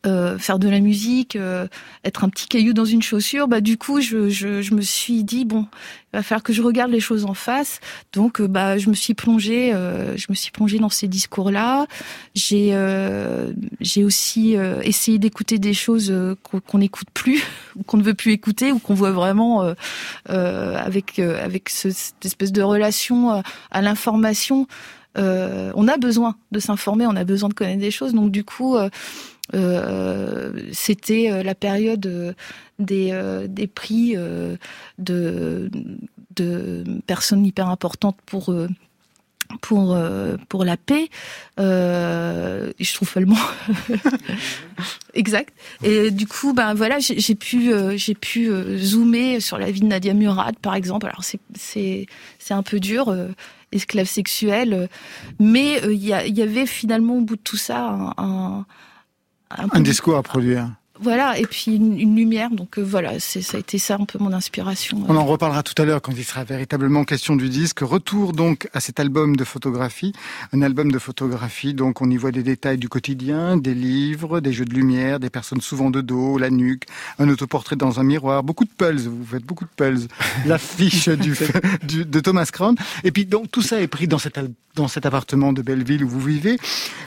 euh, 0.06 0.38
faire 0.38 0.60
de 0.60 0.70
la 0.70 0.80
musique, 0.80 1.36
euh, 1.36 1.68
être 2.06 2.24
un 2.24 2.30
petit 2.30 2.48
caillou 2.48 2.72
dans 2.72 2.86
une 2.86 3.02
chaussure, 3.02 3.50
bah 3.50 3.60
du 3.60 3.78
coup 3.78 4.00
je, 4.00 4.30
je, 4.30 4.62
je, 4.62 4.74
me 4.74 4.80
suis 4.80 5.26
dit 5.26 5.44
bon, 5.44 5.68
il 6.14 6.18
va 6.18 6.24
falloir 6.24 6.42
que 6.42 6.54
je 6.54 6.62
regarde 6.62 6.90
les 6.90 7.02
choses 7.02 7.26
en 7.26 7.34
face. 7.34 7.82
Donc 8.14 8.40
euh, 8.40 8.48
bah 8.48 8.78
je 8.78 8.90
me 8.90 8.94
suis 8.94 9.14
plongée, 9.14 9.74
euh, 9.74 10.16
je 10.16 10.28
me 10.30 10.36
suis 10.36 10.52
plongée 10.52 10.80
dans 10.80 10.88
ces 10.88 11.10
discours-là. 11.10 11.86
J'ai 12.34 12.74
j'ai 13.82 14.06
aussi 14.06 14.56
essayé 14.84 15.20
d'écouter 15.20 15.60
des 15.60 15.74
choses 15.74 16.14
qu'on 16.44 16.78
n'écoute 16.78 17.10
plus, 17.14 17.44
ou 17.76 17.84
qu'on 17.84 17.98
ne 17.98 18.04
veut 18.04 18.14
plus 18.14 18.32
écouter, 18.32 18.72
ou 18.72 18.80
qu'on 18.80 18.94
voit 18.94 19.12
vraiment 19.12 19.74
avec 20.28 21.20
avec 21.20 21.68
ce, 21.68 21.90
cette 21.90 22.26
espèce 22.26 22.54
de 22.54 22.62
relation 22.62 23.44
à 23.70 23.82
l'information. 23.82 24.66
Euh, 25.20 25.72
on 25.76 25.88
a 25.88 25.98
besoin 25.98 26.36
de 26.52 26.60
s'informer, 26.60 27.06
on 27.06 27.16
a 27.16 27.24
besoin 27.24 27.50
de 27.50 27.54
connaître 27.54 27.82
des 27.82 27.92
choses. 27.92 28.14
Donc 28.14 28.32
du 28.32 28.44
coup, 28.44 28.76
euh, 28.76 28.90
euh, 29.54 30.52
c'était 30.72 31.44
la 31.44 31.56
période 31.56 32.36
des, 32.80 33.68
prix 33.74 34.16
de, 34.16 35.70
de 36.36 36.84
personnes 37.08 37.46
hyper 37.46 37.68
importantes 37.70 38.18
pour 38.26 38.54
pour 39.62 39.98
pour 40.48 40.63
la 40.63 40.77
paix. 40.77 41.10
je 41.58 42.94
trouve 42.94 43.12
le 43.15 43.25
exact. 45.13 45.53
Et 45.84 46.12
du 46.12 46.28
coup, 46.28 46.54
ben 46.54 46.74
voilà, 46.74 46.97
j'ai 47.00 47.36
pu 47.36 47.71
j'ai 47.95 48.15
pu 48.15 48.52
zoomer 48.78 49.39
sur 49.39 49.58
la 49.58 49.71
vie 49.71 49.82
de 49.82 49.88
Nadia 49.88 50.13
Murad, 50.13 50.58
par 50.60 50.76
exemple. 50.76 51.08
Alors 51.08 51.24
c'est 51.24 51.39
c'est 51.56 52.06
c'est 52.38 52.54
un 52.54 52.63
peu 52.63 52.80
dur 52.80 53.13
esclave 53.71 54.08
sexuelle. 54.08 54.89
Mais 55.39 55.84
euh, 55.84 55.93
il 55.93 56.04
y, 56.04 56.41
avait 56.41 56.65
finalement 56.65 57.15
au 57.15 57.21
bout 57.21 57.36
de 57.36 57.41
tout 57.41 57.58
ça 57.58 58.13
un, 58.17 58.65
un 59.50 59.80
discours 59.82 60.17
à 60.17 60.24
produire 60.24 60.69
voilà, 61.02 61.38
et 61.38 61.46
puis 61.46 61.76
une, 61.76 62.16
lumière. 62.16 62.50
Donc 62.52 62.78
euh, 62.78 62.82
voilà, 62.82 63.20
c'est 63.20 63.42
ça 63.42 63.58
a 63.58 63.60
été 63.60 63.78
ça 63.78 63.96
un 63.96 64.06
peu 64.06 64.20
mon 64.20 64.34
inspiration. 64.34 65.04
On 65.08 65.16
en 65.16 65.26
reparlera 65.26 65.64
tout 65.64 65.80
à 65.82 65.86
l'heure 65.86 66.02
quand 66.02 66.12
il 66.12 66.24
sera 66.24 66.44
véritablement 66.44 67.06
question 67.06 67.36
du 67.36 67.50
disque. 67.50 67.80
Retour 67.80 68.34
donc 68.34 68.68
à 68.74 68.80
cet 68.80 69.00
album 69.00 69.36
de 69.36 69.44
photographie, 69.44 70.14
un 70.52 70.62
album 70.62 70.92
de 70.92 71.00
photographie. 71.00 71.74
Donc 71.74 72.02
on 72.02 72.10
y 72.10 72.18
voit 72.18 72.32
des 72.32 72.44
détails 72.44 72.78
du 72.78 72.90
quotidien, 72.90 73.58
des 73.58 73.74
livres, 73.74 74.42
des 74.42 74.52
jeux 74.52 74.66
de 74.66 74.74
lumière, 74.74 75.20
des 75.20 75.30
personnes 75.30 75.62
souvent 75.62 75.90
de 75.90 76.02
dos, 76.02 76.38
la 76.38 76.50
nuque, 76.50 76.84
un 77.18 77.30
autoportrait 77.30 77.76
dans 77.76 78.00
un 78.00 78.04
miroir, 78.04 78.44
beaucoup 78.44 78.66
de 78.66 78.72
pulls. 78.78 79.08
Vous 79.08 79.26
faites 79.26 79.46
beaucoup 79.46 79.66
de 79.66 79.72
pulls. 79.76 80.08
L'affiche 80.46 81.08
du, 81.10 81.34
du, 81.84 82.06
de 82.06 82.20
Thomas 82.20 82.50
Crown. 82.52 82.76
Et 83.04 83.12
puis 83.12 83.26
donc 83.26 83.50
tout 83.52 83.62
ça 83.62 83.82
est 83.82 83.88
pris 83.88 84.08
dans 84.08 84.20
cet 84.20 84.38
dans 84.76 84.88
cet 84.88 85.06
appartement 85.06 85.52
de 85.54 85.62
Belleville 85.62 86.04
où 86.04 86.10
vous 86.10 86.20
vivez. 86.20 86.58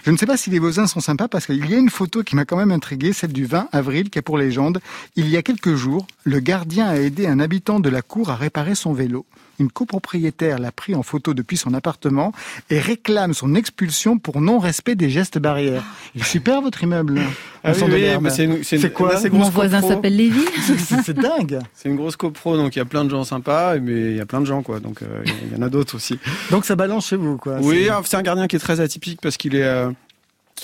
Je 0.05 0.11
ne 0.11 0.17
sais 0.17 0.27
pas 0.27 0.37
si 0.37 0.51
les 0.51 0.59
voisins 0.59 0.87
sont 0.87 1.01
sympas 1.01 1.29
parce 1.29 1.47
qu'il 1.47 1.71
y 1.71 1.75
a 1.75 1.79
une 1.79 1.91
photo 1.91 2.23
qui 2.23 2.37
m'a 2.37 2.45
quand 2.45 2.57
même 2.57 2.73
intrigué, 2.73 3.13
celle 3.13 3.33
du 3.33 3.47
20 3.47 3.69
avril, 3.73 3.82
qui 4.11 4.19
a 4.19 4.23
pour 4.23 4.39
légende, 4.39 4.81
il 5.17 5.29
y 5.29 5.37
a 5.37 5.43
quelques 5.43 5.75
jours, 5.75 6.07
le 6.25 6.41
gardien 6.41 6.89
a 6.89 6.97
aidé 6.97 7.27
un 7.27 7.41
habitant 7.41 7.81
de 7.81 7.89
la 7.89 8.03
cour 8.03 8.31
à 8.31 8.37
réparer 8.37 8.75
son 8.75 8.93
vélo. 8.93 9.27
Une 9.59 9.71
copropriétaire 9.71 10.59
l'a 10.59 10.73
pris 10.73 10.95
en 10.95 11.03
photo 11.03 11.35
depuis 11.35 11.57
son 11.57 11.75
appartement 11.75 12.33
et 12.71 12.81
réclame 12.81 13.35
son 13.35 13.55
expulsion 13.55 14.19
pour 14.19 14.41
non-respect 14.41 14.95
des 14.95 15.11
gestes 15.11 15.39
barrières. 15.39 15.85
Il 16.15 16.23
est 16.23 16.25
super 16.25 16.63
votre 16.63 16.83
immeuble. 16.83 17.21
Ah 17.63 17.75
c'est 17.75 18.93
quoi 18.93 19.21
Mon 19.31 19.51
voisin 19.51 19.83
s'appelle 19.83 20.17
Lévi. 20.17 20.45
c'est 21.05 21.17
dingue. 21.17 21.61
C'est 21.75 21.89
une 21.89 21.97
grosse 21.97 22.17
copro, 22.17 22.57
donc 22.57 22.75
il 22.75 22.79
y 22.79 22.83
a 22.83 22.87
plein 22.87 23.05
de 23.05 23.11
gens 23.11 23.25
sympas, 23.25 23.79
mais 23.79 24.13
il 24.13 24.17
y 24.17 24.21
a 24.21 24.27
plein 24.27 24.41
de 24.41 24.47
gens 24.47 24.63
quoi. 24.63 24.81
Donc 24.81 25.03
euh, 25.03 25.23
il 25.25 25.57
y 25.57 25.61
en 25.61 25.63
a 25.63 25.69
d'autres 25.69 25.95
aussi. 25.95 26.19
Donc 26.51 26.65
ça 26.65 26.75
balance 26.75 27.09
chez 27.09 27.17
vous 27.17 27.37
quoi. 27.37 27.59
Oui, 27.61 27.89
c'est 28.05 28.17
un 28.17 28.23
gardien 28.23 28.49
qui 28.49 28.57
est 28.57 28.61
très 28.61 28.81
atypique 28.81 29.21
parce 29.21 29.37
qu'il 29.37 29.55
est, 29.55 29.63
euh, 29.63 29.91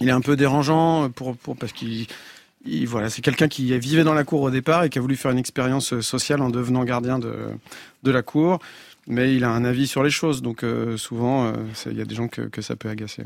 il 0.00 0.09
est 0.09 0.12
un 0.12 0.20
peu 0.20 0.35
dérangeant 0.35 1.11
pour, 1.11 1.37
pour 1.37 1.57
parce 1.57 1.72
qu'il 1.72 2.07
voilà, 2.87 3.11
c'est 3.11 3.22
quelqu'un 3.22 3.48
qui 3.48 3.76
vivait 3.78 4.04
dans 4.04 4.14
la 4.14 4.24
cour 4.24 4.42
au 4.42 4.50
départ 4.50 4.85
et 4.85 4.90
qui 4.90 4.98
a 4.98 5.00
voulu 5.00 5.16
faire 5.16 5.31
une 5.31 5.38
expérience 5.38 6.00
sociale 6.00 6.42
en 6.42 6.50
devenant 6.50 6.85
gardien 6.85 7.18
de, 7.18 7.31
la 8.04 8.22
cour. 8.22 8.59
Mais 9.11 9.35
il 9.35 9.44
a 9.44 9.50
un 9.50 9.64
avis 9.64 9.87
sur 9.87 10.02
les 10.02 10.11
choses, 10.11 10.42
donc 10.42 10.62
euh, 10.62 10.98
souvent, 10.98 11.46
euh, 11.46 11.52
il 11.87 11.96
y 11.96 12.02
a 12.02 12.04
des 12.04 12.14
gens 12.14 12.28
que, 12.28 12.61
ça 12.61 12.76
peut 12.76 12.90
agacer. 12.90 13.22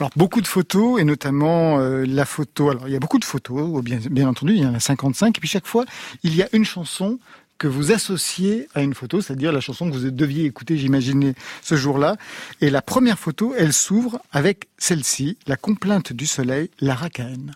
Alors 0.00 0.10
beaucoup 0.16 0.40
de 0.40 0.46
photos, 0.46 0.98
et 1.02 1.04
notamment 1.04 1.78
euh, 1.78 2.06
la 2.06 2.24
photo. 2.24 2.70
Alors 2.70 2.88
il 2.88 2.92
y 2.94 2.96
a 2.96 2.98
beaucoup 2.98 3.18
de 3.18 3.24
photos, 3.26 3.82
bien, 3.84 3.98
bien 4.10 4.26
entendu, 4.26 4.54
il 4.54 4.62
y 4.62 4.66
en 4.66 4.72
a 4.72 4.80
55, 4.80 5.36
et 5.36 5.40
puis 5.40 5.50
chaque 5.50 5.66
fois, 5.66 5.84
il 6.22 6.34
y 6.34 6.42
a 6.42 6.48
une 6.54 6.64
chanson 6.64 7.18
que 7.62 7.68
vous 7.68 7.92
associez 7.92 8.66
à 8.74 8.82
une 8.82 8.92
photo, 8.92 9.20
c'est-à-dire 9.20 9.52
la 9.52 9.60
chanson 9.60 9.88
que 9.88 9.94
vous 9.96 10.10
deviez 10.10 10.46
écouter, 10.46 10.76
j'imaginais, 10.76 11.34
ce 11.62 11.76
jour-là. 11.76 12.16
Et 12.60 12.70
la 12.70 12.82
première 12.82 13.20
photo, 13.20 13.54
elle 13.56 13.72
s'ouvre 13.72 14.20
avec 14.32 14.66
celle-ci, 14.78 15.38
La 15.46 15.56
complainte 15.56 16.12
du 16.12 16.26
soleil, 16.26 16.70
Lara 16.80 17.08
Cahen. 17.08 17.52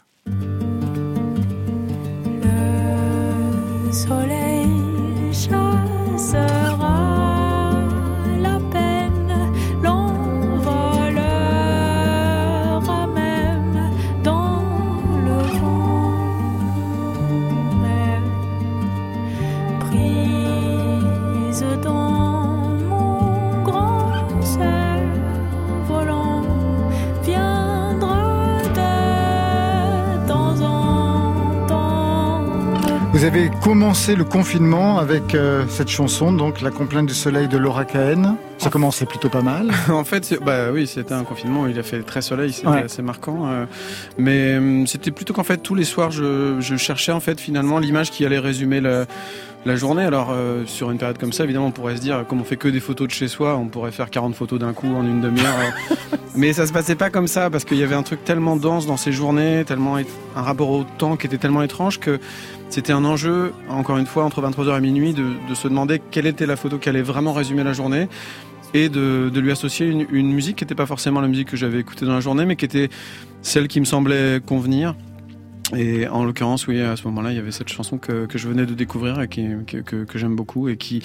Soleil 3.97 4.36
Vous 33.17 33.25
avez 33.25 33.51
commencé 33.63 34.15
le 34.15 34.25
confinement 34.25 34.99
avec 34.99 35.35
euh, 35.35 35.65
cette 35.71 35.89
chanson, 35.89 36.33
donc 36.33 36.61
La 36.61 36.71
complainte 36.71 37.07
du 37.07 37.15
soleil 37.15 37.49
de 37.49 37.57
Laura 37.57 37.87
Cahen. 37.87 38.37
Ça 38.59 38.69
commençait 38.69 39.07
plutôt 39.07 39.31
pas 39.31 39.41
mal. 39.41 39.71
en 39.89 40.05
fait, 40.05 40.39
bah 40.45 40.71
oui, 40.71 40.87
c'était 40.87 41.15
un 41.15 41.25
confinement. 41.25 41.67
Il 41.67 41.79
a 41.79 41.83
fait 41.83 42.03
très 42.03 42.21
soleil, 42.21 42.53
c'était 42.53 42.69
assez 42.69 43.01
marquant. 43.01 43.47
Euh, 43.47 43.65
mais 44.19 44.59
hum, 44.59 44.87
c'était 44.87 45.13
plutôt 45.13 45.33
qu'en 45.33 45.45
fait 45.45 45.57
tous 45.57 45.75
les 45.75 45.85
soirs, 45.85 46.11
je, 46.11 46.57
je 46.61 46.77
cherchais 46.77 47.11
en 47.11 47.21
fait 47.21 47.41
finalement 47.41 47.79
l'image 47.79 48.11
qui 48.11 48.27
allait 48.27 48.39
résumer 48.39 48.83
le, 48.83 49.07
la 49.67 49.77
journée. 49.77 50.05
Alors 50.05 50.29
euh, 50.31 50.65
sur 50.67 50.91
une 50.91 50.99
période 50.99 51.19
comme 51.19 51.33
ça, 51.33 51.45
évidemment, 51.45 51.67
on 51.67 51.73
pourrait 51.73 51.97
se 51.97 52.01
dire, 52.01 52.25
comme 52.27 52.41
on 52.41 52.45
fait 52.45 52.57
que 52.57 52.69
des 52.69 52.81
photos 52.81 53.09
de 53.09 53.13
chez 53.13 53.29
soi, 53.29 53.57
on 53.57 53.67
pourrait 53.67 53.91
faire 53.91 54.09
40 54.09 54.35
photos 54.35 54.59
d'un 54.59 54.73
coup 54.73 54.95
en 54.95 55.05
une 55.05 55.21
demi-heure. 55.21 55.55
Euh. 55.59 56.17
mais 56.37 56.53
ça 56.53 56.67
se 56.67 56.73
passait 56.73 56.95
pas 56.95 57.11
comme 57.11 57.27
ça 57.27 57.51
parce 57.51 57.65
qu'il 57.65 57.77
y 57.77 57.83
avait 57.83 57.95
un 57.95 58.03
truc 58.03 58.25
tellement 58.25 58.57
dense 58.57 58.87
dans 58.87 58.97
ces 58.97 59.13
journées, 59.13 59.65
tellement 59.67 59.97
un 59.97 60.43
rapport 60.43 60.71
au 60.71 60.85
temps 60.85 61.17
qui 61.17 61.27
était 61.27 61.39
tellement 61.39 61.63
étrange 61.63 61.99
que 61.99 62.21
c'était 62.69 62.93
un 62.93 63.05
enjeu, 63.05 63.53
encore 63.69 63.99
une 63.99 64.07
fois, 64.07 64.25
entre 64.25 64.43
23h 64.43 64.79
et 64.79 64.81
minuit, 64.81 65.15
de, 65.15 65.55
se 65.55 65.69
demander 65.69 66.01
quelle 66.11 66.27
était 66.27 66.47
la 66.47 66.57
photo 66.57 66.79
qui 66.79 66.89
allait 66.89 67.03
vraiment 67.03 67.33
résumer 67.33 67.65
la 67.65 67.73
journée 67.73 68.09
et 68.75 68.89
de, 68.89 69.31
lui 69.35 69.51
associer 69.51 69.87
une, 69.87 70.33
musique 70.33 70.57
qui 70.57 70.65
n'était 70.65 70.75
pas 70.75 70.87
forcément 70.87 71.21
la 71.21 71.29
musique 71.29 71.49
que 71.49 71.57
j'avais 71.57 71.81
écoutée 71.81 72.05
dans 72.05 72.15
la 72.15 72.21
journée, 72.21 72.45
mais 72.45 72.57
qui 72.57 72.65
était 72.65 72.89
celle 73.43 73.69
qui 73.69 73.81
me 73.81 73.85
semblait 73.85 74.41
convenir. 74.45 74.95
Et 75.77 76.07
en 76.07 76.25
l'occurrence, 76.25 76.67
oui, 76.67 76.81
à 76.81 76.97
ce 76.97 77.05
moment-là, 77.05 77.33
il 77.33 77.37
y 77.37 77.41
avait 77.41 77.51
cette 77.51 77.69
chanson 77.69 77.99
que, 77.99 78.27
je 78.33 78.49
venais 78.49 78.67
de 78.67 78.75
découvrir 78.75 79.21
et 79.21 79.29
que, 79.29 79.83
que 79.83 80.19
j'aime 80.19 80.37
beaucoup 80.37 80.69
et 80.69 80.77
qui, 80.77 81.03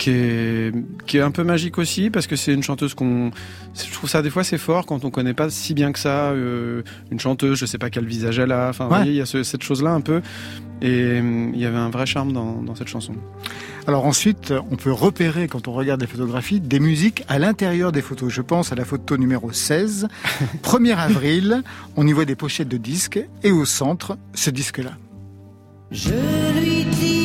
qui 0.00 0.10
est, 0.10 0.72
qui 1.06 1.18
est 1.18 1.20
un 1.20 1.30
peu 1.30 1.44
magique 1.44 1.76
aussi 1.76 2.08
parce 2.08 2.26
que 2.26 2.34
c'est 2.34 2.54
une 2.54 2.62
chanteuse 2.62 2.94
qu'on 2.94 3.30
je 3.74 3.92
trouve 3.92 4.08
ça 4.08 4.22
des 4.22 4.30
fois 4.30 4.44
c'est 4.44 4.56
fort 4.56 4.86
quand 4.86 5.04
on 5.04 5.10
connaît 5.10 5.34
pas 5.34 5.50
si 5.50 5.74
bien 5.74 5.92
que 5.92 5.98
ça 5.98 6.30
euh, 6.30 6.82
une 7.10 7.20
chanteuse 7.20 7.58
je 7.58 7.66
sais 7.66 7.76
pas 7.76 7.90
quel 7.90 8.06
visage 8.06 8.38
elle 8.38 8.52
a 8.52 8.70
enfin 8.70 8.88
voyez, 8.88 9.10
il 9.10 9.16
y 9.16 9.20
a 9.20 9.26
cette 9.26 9.62
chose 9.62 9.82
là 9.82 9.90
un 9.90 10.00
peu 10.00 10.22
et 10.80 11.18
il 11.18 11.58
y 11.58 11.66
avait 11.66 11.76
un 11.76 11.90
vrai 11.90 12.06
charme 12.06 12.32
dans, 12.32 12.62
dans 12.62 12.74
cette 12.74 12.88
chanson 12.88 13.12
alors 13.86 14.04
ensuite, 14.04 14.52
on 14.70 14.76
peut 14.76 14.92
repérer 14.92 15.48
quand 15.48 15.66
on 15.66 15.72
regarde 15.72 16.00
les 16.00 16.06
photographies 16.06 16.60
des 16.60 16.78
musiques 16.78 17.24
à 17.28 17.38
l'intérieur 17.38 17.92
des 17.92 18.02
photos. 18.02 18.30
Je 18.30 18.42
pense 18.42 18.72
à 18.72 18.74
la 18.76 18.84
photo 18.84 19.16
numéro 19.16 19.50
16. 19.50 20.06
1er 20.62 20.96
avril, 20.96 21.62
on 21.96 22.06
y 22.06 22.12
voit 22.12 22.26
des 22.26 22.36
pochettes 22.36 22.68
de 22.68 22.76
disques 22.76 23.20
et 23.42 23.50
au 23.50 23.64
centre, 23.64 24.18
ce 24.34 24.50
disque-là. 24.50 24.92
Je 25.90 26.10
lui 26.60 26.84
dirai 26.84 27.19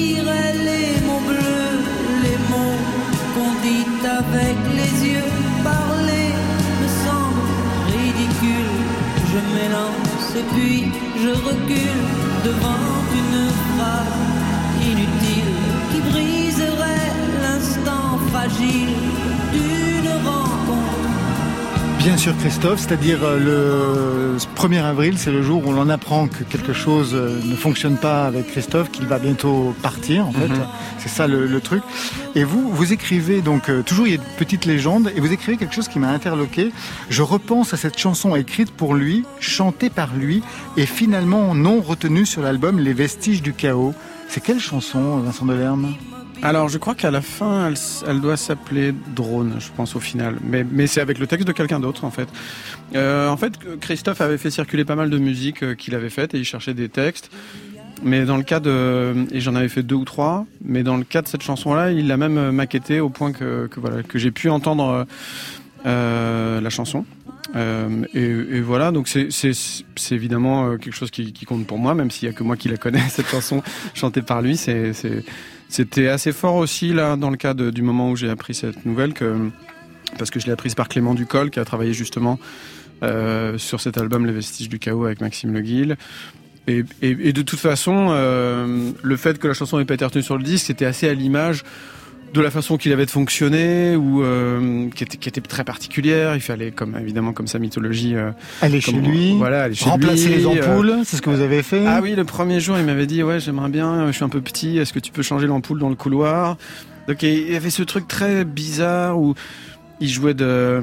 puis 10.44 10.84
je 11.18 11.30
recule 11.30 12.04
devant 12.44 12.84
une 13.14 13.50
phrase 13.50 14.35
Bien 22.06 22.18
sûr, 22.18 22.38
Christophe, 22.38 22.82
c'est-à-dire 22.82 23.18
euh, 23.24 24.36
le 24.36 24.38
1er 24.56 24.84
avril, 24.84 25.18
c'est 25.18 25.32
le 25.32 25.42
jour 25.42 25.66
où 25.66 25.74
l'on 25.74 25.90
apprend 25.90 26.28
que 26.28 26.44
quelque 26.44 26.72
chose 26.72 27.16
euh, 27.16 27.42
ne 27.44 27.56
fonctionne 27.56 27.98
pas 27.98 28.28
avec 28.28 28.46
Christophe, 28.46 28.92
qu'il 28.92 29.08
va 29.08 29.18
bientôt 29.18 29.74
partir, 29.82 30.28
en 30.28 30.32
fait. 30.32 30.48
Mhm. 30.48 30.68
C'est 31.00 31.10
ça 31.10 31.26
le, 31.26 31.60
truc. 31.62 31.82
Et 32.36 32.44
vous, 32.44 32.70
vous 32.70 32.94
écrivez 32.94 33.42
donc, 33.42 33.70
euh, 33.70 33.82
toujours 33.82 34.06
il 34.06 34.14
y 34.14 34.18
a 34.18 34.18
une 34.18 34.38
petite 34.38 34.66
légende, 34.66 35.12
et 35.16 35.20
vous 35.20 35.34
écrivez 35.34 35.58
quelque 35.58 35.74
chose 35.74 35.88
qui 35.88 35.98
m'a 35.98 36.10
interloqué. 36.10 36.72
Je 37.10 37.24
repense 37.24 37.74
à 37.74 37.78
cette 37.78 37.98
chanson 37.98 38.36
écrite 38.36 38.70
pour 38.70 38.94
lui, 38.94 39.24
chantée 39.40 39.90
par 39.90 40.16
lui, 40.16 40.44
et 40.78 40.86
finalement 40.86 41.56
non 41.56 41.82
retenue 41.82 42.28
sur 42.28 42.44
l'album 42.44 42.78
Les 42.78 42.94
Vestiges 42.94 43.42
du 43.42 43.54
Chaos. 43.54 43.96
C'est 44.30 44.42
quelle 44.42 44.60
chanson, 44.60 45.18
Vincent 45.22 45.48
Delerme? 45.48 45.96
Alors, 46.42 46.70
je 46.70 46.78
crois 46.78 46.96
qu'à 46.96 47.12
la 47.12 47.22
fin, 47.22 47.72
elle, 48.08 48.22
doit 48.22 48.38
s'appeler 48.38 48.94
Drone, 49.16 49.56
je 49.60 49.70
pense 49.76 49.96
au 49.96 50.00
final. 50.00 50.38
Mais, 50.44 50.66
mais 50.70 50.88
c'est 50.88 51.02
avec 51.02 51.18
le 51.18 51.28
texte 51.28 51.48
de 51.48 51.54
quelqu'un 51.54 51.80
d'autre, 51.80 52.04
en 52.06 52.12
fait. 52.12 52.28
Euh, 52.96 53.30
en 53.30 53.38
fait, 53.38 53.54
Christophe 53.80 54.22
avait 54.22 54.38
fait 54.38 54.52
circuler 54.52 54.86
pas 54.86 54.96
mal 54.96 55.10
de 55.10 55.18
musique 55.18 55.64
euh, 55.64 55.76
qu'il 55.76 55.96
avait 55.96 56.10
faite 56.10 56.34
et 56.34 56.38
il 56.38 56.46
cherchait 56.46 56.74
des 56.74 56.90
textes. 56.90 57.32
Mais 58.04 58.26
dans 58.26 58.38
le 58.38 58.44
cas 58.44 58.60
de, 58.60 59.26
et 59.32 59.40
j'en 59.40 59.56
avais 59.56 59.70
fait 59.70 59.82
deux 59.82 59.96
ou 59.96 60.06
trois, 60.06 60.46
mais 60.64 60.84
dans 60.84 60.98
le 60.98 61.06
cas 61.06 61.22
de 61.22 61.28
cette 61.28 61.42
chanson-là, 61.42 61.92
il 61.92 62.08
l'a 62.08 62.18
même 62.18 62.52
maquetté 62.52 63.00
au 63.00 63.10
point 63.10 63.32
que, 63.32 63.68
que 63.68 63.80
voilà, 63.80 64.04
que 64.04 64.20
j'ai 64.20 64.32
pu 64.32 64.50
entendre 64.50 65.08
euh, 65.86 66.62
la 66.62 66.70
chanson. 66.70 67.06
Euh, 67.56 68.04
et, 68.14 68.60
voilà, 68.62 68.92
donc 68.92 69.08
c'est 69.08 70.12
évidemment 70.12 70.68
euh, 70.68 70.78
quelque 70.78 70.94
chose 70.94 71.12
qui, 71.12 71.34
compte 71.46 71.66
pour 71.66 71.78
moi, 71.78 71.94
même 71.96 72.12
s'il 72.12 72.28
y 72.28 72.32
a 72.32 72.34
que 72.34 72.44
moi 72.44 72.58
qui 72.58 72.70
la 72.70 72.78
connais 72.78 73.00
cette 73.10 73.28
chanson 73.28 73.64
chantée 73.94 74.22
par 74.22 74.42
lui. 74.42 74.58
C'était 74.58 76.08
assez 76.08 76.32
fort 76.32 76.56
aussi 76.56 76.94
là 76.94 77.16
dans 77.16 77.30
le 77.30 77.38
cas 77.38 77.54
du 77.54 77.82
moment 77.82 78.12
où 78.12 78.16
j'ai 78.16 78.30
appris 78.30 78.54
cette 78.54 78.86
nouvelle 78.86 79.14
parce 80.18 80.30
que 80.30 80.40
je 80.40 80.46
l'ai 80.46 80.52
apprise 80.52 80.76
par 80.76 80.88
Clément 80.88 81.14
Ducol 81.14 81.50
qui 81.50 81.60
a 81.60 81.66
travaillé 81.66 81.94
justement 81.94 82.40
euh, 83.04 83.58
sur 83.58 83.82
cet 83.82 83.98
album 83.98 84.26
Les 84.26 84.34
Vestiges 84.34 84.70
du 84.70 84.80
Chaos 84.80 85.06
avec 85.06 85.22
Maxime 85.22 85.54
Le 85.54 85.62
Guil. 85.62 85.98
Et, 86.68 86.84
de 86.84 87.42
toute 87.44 87.60
façon, 87.60 88.10
le 88.10 89.18
fait 89.18 89.38
que 89.38 89.48
la 89.48 89.54
chanson 89.54 89.78
n'ait 89.78 89.86
pas 89.86 89.94
été 89.94 90.04
retenue 90.04 90.24
sur 90.24 90.36
le 90.36 90.44
disque, 90.44 90.66
c'était 90.66 90.86
assez 90.86 91.08
à 91.08 91.14
l'image 91.14 91.64
de 92.34 92.42
la 92.42 92.52
façon 92.52 92.78
qu'il 92.78 92.92
avait 92.92 93.06
de 93.06 93.12
fonctionner 93.12 93.96
ou 93.96 94.22
euh, 94.22 94.90
qui, 94.94 95.04
était, 95.04 95.18
qui 95.18 95.30
était 95.30 95.42
très 95.42 95.64
particulière. 95.64 96.36
Il 96.36 96.42
fallait, 96.42 96.72
comme 96.72 96.98
évidemment, 97.00 97.34
comme 97.34 97.48
sa 97.48 97.60
mythologie, 97.60 98.16
euh, 98.16 98.32
aller 98.62 98.82
chez 98.82 98.92
lui, 98.94 99.38
voilà, 99.38 99.64
aller 99.64 99.76
chez 99.76 99.90
remplacer 99.90 100.30
les 100.30 100.46
ampoules. 100.46 100.90
Euh, 100.90 101.02
c'est 101.06 101.18
ce 101.18 101.22
que 101.22 101.30
vous 101.30 101.42
avez 101.42 101.64
fait. 101.64 101.86
Ah 101.88 102.00
oui, 102.02 102.16
le 102.16 102.26
premier 102.26 102.60
jour, 102.60 102.78
il 102.78 102.86
m'avait 102.86 103.08
dit 103.08 103.24
ouais, 103.24 103.40
j'aimerais 103.40 103.70
bien, 103.70 104.08
je 104.08 104.12
suis 104.12 104.26
un 104.26 104.30
peu 104.30 104.42
petit. 104.42 104.78
Est-ce 104.78 104.94
que 104.94 105.00
tu 105.00 105.12
peux 105.12 105.24
changer 105.24 105.48
l'ampoule 105.48 105.80
dans 105.80 105.90
le 105.90 105.96
couloir? 105.96 106.58
Donc 107.08 107.24
il 107.24 107.52
y 107.52 107.56
avait 107.56 107.70
ce 107.70 107.84
truc 107.84 108.08
très 108.08 108.44
bizarre 108.44 109.20
où 109.20 109.36
il 110.00 110.10
jouait 110.10 110.34
de 110.34 110.82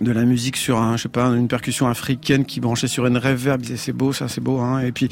de 0.00 0.12
la 0.12 0.24
musique 0.24 0.56
sur 0.56 0.78
un, 0.78 0.96
je 0.96 1.04
sais 1.04 1.08
pas, 1.08 1.26
une 1.26 1.48
percussion 1.48 1.88
africaine 1.88 2.44
qui 2.44 2.60
branchait 2.60 2.86
sur 2.86 3.06
une 3.06 3.16
reverb. 3.16 3.62
C'est 3.76 3.92
beau, 3.92 4.12
ça 4.12 4.28
c'est 4.28 4.40
beau. 4.40 4.58
Hein. 4.58 4.80
Et 4.80 4.92
puis 4.92 5.08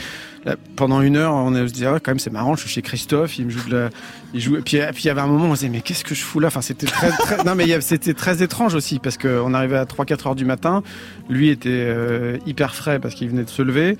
pendant 0.76 1.00
une 1.00 1.16
heure, 1.16 1.34
on 1.34 1.52
se 1.52 1.72
disait 1.72 1.86
ah, 1.86 1.98
quand 2.00 2.12
même 2.12 2.18
c'est 2.18 2.32
marrant. 2.32 2.54
Je 2.54 2.62
suis 2.62 2.70
chez 2.70 2.82
Christophe, 2.82 3.38
il 3.38 3.46
me 3.46 3.50
joue 3.50 3.68
de 3.68 3.76
la, 3.76 3.90
il 4.32 4.40
joue. 4.40 4.56
Et 4.56 4.62
puis, 4.62 4.78
puis 4.94 5.04
il 5.04 5.06
y 5.06 5.10
avait 5.10 5.20
un 5.20 5.26
moment, 5.26 5.46
on 5.46 5.54
se 5.54 5.60
disait 5.60 5.72
mais 5.72 5.80
qu'est-ce 5.80 6.04
que 6.04 6.14
je 6.14 6.22
fous 6.22 6.40
là? 6.40 6.48
Enfin 6.48 6.60
c'était 6.60 6.86
très, 6.86 7.10
très... 7.10 7.44
non 7.44 7.54
mais 7.54 7.80
c'était 7.80 8.14
très 8.14 8.42
étrange 8.42 8.74
aussi 8.74 8.98
parce 8.98 9.18
qu'on 9.18 9.54
arrivait 9.54 9.78
à 9.78 9.84
3-4 9.84 10.28
heures 10.28 10.34
du 10.34 10.44
matin. 10.44 10.82
Lui 11.28 11.50
était 11.50 11.68
euh, 11.70 12.38
hyper 12.46 12.74
frais 12.74 13.00
parce 13.00 13.14
qu'il 13.14 13.28
venait 13.28 13.44
de 13.44 13.50
se 13.50 13.62
lever. 13.62 13.98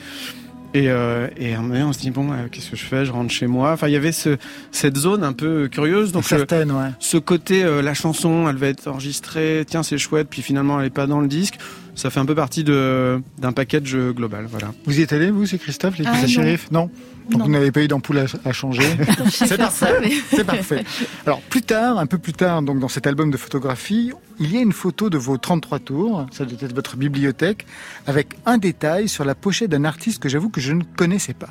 Et, 0.77 0.91
euh, 0.91 1.29
un 1.41 1.63
moment, 1.63 1.89
on 1.89 1.93
se 1.95 2.01
dit 2.01 2.11
bon, 2.11 2.31
euh, 2.33 2.49
qu'est-ce 2.53 2.71
que 2.71 2.77
je 2.77 2.85
fais? 2.85 3.07
Je 3.07 3.13
rentre 3.13 3.31
chez 3.31 3.47
moi. 3.47 3.73
Enfin, 3.73 3.89
il 3.89 3.95
y 3.95 3.97
avait 3.97 4.13
ce, 4.13 4.37
cette 4.73 4.99
zone 4.99 5.25
un 5.25 5.33
peu 5.33 5.69
curieuse. 5.69 6.13
Donc, 6.13 6.25
Certaine, 6.25 6.71
ouais. 6.71 6.91
ce 6.99 7.17
côté, 7.17 7.65
euh, 7.65 7.81
la 7.81 7.95
chanson, 7.95 8.47
elle 8.47 8.57
va 8.57 8.67
être 8.67 8.87
enregistrée. 8.87 9.65
Tiens, 9.67 9.83
c'est 9.83 9.97
chouette. 9.97 10.29
Puis 10.29 10.43
finalement, 10.43 10.79
elle 10.79 10.89
est 10.89 10.91
pas 10.91 11.07
dans 11.07 11.21
le 11.21 11.29
disque. 11.29 11.55
Ça 11.97 12.11
fait 12.11 12.21
un 12.21 12.27
peu 12.27 12.35
partie 12.35 12.63
de 12.63 13.21
d'un 13.39 13.53
package 13.53 13.97
global. 13.97 14.47
Voilà. 14.51 14.73
Vous 14.85 15.01
y 15.01 15.03
êtes 15.03 15.13
allé, 15.13 15.31
vous, 15.31 15.47
c'est 15.47 15.59
Christophe, 15.59 15.99
les 15.99 16.05
ah, 16.07 16.27
shérif 16.27 16.71
Non. 16.71 16.91
Donc 17.31 17.43
vous 17.43 17.51
n'avez 17.51 17.73
pas 17.73 17.83
eu 17.83 17.89
d'ampoule 17.89 18.25
à, 18.45 18.53
changer. 18.53 18.83
c'est 19.31 19.57
parfait. 19.57 20.11
C'est 20.31 20.45
parfait. 20.45 20.85
Alors 21.25 21.41
plus 21.41 21.63
tard, 21.63 21.99
un 21.99 22.07
peu 22.07 22.19
plus 22.19 22.35
tard, 22.35 22.63
donc 22.63 22.79
dans 22.79 22.89
cet 22.89 23.07
album 23.07 23.31
de 23.31 23.37
photographie, 23.37 24.13
il 24.39 24.53
y 24.53 24.59
a 24.59 24.61
une 24.61 24.73
photo 24.73 25.11
de 25.11 25.19
vos 25.19 25.39
33 25.39 25.79
tours, 25.81 26.27
ça 26.31 26.45
doit 26.45 26.59
être 26.61 26.75
votre 26.75 26.97
bibliothèque, 26.97 27.67
avec 28.07 28.35
un 28.45 28.59
détail 28.59 29.09
sur 29.09 29.25
la 29.25 29.35
pochette 29.35 29.71
d'un 29.71 29.85
artiste 29.85 30.23
que 30.23 30.29
j'avoue 30.29 30.51
que 30.51 30.61
je 30.61 30.73
ne 30.73 30.85
connaissais 30.85 31.35
pas. 31.35 31.51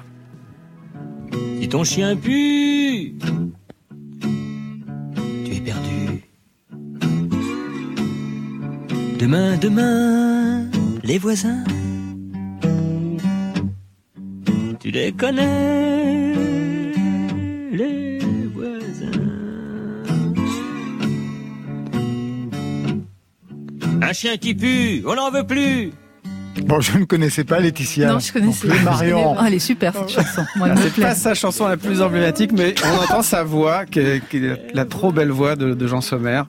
Si 1.60 1.67
ton 1.67 1.84
chien 1.84 2.15
pue, 2.15 3.15
tu 5.45 5.51
es 5.51 5.60
perdu. 5.62 5.94
Demain, 9.19 9.58
demain, 9.58 10.69
les 11.04 11.17
voisins 11.17 11.63
tu 14.86 14.91
les 14.91 15.12
connais, 15.13 16.34
les 17.71 18.19
voisins. 18.54 19.25
Un 23.99 24.13
chien 24.13 24.38
qui 24.38 24.54
pue, 24.54 25.04
on 25.08 25.15
n'en 25.15 25.32
veut 25.32 25.47
plus. 25.47 25.91
Bon, 26.63 26.80
je 26.80 26.98
ne 26.98 27.06
connaissais 27.06 27.44
pas 27.44 27.60
Laetitia. 27.60 28.08
Non, 28.08 28.20
je 28.20 28.32
connaissais. 28.32 28.68
pas. 28.68 28.76
Marion. 28.82 29.36
Ah, 29.38 29.46
elle 29.48 29.56
est 29.56 29.60
super 29.60 29.94
cette 29.94 30.10
chanson. 30.10 30.44
c'est 30.78 31.02
pas 31.02 31.15
sa 31.15 31.34
chanson 31.34 31.68
la 31.68 31.78
plus 31.78 32.02
emblématique, 32.02 32.52
mais 32.54 32.76
on 32.84 33.04
entend 33.04 33.22
sa 33.22 33.44
voix, 33.44 33.86
qui 33.86 34.00
est, 34.00 34.22
la 34.74 34.86
trop 34.86 35.12
belle 35.12 35.32
voix 35.32 35.56
de, 35.56 35.88
Jean 35.88 36.02
Sommer. 36.02 36.44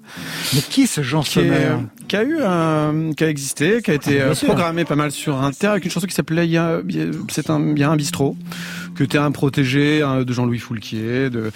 Mais 0.55 0.61
qui 0.61 0.83
est 0.83 0.87
ce 0.87 1.03
Jean 1.03 1.23
Sommer 1.23 1.77
qui 2.09 2.17
a 2.17 2.23
eu 2.23 2.39
un, 2.41 3.13
qui 3.17 3.25
a 3.25 3.29
existé, 3.29 3.83
qui 3.83 3.91
a 3.91 3.95
été 3.95 4.21
ah, 4.21 4.27
euh, 4.27 4.35
programmé 4.35 4.85
pas 4.85 4.95
mal 4.95 5.11
sur 5.11 5.43
Inter 5.43 5.69
avec 5.69 5.85
une 5.85 5.91
chanson 5.91 6.07
qui 6.07 6.15
s'appelait 6.15 6.47
Il 6.47 6.53
y 6.53 6.57
a, 6.57 6.81
c'est 7.29 7.51
un, 7.51 7.73
il 7.75 7.79
y 7.79 7.83
a 7.83 7.91
un 7.91 7.97
bistrot, 7.97 8.37
que 8.95 9.03
était 9.03 9.19
un 9.19 9.33
protégé 9.33 10.01
de 10.01 10.33
Jean-Louis 10.33 10.59
Foulquier, 10.59 11.31
de 11.31 11.51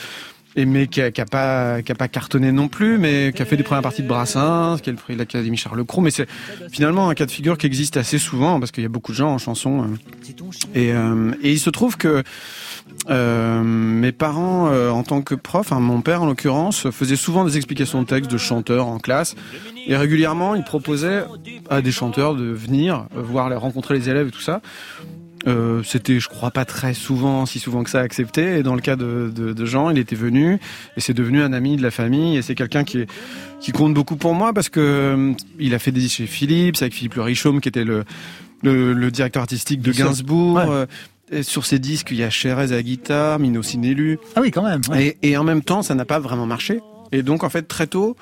et 0.56 0.64
mais 0.66 0.86
qui 0.88 1.00
a, 1.00 1.06
a 1.06 1.24
pas 1.24 1.82
qui 1.82 1.92
a 1.92 1.94
pas 1.94 2.08
cartonné 2.08 2.52
non 2.52 2.68
plus, 2.68 2.98
mais 2.98 3.32
qui 3.34 3.42
a 3.42 3.44
fait 3.44 3.56
des 3.56 3.62
premières 3.62 3.82
parties 3.82 4.02
de 4.02 4.08
Brassens, 4.08 4.78
qui 4.82 4.90
est 4.90 4.92
le 4.92 4.98
prix 4.98 5.14
de 5.14 5.18
l'Académie 5.18 5.56
Charles 5.56 5.84
Cros. 5.84 6.00
Mais 6.00 6.10
c'est 6.10 6.28
finalement 6.70 7.08
un 7.08 7.14
cas 7.14 7.26
de 7.26 7.30
figure 7.30 7.56
qui 7.56 7.66
existe 7.66 7.96
assez 7.96 8.18
souvent 8.18 8.58
parce 8.58 8.72
qu'il 8.72 8.82
y 8.82 8.86
a 8.86 8.90
beaucoup 8.90 9.12
de 9.12 9.16
gens 9.16 9.30
en 9.30 9.38
chanson. 9.38 9.82
euh. 9.82 9.86
Et, 10.74 10.92
euh, 10.92 11.32
et 11.42 11.52
il 11.52 11.60
se 11.60 11.70
trouve 11.70 11.96
que 11.96 12.22
euh, 13.08 13.62
mes 13.62 14.12
parents, 14.12 14.70
en 14.70 15.02
tant 15.02 15.22
que 15.22 15.34
prof, 15.34 15.72
hein, 15.72 15.80
mon 15.80 16.00
père 16.00 16.22
en 16.22 16.26
l'occurrence, 16.26 16.90
faisait 16.90 17.16
souvent 17.16 17.44
des 17.44 17.56
explications 17.56 18.02
de 18.02 18.06
texte 18.06 18.30
de 18.30 18.38
chanteurs 18.38 18.86
en 18.86 18.98
classe. 18.98 19.36
Et 19.86 19.96
régulièrement, 19.96 20.54
il 20.54 20.64
proposait 20.64 21.24
à 21.68 21.80
des 21.80 21.92
chanteurs 21.92 22.34
de 22.34 22.44
venir 22.44 23.06
voir, 23.14 23.50
rencontrer 23.60 23.94
les 23.94 24.08
élèves 24.08 24.28
et 24.28 24.30
tout 24.30 24.40
ça. 24.40 24.60
Euh, 25.46 25.82
c'était, 25.84 26.20
je 26.20 26.28
crois, 26.28 26.50
pas 26.50 26.64
très 26.66 26.92
souvent, 26.92 27.46
si 27.46 27.58
souvent 27.58 27.82
que 27.82 27.88
ça, 27.90 28.00
accepté. 28.00 28.58
Et 28.58 28.62
dans 28.62 28.74
le 28.74 28.82
cas 28.82 28.96
de, 28.96 29.32
de, 29.34 29.52
de 29.54 29.64
Jean, 29.64 29.88
il 29.90 29.98
était 29.98 30.16
venu 30.16 30.58
et 30.96 31.00
c'est 31.00 31.14
devenu 31.14 31.40
un 31.42 31.52
ami 31.54 31.76
de 31.76 31.82
la 31.82 31.90
famille. 31.90 32.36
Et 32.36 32.42
c'est 32.42 32.54
quelqu'un 32.54 32.84
qui, 32.84 32.98
est- 33.00 33.10
qui 33.60 33.72
compte 33.72 33.94
beaucoup 33.94 34.16
pour 34.16 34.34
moi 34.34 34.52
parce 34.52 34.68
que 34.68 34.80
euh, 34.80 35.32
il 35.58 35.74
a 35.74 35.78
fait 35.78 35.92
des 35.92 36.00
disques 36.00 36.16
chez 36.18 36.26
Philips 36.26 36.76
avec 36.82 36.92
Philippe 36.92 37.14
Le 37.14 37.22
Richaume, 37.22 37.60
qui 37.62 37.68
était 37.70 37.84
le, 37.84 38.04
le, 38.62 38.92
le 38.92 39.10
directeur 39.10 39.40
artistique 39.42 39.80
de. 39.80 39.92
Gainsbourg. 39.92 40.56
Ouais. 40.56 40.64
Euh, 40.68 40.86
et 41.32 41.42
sur 41.44 41.64
ses 41.64 41.78
disques, 41.78 42.08
il 42.10 42.16
y 42.18 42.22
a 42.24 42.28
Cherez 42.30 42.64
à 42.64 42.66
la 42.66 42.82
guitare, 42.82 43.38
Mino 43.38 43.62
Sinelu. 43.62 44.18
Ah 44.36 44.40
oui, 44.42 44.50
quand 44.50 44.64
même. 44.64 44.80
ouais. 44.90 45.16
Et, 45.22 45.30
et 45.30 45.36
en 45.36 45.44
même 45.44 45.62
temps, 45.62 45.80
ça 45.82 45.94
n'a 45.94 46.04
pas 46.04 46.18
vraiment 46.18 46.44
marché. 46.44 46.80
Et 47.12 47.22
donc, 47.22 47.44
en 47.44 47.48
fait, 47.50 47.62
très 47.62 47.86
tôt, 47.86 48.16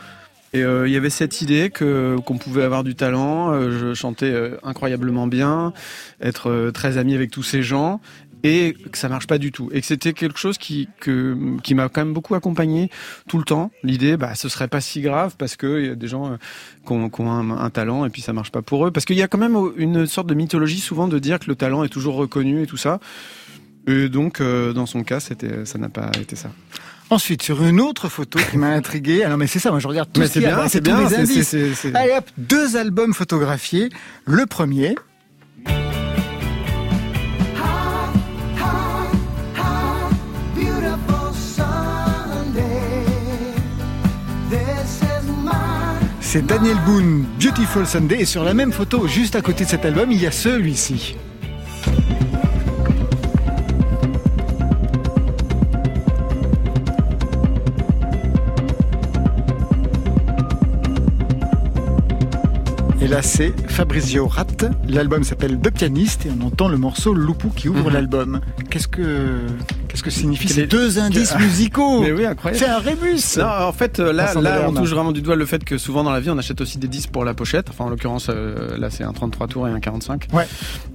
et, 0.53 0.63
euh, 0.63 0.89
il 0.89 0.93
y 0.93 0.97
avait 0.97 1.11
cette 1.11 1.43
idée 1.43 1.71
que 1.71 2.17
qu'on 2.25 2.39
pouvait 2.39 2.63
avoir 2.63 2.85
du 2.85 2.95
talent. 2.95 3.53
euh, 3.53 3.79
je 3.79 3.95
chantais 3.95 4.31
euh, 4.31 4.57
incroyablement 4.63 5.27
bien, 5.27 5.73
être 6.21 6.71
très 6.73 6.97
ami 6.97 7.15
avec 7.15 7.31
tous 7.31 7.43
ces 7.43 7.63
gens, 7.63 8.01
et 8.45 8.75
que 8.91 8.97
ça 8.97 9.09
marche 9.09 9.27
pas 9.27 9.39
du 9.39 9.53
tout. 9.53 9.69
Et 9.73 9.81
que 9.81 9.87
c'était 9.87 10.13
quelque 10.13 10.39
chose 10.39 10.57
qui 10.59 10.89
qui 11.01 11.75
m'a 11.75 11.89
quand 11.89 12.01
même 12.01 12.15
beaucoup 12.15 12.35
accompagné 12.35 12.91
tout 13.29 13.39
le 13.39 13.45
temps. 13.45 13.71
L'idée, 13.83 14.17
bah, 14.17 14.35
ce 14.35 14.49
serait 14.49 14.69
pas 14.69 14.81
si 14.81 15.01
grave 15.01 15.35
parce 15.37 15.57
que 15.57 15.87
y 15.87 15.91
a 15.91 15.95
des 15.95 16.09
gens 16.09 16.39
qui 16.87 16.93
ont, 16.93 17.11
un, 17.31 17.71
talent 17.71 18.07
et 18.07 18.11
puis 18.11 18.23
ça 18.23 18.33
marche 18.33 18.53
pas 18.53 18.63
pour 18.63 18.87
eux. 18.87 18.91
Parce 18.91 19.05
qu'il 19.05 19.17
y 19.17 19.23
a 19.23 19.29
quand 19.29 19.39
même 19.39 19.57
une 19.77 20.07
sorte 20.07 20.29
de 20.29 20.35
mythologie 20.35 20.81
souvent 20.81 21.09
de 21.09 21.19
dire 21.19 21.39
que 21.39 21.47
le 21.47 21.57
talent 21.57 21.85
est 21.85 21.89
toujours 21.89 22.15
reconnu 22.15 22.63
et 22.63 22.67
tout 22.67 22.77
ça. 22.77 23.01
Et 23.87 24.09
donc, 24.09 24.41
dans 24.41 24.87
son 24.87 25.03
cas, 25.03 25.21
c'était, 25.21 25.65
ça 25.65 25.79
n'a 25.79 25.89
pas 25.89 26.11
été 26.21 26.37
ça. 26.37 26.51
Ensuite, 27.11 27.43
sur 27.43 27.65
une 27.65 27.81
autre 27.81 28.09
photo 28.11 28.39
qui 28.51 28.59
m'a 28.59 28.69
intrigué. 28.69 29.25
Alors, 29.25 29.39
mais 29.39 29.47
c'est 29.47 29.59
ça, 29.59 29.71
moi 29.71 29.81
je 29.81 29.89
regarde 29.89 30.11
tout 30.13 30.21
Mais 30.21 30.27
ce 30.27 30.35
c'est 30.35 30.41
y 30.41 30.45
a, 30.47 30.49
bien, 30.49 30.57
bah, 30.59 30.69
c'est 30.69 30.81
tous 30.83 30.91
bien, 30.95 31.09
les 31.09 31.15
indices. 31.17 31.49
c'est- 31.49 31.71
c'est- 31.71 31.75
c'est- 31.75 31.95
Allez 31.97 32.13
hop, 32.19 32.25
deux 32.37 32.77
albums 32.77 33.15
photographiés. 33.15 33.89
Le 34.27 34.45
premier, 34.45 34.95
c'est 46.21 46.45
Daniel 46.45 46.77
Boone, 46.85 47.25
Beautiful 47.41 47.87
Sunday. 47.87 48.21
Et 48.21 48.25
sur 48.25 48.45
la 48.45 48.55
même 48.55 48.73
photo, 48.73 49.07
juste 49.07 49.35
à 49.37 49.41
côté 49.41 49.65
de 49.65 49.69
cet 49.71 49.85
album, 49.85 50.11
il 50.13 50.21
y 50.21 50.27
a 50.27 50.33
celui-ci. 50.33 51.17
Et 63.01 63.07
là, 63.07 63.23
c'est 63.23 63.53
Fabrizio 63.69 64.27
Ratt. 64.27 64.65
L'album 64.89 65.23
s'appelle 65.23 65.59
The 65.61 65.71
Pianiste 65.71 66.27
et 66.27 66.31
on 66.37 66.45
entend 66.47 66.67
le 66.69 66.77
morceau 66.79 67.15
Loupou 67.15 67.51
qui 67.51 67.69
ouvre 67.69 67.87
Mhm. 67.87 67.93
l'album. 67.93 68.41
Qu'est-ce 68.71 68.89
que, 68.89 69.39
qu'est-ce 69.87 70.03
que 70.03 70.11
signifient 70.11 70.47
Quel 70.49 70.55
ces 70.57 70.67
deux 70.67 70.99
indices 70.99 71.35
musicaux 71.39 72.01
Mais 72.03 72.11
oui, 72.11 72.25
incroyable. 72.25 72.59
C'est 72.65 72.69
un 72.69 72.79
rébus 72.81 73.21
Non, 73.39 73.47
en 73.69 73.73
fait, 73.73 74.01
euh, 74.01 74.13
là, 74.13 74.27
Vincent 74.27 74.41
là, 74.41 74.65
on 74.69 74.73
touche 74.75 74.91
vraiment 74.91 75.13
du 75.13 75.23
doigt 75.23 75.37
le 75.37 75.47
fait 75.47 75.63
que 75.63 75.79
souvent 75.79 76.03
dans 76.03 76.11
la 76.11 76.19
vie, 76.19 76.31
on 76.31 76.39
achète 76.39 76.61
aussi 76.61 76.79
des 76.79 76.89
disques 76.89 77.11
pour 77.11 77.25
la 77.25 77.35
pochette. 77.35 77.69
Enfin, 77.71 77.85
en 77.85 77.89
l'occurrence, 77.89 78.27
euh, 78.31 78.77
là, 78.79 78.91
c'est 78.91 79.05
un 79.05 79.13
33 79.13 79.47
tours 79.47 79.69
et 79.69 79.71
un 79.71 79.79
45. 79.81 80.27
Ouais. 80.33 80.49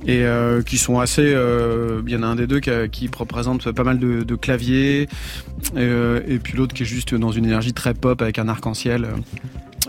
Et 0.06 0.26
euh, 0.26 0.62
qui 0.62 0.78
sont 0.78 1.00
assez. 1.00 1.22
euh, 1.34 2.02
Il 2.06 2.12
y 2.12 2.18
en 2.18 2.24
a 2.24 2.28
un 2.28 2.36
des 2.36 2.48
deux 2.48 2.60
qui, 2.60 3.10
représente 3.18 3.72
pas 3.72 3.84
mal 3.86 3.98
de, 3.98 4.24
de 4.24 4.36
claviers, 4.36 5.08
euh, 5.78 6.20
et 6.28 6.39
puis 6.39 6.58
l'autre 6.58 6.74
qui 6.74 6.84
est 6.84 6.86
juste 6.86 7.16
dans 7.16 7.32
une 7.32 7.46
énergie 7.46 7.72
très 7.74 7.94
pop 7.94 8.22
avec 8.22 8.39
un 8.39 8.50
arc-en-ciel. 8.50 9.08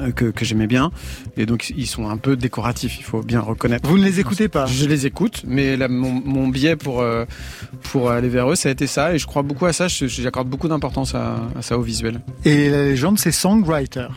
Euh, 0.01 0.11
que, 0.13 0.27
que 0.27 0.45
j'aimais 0.45 0.67
bien 0.67 0.91
et 1.37 1.47
donc 1.47 1.73
ils 1.77 1.87
sont 1.87 2.09
un 2.09 2.17
peu 2.17 2.37
décoratifs 2.37 2.99
il 2.99 3.05
faut 3.05 3.23
bien 3.23 3.41
reconnaître 3.41 3.89
Vous 3.89 3.99
ne 3.99 4.05
les 4.05 4.21
écoutez 4.21 4.49
pas? 4.49 4.67
Je 4.67 4.87
les 4.87 5.07
écoute, 5.07 5.43
mais 5.47 5.77
mon, 5.89 6.11
mon 6.25 6.49
biais 6.49 6.77
pour 6.77 7.01
euh, 7.01 7.25
pour 7.91 8.11
aller 8.11 8.29
vers 8.29 8.51
eux, 8.51 8.55
ça 8.55 8.69
a 8.69 8.73
été 8.73 8.87
ça, 8.87 9.15
et 9.15 9.19
je 9.19 9.27
crois 9.27 9.43
beaucoup 9.43 9.67
à 9.67 9.73
ça. 9.73 9.89
J'accorde 9.89 10.49
beaucoup 10.49 10.69
d'importance 10.69 11.15
à, 11.15 11.37
à 11.57 11.63
ça 11.63 11.79
au 11.79 11.83
visuel. 11.83 12.21
Et 12.45 12.71
la 12.71 12.85
légende, 12.85 13.19
c'est 13.19 13.31
Songwriter. 13.33 14.09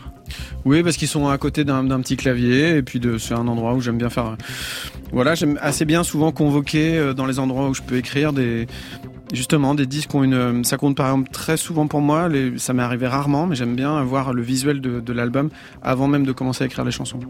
Oui, 0.64 0.82
parce 0.82 0.96
qu'ils 0.96 1.08
sont 1.08 1.28
à 1.28 1.38
côté 1.38 1.64
d'un 1.64 2.00
petit 2.00 2.16
clavier, 2.16 2.76
et 2.76 2.82
puis 2.82 3.00
c'est 3.18 3.34
un 3.34 3.46
endroit 3.48 3.74
où 3.74 3.80
j'aime 3.80 3.98
bien 3.98 4.10
faire. 4.10 4.26
euh, 4.26 4.36
Voilà, 5.12 5.34
j'aime 5.34 5.58
assez 5.62 5.84
bien 5.84 6.02
souvent 6.04 6.32
convoquer 6.32 7.12
dans 7.16 7.26
les 7.26 7.38
endroits 7.38 7.68
où 7.68 7.74
je 7.74 7.82
peux 7.82 7.96
écrire 7.96 8.32
des 8.32 8.66
justement 9.32 9.74
des 9.74 9.86
disques 9.86 10.14
ont 10.14 10.22
une. 10.24 10.64
Ça 10.64 10.76
compte 10.76 10.96
par 10.96 11.06
exemple 11.08 11.30
très 11.30 11.56
souvent 11.56 11.86
pour 11.86 12.00
moi. 12.00 12.28
Les, 12.28 12.58
ça 12.58 12.72
m'est 12.72 12.82
arrivé 12.82 13.06
rarement, 13.06 13.46
mais 13.46 13.54
j'aime 13.56 13.74
bien 13.76 14.02
voir 14.02 14.32
le 14.32 14.42
visuel 14.42 14.80
de, 14.80 15.00
de 15.00 15.12
l'album 15.12 15.50
avant 15.82 16.08
même 16.08 16.24
de 16.24 16.32
commencer 16.32 16.64
à 16.64 16.66
écrire 16.66 16.84
les 16.84 16.90
chansons. 16.90 17.20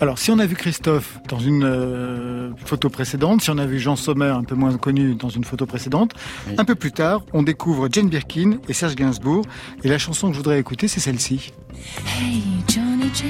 Alors, 0.00 0.18
si 0.18 0.30
on 0.30 0.38
a 0.38 0.46
vu 0.46 0.54
Christophe 0.56 1.18
dans 1.28 1.38
une 1.38 1.64
euh, 1.64 2.50
photo 2.64 2.88
précédente, 2.88 3.42
si 3.42 3.50
on 3.50 3.58
a 3.58 3.66
vu 3.66 3.78
Jean 3.78 3.96
Sommer, 3.96 4.26
un 4.36 4.44
peu 4.44 4.54
moins 4.54 4.76
connu, 4.76 5.14
dans 5.14 5.28
une 5.28 5.44
photo 5.44 5.66
précédente, 5.66 6.12
Oui. 6.48 6.54
un 6.58 6.64
peu 6.64 6.74
plus 6.74 6.92
tard, 6.92 7.22
on 7.32 7.42
découvre 7.42 7.88
Jane 7.90 8.08
Birkin 8.08 8.58
et 8.68 8.72
Serge 8.72 8.94
Gainsbourg. 8.94 9.44
Et 9.84 9.88
la 9.88 9.98
chanson 9.98 10.28
que 10.28 10.32
je 10.34 10.38
voudrais 10.38 10.58
écouter, 10.60 10.88
c'est 10.88 11.00
celle-ci. 11.00 11.52
Hey 12.18 12.42
Johnny 12.68 13.10
Jen, 13.14 13.28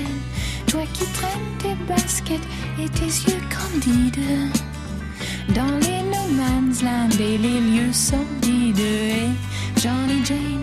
toi 0.66 0.80
qui 0.92 1.04
traînes 1.12 1.30
tes 1.58 1.74
baskets 1.86 2.40
et 2.80 2.88
tes 2.88 3.04
yeux 3.04 3.38
candides 3.50 4.18
dans 5.54 5.78
les 5.78 6.02
no 6.02 6.22
man's 6.36 6.82
land 6.82 7.08
et 7.18 7.38
les 7.38 7.60
lieux 7.60 7.92
sordides. 7.92 8.78
Hey 8.78 9.30
Johnny 9.76 10.24
Jane. 10.24 10.60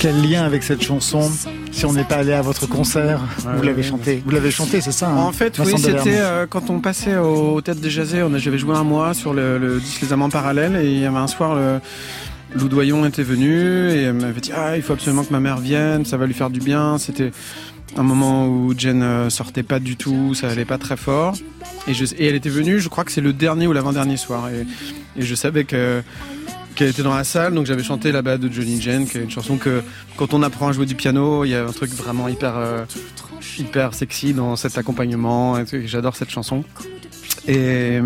Quel 0.00 0.20
lien 0.22 0.44
avec 0.44 0.62
cette 0.62 0.82
chanson 0.82 1.30
Si 1.70 1.86
on 1.86 1.92
n'est 1.92 2.04
pas 2.04 2.16
allé 2.16 2.32
à 2.32 2.42
votre 2.42 2.66
concert, 2.66 3.20
Ouais, 3.44 3.52
vous 3.56 3.62
l'avez 3.62 3.82
chanté. 3.82 4.22
Vous 4.24 4.32
l'avez 4.32 4.50
chanté, 4.50 4.80
c'est 4.80 4.92
ça 4.92 5.08
hein, 5.08 5.16
En 5.18 5.32
fait, 5.32 5.58
oui, 5.58 5.72
Vincent 5.72 5.78
c'était 5.78 6.18
euh, 6.18 6.46
quand 6.48 6.70
on 6.70 6.80
passait 6.80 7.16
au 7.16 7.60
Tête 7.60 7.80
des 7.80 7.90
Jazés, 7.90 8.22
on 8.22 8.36
j'avais 8.36 8.58
joué 8.58 8.74
un 8.74 8.84
mois 8.84 9.14
sur 9.14 9.32
le, 9.32 9.58
le 9.58 9.78
disque 9.78 10.02
Les 10.02 10.12
Amants 10.12 10.30
Parallèles 10.30 10.76
et 10.76 10.90
il 10.90 10.98
y 10.98 11.04
avait 11.04 11.16
un 11.18 11.28
soir, 11.28 11.54
le, 11.54 11.78
Lou 12.54 12.68
Doyon 12.68 13.06
était 13.06 13.22
venu 13.22 13.90
et 13.90 14.02
elle 14.02 14.14
m'avait 14.14 14.40
dit 14.40 14.52
ah 14.54 14.76
il 14.76 14.82
faut 14.82 14.92
absolument 14.92 15.24
que 15.24 15.32
ma 15.32 15.40
mère 15.40 15.58
vienne, 15.58 16.04
ça 16.04 16.16
va 16.16 16.26
lui 16.26 16.34
faire 16.34 16.50
du 16.50 16.60
bien. 16.60 16.98
C'était 16.98 17.30
un 17.96 18.02
moment 18.02 18.46
où 18.48 18.74
Jen 18.76 19.02
euh, 19.02 19.30
sortait 19.30 19.62
pas 19.62 19.78
du 19.78 19.96
tout, 19.96 20.34
ça 20.34 20.48
allait 20.48 20.64
pas 20.64 20.78
très 20.78 20.96
fort 20.96 21.34
et, 21.86 21.92
elle 22.26 22.34
était 22.34 22.48
venue, 22.48 22.80
je 22.80 22.88
crois 22.88 23.04
que 23.04 23.12
c'est 23.12 23.20
le 23.20 23.32
dernier 23.32 23.66
ou 23.66 23.72
l'avant-dernier 23.72 24.16
soir 24.16 24.48
et, 24.48 24.66
je 25.16 25.34
savais 25.34 25.64
que 25.64 26.02
qu'elle 26.74 26.88
était 26.88 27.02
dans 27.02 27.14
la 27.14 27.24
salle, 27.24 27.52
donc 27.52 27.66
j'avais 27.66 27.82
chanté 27.82 28.12
la 28.12 28.22
bas 28.22 28.38
de 28.38 28.50
Johnny 28.50 28.80
Jen, 28.80 29.06
qui 29.06 29.18
est 29.18 29.22
une 29.22 29.30
chanson 29.30 29.58
que 29.58 29.82
quand 30.16 30.32
on 30.32 30.42
apprend 30.42 30.68
à 30.68 30.72
jouer 30.72 30.86
du 30.86 30.94
piano, 30.94 31.44
il 31.44 31.50
y 31.50 31.54
a 31.54 31.66
un 31.66 31.72
truc 31.72 31.90
vraiment 31.90 32.28
hyper 32.28 32.56
euh, 32.56 32.84
hyper 33.58 33.92
sexy 33.92 34.32
dans 34.32 34.56
cet 34.56 34.78
accompagnement. 34.78 35.62
J'adore 35.84 36.16
cette 36.16 36.30
chanson. 36.30 36.64
Et, 37.46 38.00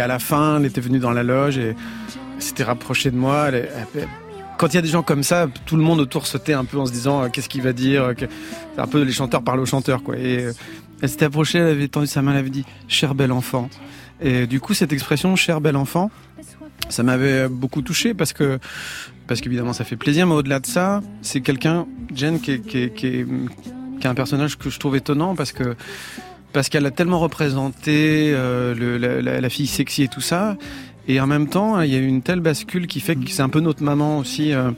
à 0.00 0.06
la 0.06 0.18
fin, 0.18 0.58
elle 0.58 0.66
était 0.66 0.80
venue 0.80 1.00
dans 1.00 1.10
la 1.10 1.22
loge 1.22 1.58
et 1.58 1.74
elle 2.36 2.42
s'était 2.42 2.64
rapprochée 2.64 3.10
de 3.10 3.16
moi. 3.16 3.48
Elle- 3.48 3.68
elle- 3.94 4.08
quand 4.62 4.68
il 4.68 4.76
y 4.76 4.78
a 4.78 4.82
des 4.82 4.86
gens 4.86 5.02
comme 5.02 5.24
ça, 5.24 5.48
tout 5.66 5.74
le 5.74 5.82
monde 5.82 5.98
autour 5.98 6.28
se 6.28 6.38
tait 6.38 6.52
un 6.52 6.64
peu 6.64 6.78
en 6.78 6.86
se 6.86 6.92
disant 6.92 7.24
euh, 7.24 7.28
qu'est-ce 7.28 7.48
qu'il 7.48 7.62
va 7.62 7.72
dire. 7.72 8.04
euh, 8.04 8.14
un 8.78 8.86
peu 8.86 9.02
les 9.02 9.10
chanteurs 9.10 9.42
parlent 9.42 9.58
aux 9.58 9.66
chanteurs, 9.66 10.04
quoi. 10.04 10.16
Et 10.16 10.38
euh, 10.38 10.52
elle 11.00 11.08
s'était 11.08 11.24
approchée, 11.24 11.58
elle 11.58 11.66
avait 11.66 11.88
tendu 11.88 12.06
sa 12.06 12.22
main, 12.22 12.30
elle 12.30 12.38
avait 12.38 12.50
dit 12.50 12.64
cher 12.86 13.16
bel 13.16 13.32
enfant. 13.32 13.68
Et 14.20 14.46
du 14.46 14.60
coup, 14.60 14.72
cette 14.72 14.92
expression 14.92 15.34
cher 15.34 15.60
bel 15.60 15.76
enfant, 15.76 16.12
ça 16.90 17.02
m'avait 17.02 17.48
beaucoup 17.48 17.82
touché 17.82 18.14
parce 18.14 18.32
que 18.32 18.60
parce 19.26 19.40
qu'évidemment 19.40 19.72
ça 19.72 19.82
fait 19.82 19.96
plaisir, 19.96 20.28
mais 20.28 20.34
au-delà 20.34 20.60
de 20.60 20.66
ça, 20.66 21.02
c'est 21.22 21.40
quelqu'un, 21.40 21.86
Jen, 22.14 22.38
qui 22.40 22.52
est, 22.52 22.60
qui, 22.60 22.78
est, 22.82 22.94
qui, 22.94 23.06
est, 23.08 23.26
un 24.06 24.14
personnage 24.14 24.58
que 24.58 24.70
je 24.70 24.78
trouve 24.78 24.94
étonnant 24.94 25.34
parce 25.34 25.50
que 25.50 25.74
parce 26.52 26.68
qu'elle 26.68 26.86
a 26.86 26.92
tellement 26.92 27.18
représenté 27.18 28.30
la 28.30 29.48
fille 29.48 29.66
sexy 29.66 30.04
et 30.04 30.08
tout 30.08 30.20
ça, 30.20 30.56
et 31.08 31.20
en 31.20 31.26
même 31.26 31.48
temps 31.48 31.80
il 31.80 31.92
y 31.92 31.96
a 31.96 31.98
eu 31.98 32.06
une 32.06 32.22
telle 32.22 32.40
bascule 32.40 32.86
qui 32.86 33.00
fait 33.00 33.16
que 33.16 33.30
c'est 33.30 33.42
un 33.42 33.48
peu 33.48 33.60
notre 33.60 33.82
maman 33.82 34.18
aussi. 34.18 34.52
euh, 34.52 34.70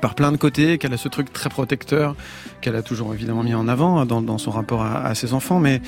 par 0.00 0.14
plein 0.14 0.32
de 0.32 0.36
côtés, 0.36 0.78
qu'elle 0.78 0.92
a 0.92 0.96
ce 0.96 1.08
truc 1.08 1.32
très 1.32 1.48
protecteur, 1.48 2.14
qu'elle 2.60 2.76
a 2.76 2.82
toujours 2.82 3.14
évidemment 3.14 3.42
mis 3.42 3.54
en 3.54 3.68
avant 3.68 4.04
dans, 4.04 4.22
dans 4.22 4.38
son 4.38 4.50
rapport 4.50 4.82
à, 4.82 5.14
ses 5.14 5.32
enfants, 5.32 5.58
mais 5.58 5.80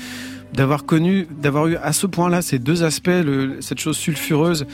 d'avoir 0.53 0.85
connu, 0.85 1.27
d'avoir 1.29 1.67
eu 1.67 1.75
à 1.75 1.93
ce 1.93 2.07
point-là 2.07 2.41
ces 2.41 2.59
deux 2.59 2.83
aspects, 2.83 3.11
cette 3.59 3.79
chose 3.79 3.97
sulfureuse 3.97 4.65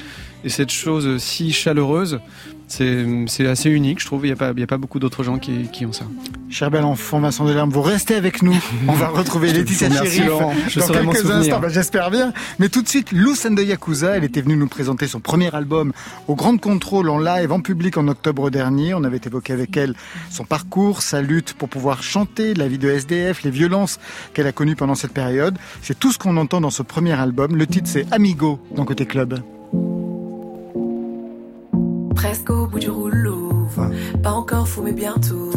et 0.44 0.50
cette 0.50 0.72
chose 0.72 1.18
si 1.18 1.52
chaleureuse, 1.52 2.20
C'est 2.68 3.48
assez 3.48 3.70
unique, 3.70 4.02
je 4.02 4.06
trouve. 4.06 4.24
Il 4.26 4.30
n'y 4.30 4.34
a, 4.34 4.36
pas- 4.36 4.52
il 4.56 4.60
y 4.60 4.64
a 4.64 4.68
pas 4.68 4.78
beaucoup 4.78 5.00
d'autres 5.00 5.24
gens 5.24 5.38
qui, 5.38 5.70
qui 5.72 5.86
ont 5.86 5.94
ça. 5.94 6.06
Cher 6.50 6.72
bel 6.72 6.84
enfant 6.84 7.20
Vincent 7.20 7.46
Delerme, 7.46 7.70
vous 7.70 7.82
restez 7.82 8.16
avec 8.16 8.42
nous. 8.42 8.56
On 8.88 8.94
va 8.94 9.10
retrouver 9.10 9.54
Laetitia 9.54 9.90
Chérif 9.90 10.26
dans 10.28 10.52
quelques 11.12 11.30
instants. 11.30 11.60
Bah, 11.60 11.70
J'espère 11.70 12.10
bien. 12.10 12.34
Mais 12.60 12.70
tout 12.70 12.82
de 12.82 12.88
suite, 12.88 13.12
and 13.14 13.56
the 13.56 13.60
Yakuza. 13.66 14.18
Elle 14.18 14.24
était 14.24 14.42
venue 14.42 14.58
nous 14.58 14.68
présenter 14.68 15.08
son 15.08 15.20
premier 15.20 15.54
album 15.56 15.94
au 16.28 16.36
Grand 16.36 16.58
Contrôle 16.60 17.10
en 17.10 17.20
live, 17.20 17.52
en 17.52 17.60
public 17.62 17.98
en 17.98 18.08
octobre 18.08 18.50
dernier. 18.50 18.94
On 18.94 19.04
avait 19.04 19.22
évoqué 19.26 19.54
avec 19.54 19.78
elle 19.78 19.94
son 20.32 20.44
parcours, 20.44 21.02
sa 21.02 21.22
lutte 21.22 21.54
pour 21.54 21.70
pouvoir 21.70 22.02
chanter, 22.04 22.54
la 22.56 22.68
vie 22.68 22.78
de 22.80 22.90
SDF, 22.90 23.44
les 23.44 23.52
violences 23.52 24.00
qu'elle 24.34 24.48
a 24.48 24.52
connues 24.52 24.76
pendant 24.76 24.96
cette 24.96 25.14
période. 25.14 25.58
C'est 25.82 25.98
tout 26.00 26.12
ce 26.12 26.18
qu'on 26.18 26.36
entend 26.38 26.62
dans 26.62 26.72
ce 26.72 26.82
premier 26.84 27.14
album. 27.14 27.56
Le 27.56 27.68
titre, 27.68 27.88
c'est 27.90 28.06
Amigo 28.12 28.60
dans 28.76 28.86
Côté 28.86 29.06
Club. 29.06 29.40
Presque 32.16 32.50
au 32.50 32.66
bout 32.68 32.80
du 32.80 32.90
rouleau, 32.90 33.68
pas 34.24 34.32
encore 34.32 34.68
fou 34.68 34.82
mais 34.82 34.94
bientôt. 34.94 35.52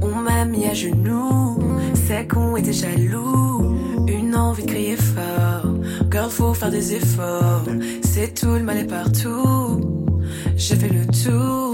On 0.00 0.14
m'a 0.14 0.44
mis 0.44 0.66
à 0.66 0.74
genoux, 0.74 1.58
c'est 2.06 2.28
qu'on 2.28 2.56
était 2.56 2.72
jaloux. 2.72 3.76
Une 4.06 4.36
envie 4.36 4.64
de 4.64 4.70
crier 4.70 4.96
fort, 4.96 5.74
girl 6.10 6.30
faut 6.30 6.54
faire 6.54 6.70
des 6.70 6.94
efforts. 6.94 7.64
C'est 8.02 8.34
tout 8.34 8.52
le 8.52 8.62
mal 8.62 8.78
est 8.78 8.84
partout, 8.84 9.80
j'ai 10.56 10.76
fait 10.76 10.88
le 10.88 11.06
tour. 11.06 11.67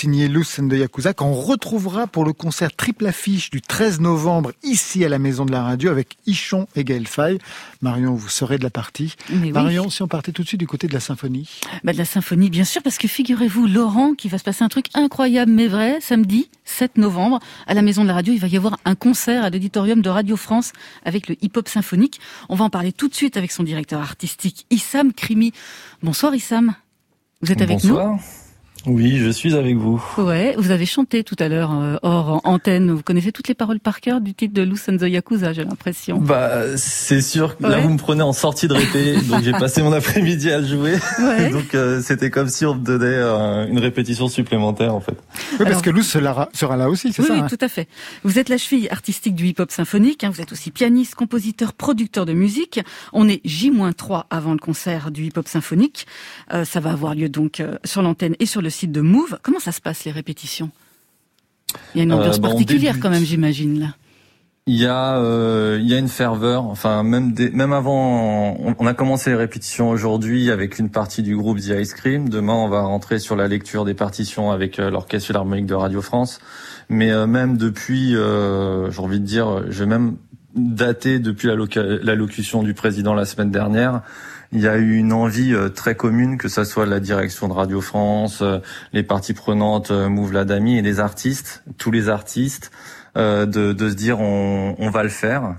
Signé 0.00 0.28
Loose 0.28 0.58
and 0.58 0.68
the 0.68 0.78
Yakuza 0.78 1.12
qu'on 1.12 1.34
retrouvera 1.34 2.06
pour 2.06 2.24
le 2.24 2.32
concert 2.32 2.74
triple 2.74 3.06
affiche 3.06 3.50
du 3.50 3.60
13 3.60 4.00
novembre 4.00 4.52
ici 4.62 5.04
à 5.04 5.10
la 5.10 5.18
Maison 5.18 5.44
de 5.44 5.52
la 5.52 5.62
Radio 5.62 5.90
avec 5.90 6.16
Ichon 6.26 6.66
et 6.74 6.84
Gaël 6.84 7.06
Faye. 7.06 7.36
Marion, 7.82 8.14
vous 8.14 8.30
serez 8.30 8.56
de 8.56 8.62
la 8.62 8.70
partie. 8.70 9.16
Mais 9.28 9.48
oui. 9.48 9.52
Marion, 9.52 9.90
si 9.90 10.00
on 10.00 10.08
partait 10.08 10.32
tout 10.32 10.42
de 10.42 10.48
suite 10.48 10.58
du 10.58 10.66
côté 10.66 10.86
de 10.86 10.94
la 10.94 11.00
symphonie. 11.00 11.50
Bah, 11.84 11.92
de 11.92 11.98
la 11.98 12.06
symphonie, 12.06 12.48
bien 12.48 12.64
sûr, 12.64 12.82
parce 12.82 12.96
que 12.96 13.08
figurez-vous, 13.08 13.66
Laurent, 13.66 14.14
qu'il 14.14 14.30
va 14.30 14.38
se 14.38 14.42
passer 14.42 14.64
un 14.64 14.70
truc 14.70 14.86
incroyable 14.94 15.52
mais 15.52 15.68
vrai, 15.68 15.98
samedi 16.00 16.48
7 16.64 16.96
novembre, 16.96 17.38
à 17.66 17.74
la 17.74 17.82
Maison 17.82 18.00
de 18.00 18.08
la 18.08 18.14
Radio, 18.14 18.32
il 18.32 18.40
va 18.40 18.48
y 18.48 18.56
avoir 18.56 18.78
un 18.86 18.94
concert 18.94 19.44
à 19.44 19.50
l'auditorium 19.50 20.00
de 20.00 20.08
Radio 20.08 20.38
France 20.38 20.72
avec 21.04 21.28
le 21.28 21.36
hip-hop 21.42 21.68
symphonique. 21.68 22.20
On 22.48 22.54
va 22.54 22.64
en 22.64 22.70
parler 22.70 22.92
tout 22.92 23.08
de 23.08 23.14
suite 23.14 23.36
avec 23.36 23.52
son 23.52 23.64
directeur 23.64 24.00
artistique, 24.00 24.64
Issam 24.70 25.12
Krimi. 25.12 25.52
Bonsoir 26.02 26.34
Issam. 26.34 26.74
Vous 27.42 27.52
êtes 27.52 27.60
avec 27.60 27.82
Bonsoir. 27.82 28.18
Oui, 28.86 29.18
je 29.18 29.30
suis 29.30 29.54
avec 29.54 29.76
vous. 29.76 30.02
Ouais, 30.18 30.54
vous 30.56 30.70
avez 30.70 30.86
chanté 30.86 31.22
tout 31.22 31.36
à 31.38 31.48
l'heure 31.48 31.72
euh, 31.72 31.96
hors 32.02 32.40
antenne. 32.44 32.90
Vous 32.90 33.02
connaissez 33.02 33.30
toutes 33.32 33.48
les 33.48 33.54
paroles 33.54 33.80
par 33.80 34.00
cœur 34.00 34.20
du 34.20 34.34
titre 34.34 34.54
de 34.54 34.62
Loose 34.62 34.88
and 34.88 34.96
the 34.96 35.02
Yakuza, 35.02 35.52
j'ai 35.52 35.64
l'impression. 35.64 36.18
Bah, 36.18 36.76
c'est 36.76 37.20
sûr 37.20 37.56
que 37.56 37.64
là 37.66 37.78
vous 37.78 37.90
me 37.90 37.98
prenez 37.98 38.22
en 38.22 38.32
sortie 38.32 38.68
de 38.68 38.74
répé, 38.74 39.16
donc 39.28 39.42
j'ai 39.42 39.52
passé 39.52 39.82
mon 39.82 39.92
après-midi 39.92 40.50
à 40.50 40.62
jouer. 40.62 40.94
Ouais. 41.20 41.50
donc 41.52 41.74
euh, 41.74 42.00
c'était 42.02 42.30
comme 42.30 42.48
si 42.48 42.64
on 42.64 42.74
me 42.74 42.80
donnait 42.80 43.06
euh, 43.06 43.66
une 43.68 43.78
répétition 43.78 44.28
supplémentaire 44.28 44.94
en 44.94 45.00
fait. 45.00 45.16
Oui, 45.58 45.66
parce 45.66 45.82
que 45.82 45.90
Loose 45.90 46.06
sera, 46.08 46.48
sera 46.54 46.76
là 46.76 46.88
aussi, 46.88 47.12
c'est 47.12 47.22
Oui, 47.22 47.28
ça 47.28 47.34
oui, 47.34 47.40
hein 47.40 47.46
tout 47.48 47.58
à 47.60 47.68
fait. 47.68 47.88
Vous 48.24 48.38
êtes 48.38 48.48
la 48.48 48.56
cheville 48.58 48.88
artistique 48.90 49.34
du 49.34 49.46
hip-hop 49.46 49.70
symphonique. 49.70 50.24
hein. 50.24 50.30
vous 50.32 50.40
êtes 50.40 50.52
aussi 50.52 50.70
pianiste, 50.70 51.14
compositeur, 51.14 51.74
producteur 51.74 52.24
de 52.24 52.32
musique. 52.32 52.80
On 53.12 53.28
est 53.28 53.40
J-3 53.44 54.24
avant 54.30 54.52
le 54.52 54.58
concert 54.58 55.10
du 55.10 55.24
hip-hop 55.24 55.48
symphonique. 55.48 56.06
Euh, 56.52 56.64
ça 56.64 56.80
va 56.80 56.92
avoir 56.92 57.14
lieu 57.14 57.28
donc 57.28 57.60
euh, 57.60 57.76
sur 57.84 58.02
l'antenne 58.02 58.34
et 58.40 58.46
sur 58.46 58.62
le 58.62 58.69
site 58.70 58.92
de 58.92 59.00
Move. 59.00 59.38
Comment 59.42 59.60
ça 59.60 59.72
se 59.72 59.80
passe 59.80 60.04
les 60.04 60.12
répétitions? 60.12 60.70
Il 61.94 61.98
y 61.98 62.00
a 62.00 62.04
une 62.04 62.12
Euh, 62.12 62.16
ambiance 62.16 62.40
bah, 62.40 62.48
on 62.48 62.52
particulière 62.52 62.92
débute. 62.94 63.02
quand 63.02 63.10
même, 63.10 63.24
j'imagine 63.24 63.78
là. 63.78 63.86
Il 64.66 64.76
y 64.76 64.86
a, 64.86 65.16
euh, 65.18 65.78
il 65.80 65.88
y 65.88 65.94
a 65.94 65.98
une 65.98 66.08
ferveur. 66.08 66.64
Enfin, 66.64 67.02
même 67.02 67.32
des- 67.32 67.50
même 67.50 67.72
avant, 67.72 68.56
on, 68.60 68.74
on 68.78 68.86
a 68.86 68.94
commencé 68.94 69.30
les 69.30 69.36
répétitions 69.36 69.88
aujourd'hui 69.88 70.50
avec 70.50 70.78
une 70.78 70.90
partie 70.90 71.22
du 71.22 71.36
groupe 71.36 71.58
The 71.58 71.74
Ice 71.80 71.94
Cream. 71.94 72.28
Demain, 72.28 72.52
on 72.54 72.68
va 72.68 72.82
rentrer 72.82 73.18
sur 73.18 73.36
la 73.36 73.48
lecture 73.48 73.84
des 73.84 73.94
partitions 73.94 74.50
avec 74.52 74.78
euh, 74.78 74.90
l'orchestre 74.90 75.26
philharmonique 75.28 75.66
de 75.66 75.74
Radio 75.74 76.02
France. 76.02 76.40
Mais 76.88 77.10
euh, 77.10 77.26
même 77.26 77.56
depuis, 77.56 78.14
euh, 78.14 78.90
j'ai 78.90 79.00
envie 79.00 79.18
de 79.20 79.24
dire, 79.26 79.64
j'ai 79.70 79.86
même 79.86 80.16
daté 80.54 81.18
depuis 81.20 81.48
la 81.48 81.54
l'allocution 82.02 82.62
du 82.62 82.74
président 82.74 83.14
la 83.14 83.24
semaine 83.24 83.50
dernière. 83.50 84.02
Il 84.52 84.60
y 84.60 84.66
a 84.66 84.76
eu 84.78 84.96
une 84.96 85.12
envie 85.12 85.54
euh, 85.54 85.68
très 85.68 85.94
commune, 85.94 86.36
que 86.36 86.48
ça 86.48 86.64
soit 86.64 86.84
la 86.84 86.98
direction 86.98 87.46
de 87.46 87.52
Radio 87.52 87.80
France, 87.80 88.40
euh, 88.42 88.58
les 88.92 89.04
parties 89.04 89.32
prenantes, 89.32 89.92
euh, 89.92 90.08
Move 90.08 90.32
Ladami 90.32 90.76
et 90.76 90.82
les 90.82 90.98
artistes, 90.98 91.62
tous 91.78 91.92
les 91.92 92.08
artistes, 92.08 92.72
de, 93.16 93.44
de 93.44 93.90
se 93.90 93.94
dire 93.94 94.20
on, 94.20 94.76
on 94.78 94.90
va 94.90 95.02
le 95.02 95.08
faire. 95.08 95.56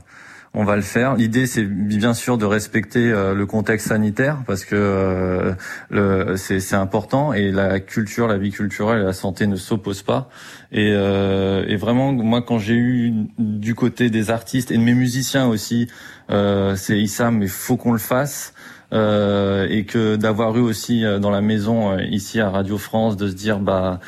On 0.53 0.65
va 0.65 0.75
le 0.75 0.81
faire. 0.81 1.15
L'idée, 1.15 1.47
c'est 1.47 1.63
bien 1.63 2.13
sûr 2.13 2.37
de 2.37 2.45
respecter 2.45 3.09
le 3.09 3.45
contexte 3.45 3.87
sanitaire 3.87 4.43
parce 4.45 4.65
que 4.65 5.53
euh, 5.93 6.35
c'est 6.35 6.75
important 6.75 7.31
et 7.31 7.51
la 7.51 7.79
culture, 7.79 8.27
la 8.27 8.37
vie 8.37 8.51
culturelle 8.51 9.01
la 9.03 9.13
santé 9.13 9.47
ne 9.47 9.55
s'opposent 9.55 10.01
pas. 10.01 10.29
Et, 10.73 10.91
euh, 10.93 11.65
et 11.67 11.77
vraiment, 11.77 12.11
moi, 12.11 12.41
quand 12.41 12.59
j'ai 12.59 12.75
eu 12.75 13.13
du 13.37 13.75
côté 13.75 14.09
des 14.09 14.29
artistes 14.29 14.71
et 14.71 14.77
de 14.77 14.83
mes 14.83 14.93
musiciens 14.93 15.47
aussi, 15.47 15.87
c'est 16.29 16.99
Issam, 16.99 17.37
mais 17.37 17.47
faut 17.47 17.77
qu'on 17.77 17.93
le 17.93 17.97
fasse. 17.99 18.53
Euh, 18.93 19.67
et 19.69 19.85
que 19.85 20.17
d'avoir 20.17 20.57
eu 20.57 20.59
aussi 20.59 21.05
euh, 21.05 21.17
dans 21.17 21.29
la 21.29 21.39
maison 21.39 21.91
euh, 21.91 22.03
ici 22.03 22.41
à 22.41 22.49
Radio 22.49 22.77
France 22.77 23.15
de 23.15 23.29
se 23.29 23.33
dire 23.33 23.59
bah 23.59 24.01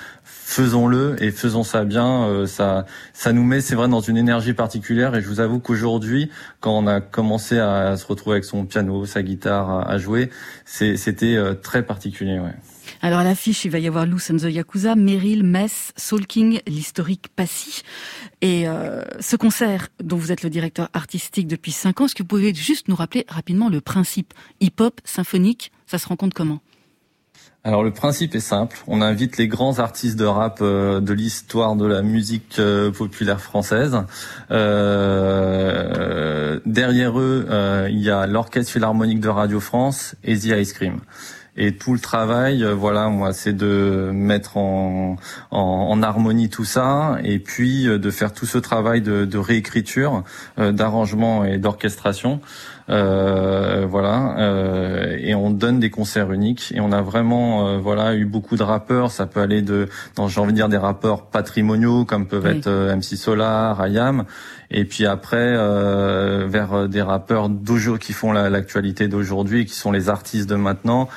faisons-le 0.53 1.15
et 1.23 1.31
faisons 1.31 1.63
ça 1.63 1.83
bien. 1.83 2.23
Euh, 2.25 2.45
ça, 2.45 2.85
ça 3.13 3.33
nous 3.33 3.43
met, 3.43 3.61
c'est 3.61 3.75
vrai, 3.75 3.87
dans 3.87 4.01
une 4.01 4.17
énergie 4.17 4.53
particulière. 4.53 5.15
Et 5.15 5.21
je 5.21 5.27
vous 5.27 5.39
avoue 5.39 5.59
qu'aujourd'hui, 5.59 6.29
quand 6.59 6.77
on 6.77 6.85
a 6.85 7.01
commencé 7.01 7.59
à, 7.59 7.97
se 7.97 8.05
retrouver 8.05 8.35
avec 8.35 8.45
son 8.45 8.65
piano, 8.65 9.05
sa 9.05 9.23
guitare 9.23 9.89
à, 9.89 9.97
jouer, 9.97 10.29
c'était 10.65 11.35
euh, 11.35 11.53
très 11.53 11.83
particulier. 11.83 12.39
Ouais. 12.39 12.53
Alors 13.05 13.19
à 13.19 13.25
l'affiche, 13.25 13.65
il 13.65 13.71
va 13.71 13.79
y 13.79 13.87
avoir 13.87 14.05
Loose 14.05 14.31
and 14.31 14.37
Yakuza, 14.37 14.95
Meryl, 14.95 15.43
Mess, 15.43 15.91
Soul 15.97 16.25
King, 16.25 16.61
l'historique 16.65 17.27
Passy. 17.35 17.83
Et 18.39 18.65
euh, 18.65 19.03
ce 19.19 19.35
concert, 19.35 19.89
dont 20.01 20.15
vous 20.15 20.31
êtes 20.31 20.41
le 20.41 20.49
directeur 20.49 20.87
artistique 20.93 21.47
depuis 21.47 21.73
cinq 21.73 21.99
ans, 21.99 22.05
est-ce 22.05 22.15
que 22.15 22.23
vous 22.23 22.27
pouvez 22.27 22.53
juste 22.53 22.87
nous 22.87 22.95
rappeler 22.95 23.25
rapidement 23.27 23.67
le 23.67 23.81
principe 23.81 24.33
hip-hop 24.61 25.01
symphonique 25.03 25.73
Ça 25.85 25.97
se 25.97 26.07
rencontre 26.07 26.33
comment? 26.33 26.61
Alors 27.65 27.83
le 27.83 27.91
principe 27.91 28.35
est 28.35 28.39
simple, 28.39 28.77
on 28.87 29.01
invite 29.01 29.35
les 29.37 29.49
grands 29.49 29.79
artistes 29.79 30.17
de 30.17 30.25
rap 30.25 30.59
euh, 30.61 31.01
de 31.01 31.11
l'histoire 31.11 31.75
de 31.75 31.85
la 31.85 32.01
musique 32.03 32.55
euh, 32.59 32.89
populaire 32.89 33.41
française. 33.41 33.97
Derrière 36.65 37.19
eux, 37.19 37.47
il 37.89 37.99
y 37.99 38.09
a 38.09 38.27
l'Orchestre 38.27 38.71
Philharmonique 38.71 39.19
de 39.19 39.27
Radio 39.27 39.59
France 39.59 40.15
et 40.23 40.37
The 40.37 40.55
Ice 40.57 40.71
Cream. 40.71 41.01
Et 41.55 41.75
tout 41.75 41.93
le 41.93 41.99
travail, 41.99 42.65
voilà, 42.75 43.09
moi, 43.09 43.31
c'est 43.31 43.53
de 43.53 44.09
mettre 44.11 44.57
en, 44.57 45.17
harmonie 46.01 46.49
tout 46.49 46.65
ça, 46.65 47.17
et 47.23 47.37
puis 47.39 47.85
de 47.85 48.11
faire 48.11 48.33
tout 48.33 48.47
ce 48.47 48.57
travail 48.57 49.01
de, 49.01 49.25
de 49.25 49.37
réécriture, 49.37 50.23
d'arrangement 50.57 51.45
et 51.45 51.59
d'orchestration. 51.59 52.41
euh, 52.41 52.72
voilà, 52.87 54.35
euh, 54.39 55.17
et 55.19 55.35
on 55.35 55.49
donne 55.49 55.79
des 55.79 55.89
concerts 55.89 56.31
uniques 56.31 56.73
et 56.75 56.81
on 56.81 56.91
a 56.91 57.01
vraiment 57.01 57.67
euh, 57.67 57.77
voilà 57.77 58.15
eu 58.15 58.25
beaucoup 58.25 58.55
de 58.55 58.63
rappeurs. 58.63 59.11
Ça 59.11 59.25
peut 59.25 59.39
aller 59.39 59.61
de, 59.61 59.87
j'ai 60.27 60.39
envie 60.39 60.51
de 60.51 60.57
dire 60.57 60.69
des 60.69 60.77
rappeurs 60.77 61.27
patrimoniaux 61.27 62.05
comme 62.05 62.27
peuvent 62.27 62.47
être 62.47 62.69
MC 62.69 63.15
Solar, 63.15 63.79
Ayam, 63.81 64.25
et 64.71 64.85
puis 64.85 65.05
après 65.05 65.53
vers 66.47 66.89
des 66.89 67.01
rappeurs 67.01 67.49
d'aujourd'hui 67.49 67.83
qui 67.99 68.13
font 68.13 68.31
l'actualité 68.31 69.07
d'aujourd'hui, 69.07 69.65
qui 69.65 69.75
sont 69.75 69.91
les 69.91 70.09
artistes 70.09 70.49
de 70.49 70.55
maintenant, 70.55 71.09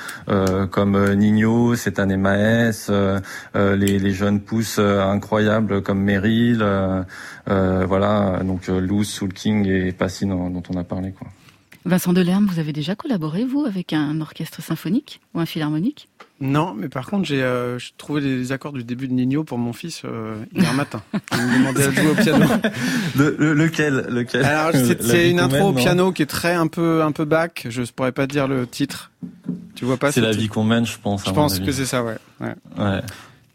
comme 0.71 1.13
Nino, 1.13 1.75
cette 1.75 1.99
année 1.99 2.17
Maes, 2.17 2.91
les, 3.55 3.99
les, 3.99 4.11
jeunes 4.11 4.41
pousses 4.41 4.79
incroyables 4.79 5.81
comme 5.81 6.03
Meryl, 6.03 6.63
voilà, 7.47 8.39
donc 8.43 8.67
Lou, 8.67 9.03
Soul 9.03 9.33
King 9.33 9.65
et 9.67 9.91
Passy 9.91 10.25
dont, 10.25 10.49
dont 10.49 10.63
on 10.73 10.77
a 10.77 10.83
parlé 10.83 11.11
quoi. 11.11 11.27
Vincent 11.87 12.11
Delerme, 12.11 12.47
vous 12.47 12.59
avez 12.59 12.73
déjà 12.73 12.95
collaboré, 12.95 13.45
vous, 13.45 13.63
avec 13.63 13.93
un 13.93 14.19
orchestre 14.19 14.61
symphonique 14.61 15.21
ou 15.33 15.39
un 15.39 15.45
philharmonique? 15.45 16.09
Non, 16.41 16.73
mais 16.73 16.89
par 16.89 17.05
contre, 17.05 17.25
j'ai 17.25 17.41
euh, 17.41 17.79
trouvé 17.97 18.19
les 18.19 18.51
accords 18.51 18.73
du 18.73 18.83
début 18.83 19.07
de 19.07 19.13
Nino 19.13 19.45
pour 19.45 19.57
mon 19.57 19.71
fils 19.71 20.01
euh, 20.03 20.35
hier 20.53 20.73
matin. 20.75 21.01
Il 21.31 21.37
me 21.37 21.57
demandait 21.59 21.85
à 21.85 21.91
jouer 21.91 22.11
au 22.11 22.15
piano. 22.15 22.45
lequel, 23.15 24.05
lequel? 24.09 24.43
Alors, 24.43 24.73
c'est 24.99 25.29
une 25.29 25.39
intro 25.39 25.69
au 25.69 25.73
piano 25.73 26.11
qui 26.11 26.23
est 26.23 26.27
très 26.27 26.53
un 26.53 26.67
peu 26.67 27.03
un 27.03 27.13
peu 27.13 27.23
back. 27.23 27.67
Je 27.69 27.81
ne 27.81 27.87
pourrais 27.87 28.11
pas 28.11 28.27
dire 28.27 28.49
le 28.49 28.67
titre. 28.67 29.11
Tu 29.75 29.85
vois 29.85 29.95
pas 29.95 30.11
C'est 30.11 30.19
la 30.19 30.31
vie 30.31 30.49
qu'on 30.49 30.65
mène, 30.65 30.85
je 30.85 30.97
pense. 31.01 31.25
Je 31.25 31.31
pense 31.31 31.59
que 31.59 31.71
c'est 31.71 31.85
ça, 31.85 32.03
ouais. 32.03 32.17
ouais. 32.41 33.01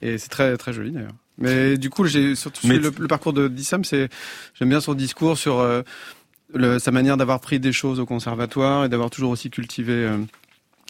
Et 0.01 0.17
c'est 0.17 0.31
très 0.31 0.57
très 0.57 0.73
joli 0.73 0.91
d'ailleurs. 0.91 1.13
Mais 1.37 1.77
du 1.77 1.91
coup, 1.91 2.07
j'ai 2.07 2.35
surtout 2.35 2.67
le, 2.67 2.91
parcours 3.09 3.33
de 3.33 3.49
Dissam, 3.49 3.85
c'est 3.85 4.09
j'aime 4.55 4.69
bien 4.69 4.81
son 4.81 4.95
discours 4.95 5.37
sur 5.37 5.59
euh, 5.59 5.83
sa 6.79 6.91
manière 6.91 7.17
d'avoir 7.17 7.41
pris 7.41 7.61
des 7.61 7.73
choses 7.73 8.01
au 8.01 8.07
conservatoire 8.07 8.85
et 8.85 8.89
d'avoir 8.89 9.11
toujours 9.11 9.31
aussi 9.31 9.51
cultivé 9.51 9.93
euh, 9.93 10.19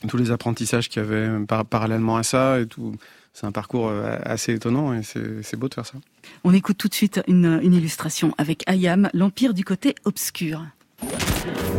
tous 0.09 0.17
les 0.17 0.31
apprentissages 0.31 0.89
qu'il 0.89 1.03
y 1.03 1.05
avait 1.05 1.29
euh, 1.29 1.45
parallèlement 1.69 2.17
à 2.17 2.23
ça 2.23 2.61
et 2.61 2.67
tout. 2.67 2.95
C'est 3.33 3.47
un 3.47 3.53
parcours 3.53 3.89
euh, 3.89 4.17
assez 4.25 4.53
étonnant 4.53 4.93
et 4.93 5.03
c'est 5.03 5.57
beau 5.57 5.69
de 5.69 5.75
faire 5.75 5.87
ça. 5.87 5.95
On 6.45 6.53
écoute 6.53 6.77
tout 6.79 6.89
de 6.89 6.95
suite 6.95 7.23
une, 7.27 7.61
une 7.63 7.75
illustration 7.75 8.35
avec 8.39 8.63
Ayam, 8.69 9.09
l'empire 9.15 9.55
du 9.55 9.65
côté 9.65 9.95
obscur. 10.05 10.63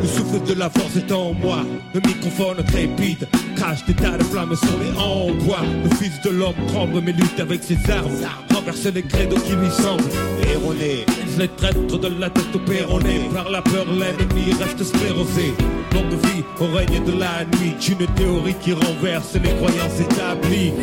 Le 0.02 0.08
souffle 0.08 0.44
de 0.48 0.54
la 0.60 0.70
force 0.70 0.96
est 0.98 1.12
en 1.12 1.34
moi, 1.34 1.60
le 1.94 2.00
microphone 2.02 2.64
trépide, 2.66 3.28
crache 3.56 3.86
des 3.86 3.94
tas 3.94 4.18
de 4.18 4.24
flammes 4.24 4.56
sur 4.56 4.78
les 4.80 5.00
envois. 5.00 5.62
Le 5.84 5.96
fils 5.96 6.20
de 6.22 6.30
l'homme 6.30 6.56
tremble 6.68 7.02
mais 7.02 7.14
lutte 7.14 7.40
avec 7.40 7.64
ses 7.64 7.78
armes, 7.90 8.12
renverse 8.54 8.86
les 8.86 9.04
credos 9.04 9.40
qui 9.42 9.54
lui 9.54 9.70
semblent 9.72 10.04
erronés. 10.52 11.06
Les 11.38 11.48
traîtres 11.48 11.98
de 11.98 12.20
la 12.20 12.30
tête 12.30 12.66
péronée, 12.66 13.30
par 13.34 13.50
la 13.50 13.62
peur 13.62 13.86
l'ennemi 13.88 14.54
reste 14.60 14.84
sclérosé. 14.84 15.54
Longue 15.94 16.20
vie 16.24 16.44
au 16.60 16.68
règne 16.76 17.04
de 17.06 17.18
la 17.18 17.46
nuit, 17.58 17.76
une 17.90 18.08
théorie 18.16 18.56
qui 18.62 18.74
renverse 18.74 19.36
les 19.36 19.54
croyances 19.56 20.00
établies. 20.00 20.74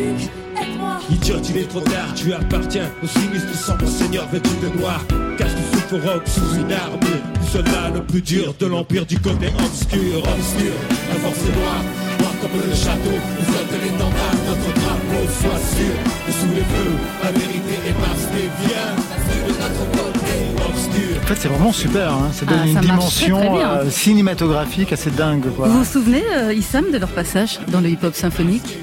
Idiot, 1.09 1.41
il 1.49 1.57
est 1.57 1.67
trop 1.67 1.81
tard, 1.81 2.13
tu 2.15 2.33
appartiens 2.33 2.89
au 3.03 3.07
sinistre 3.07 3.53
sombre 3.55 3.87
seigneur 3.87 4.27
vêtu 4.29 4.51
de 4.61 4.79
noir. 4.79 5.03
Cache 5.37 5.51
rock 5.97 6.23
sous 6.25 6.55
une 6.55 6.67
du 6.67 7.47
soldat 7.51 7.89
le 7.93 8.01
plus 8.01 8.21
dur 8.21 8.53
de 8.59 8.65
l'empire 8.65 9.05
du 9.05 9.19
côté 9.19 9.47
obscur, 9.47 10.19
obscur. 10.19 10.73
La 11.09 11.15
force 11.15 11.39
est 11.39 11.59
noire, 11.59 11.83
noire 12.19 12.33
comme 12.41 12.51
le 12.69 12.75
château, 12.75 13.17
vous 13.37 13.51
flotte 13.51 13.83
l'étendard, 13.83 14.35
notre 14.47 14.73
drapeau, 14.79 15.27
sois 15.41 15.59
sûr. 15.75 15.93
Sous 16.31 16.55
les 16.55 16.61
feux, 16.61 16.95
la 17.23 17.31
vérité 17.31 17.73
est 17.87 17.99
masquée, 17.99 18.49
viens, 18.61 18.95
de 19.45 19.51
notre 19.51 19.91
côté 19.91 20.65
obscur. 20.69 21.21
En 21.21 21.27
fait, 21.27 21.35
c'est 21.35 21.47
vraiment 21.49 21.73
super, 21.73 22.13
hein. 22.13 22.29
ça 22.33 22.45
donne 22.45 22.59
ah, 22.63 22.67
une 22.67 22.79
dimension 22.79 23.59
euh, 23.59 23.89
cinématographique 23.89 24.93
assez 24.93 25.11
dingue. 25.11 25.45
Quoi. 25.55 25.67
Vous 25.67 25.79
vous 25.79 25.85
souvenez, 25.85 26.23
euh, 26.33 26.53
Issam, 26.53 26.91
de 26.91 26.97
leur 26.97 27.09
passage 27.09 27.59
dans 27.67 27.81
le 27.81 27.89
hip-hop 27.89 28.15
symphonique? 28.15 28.77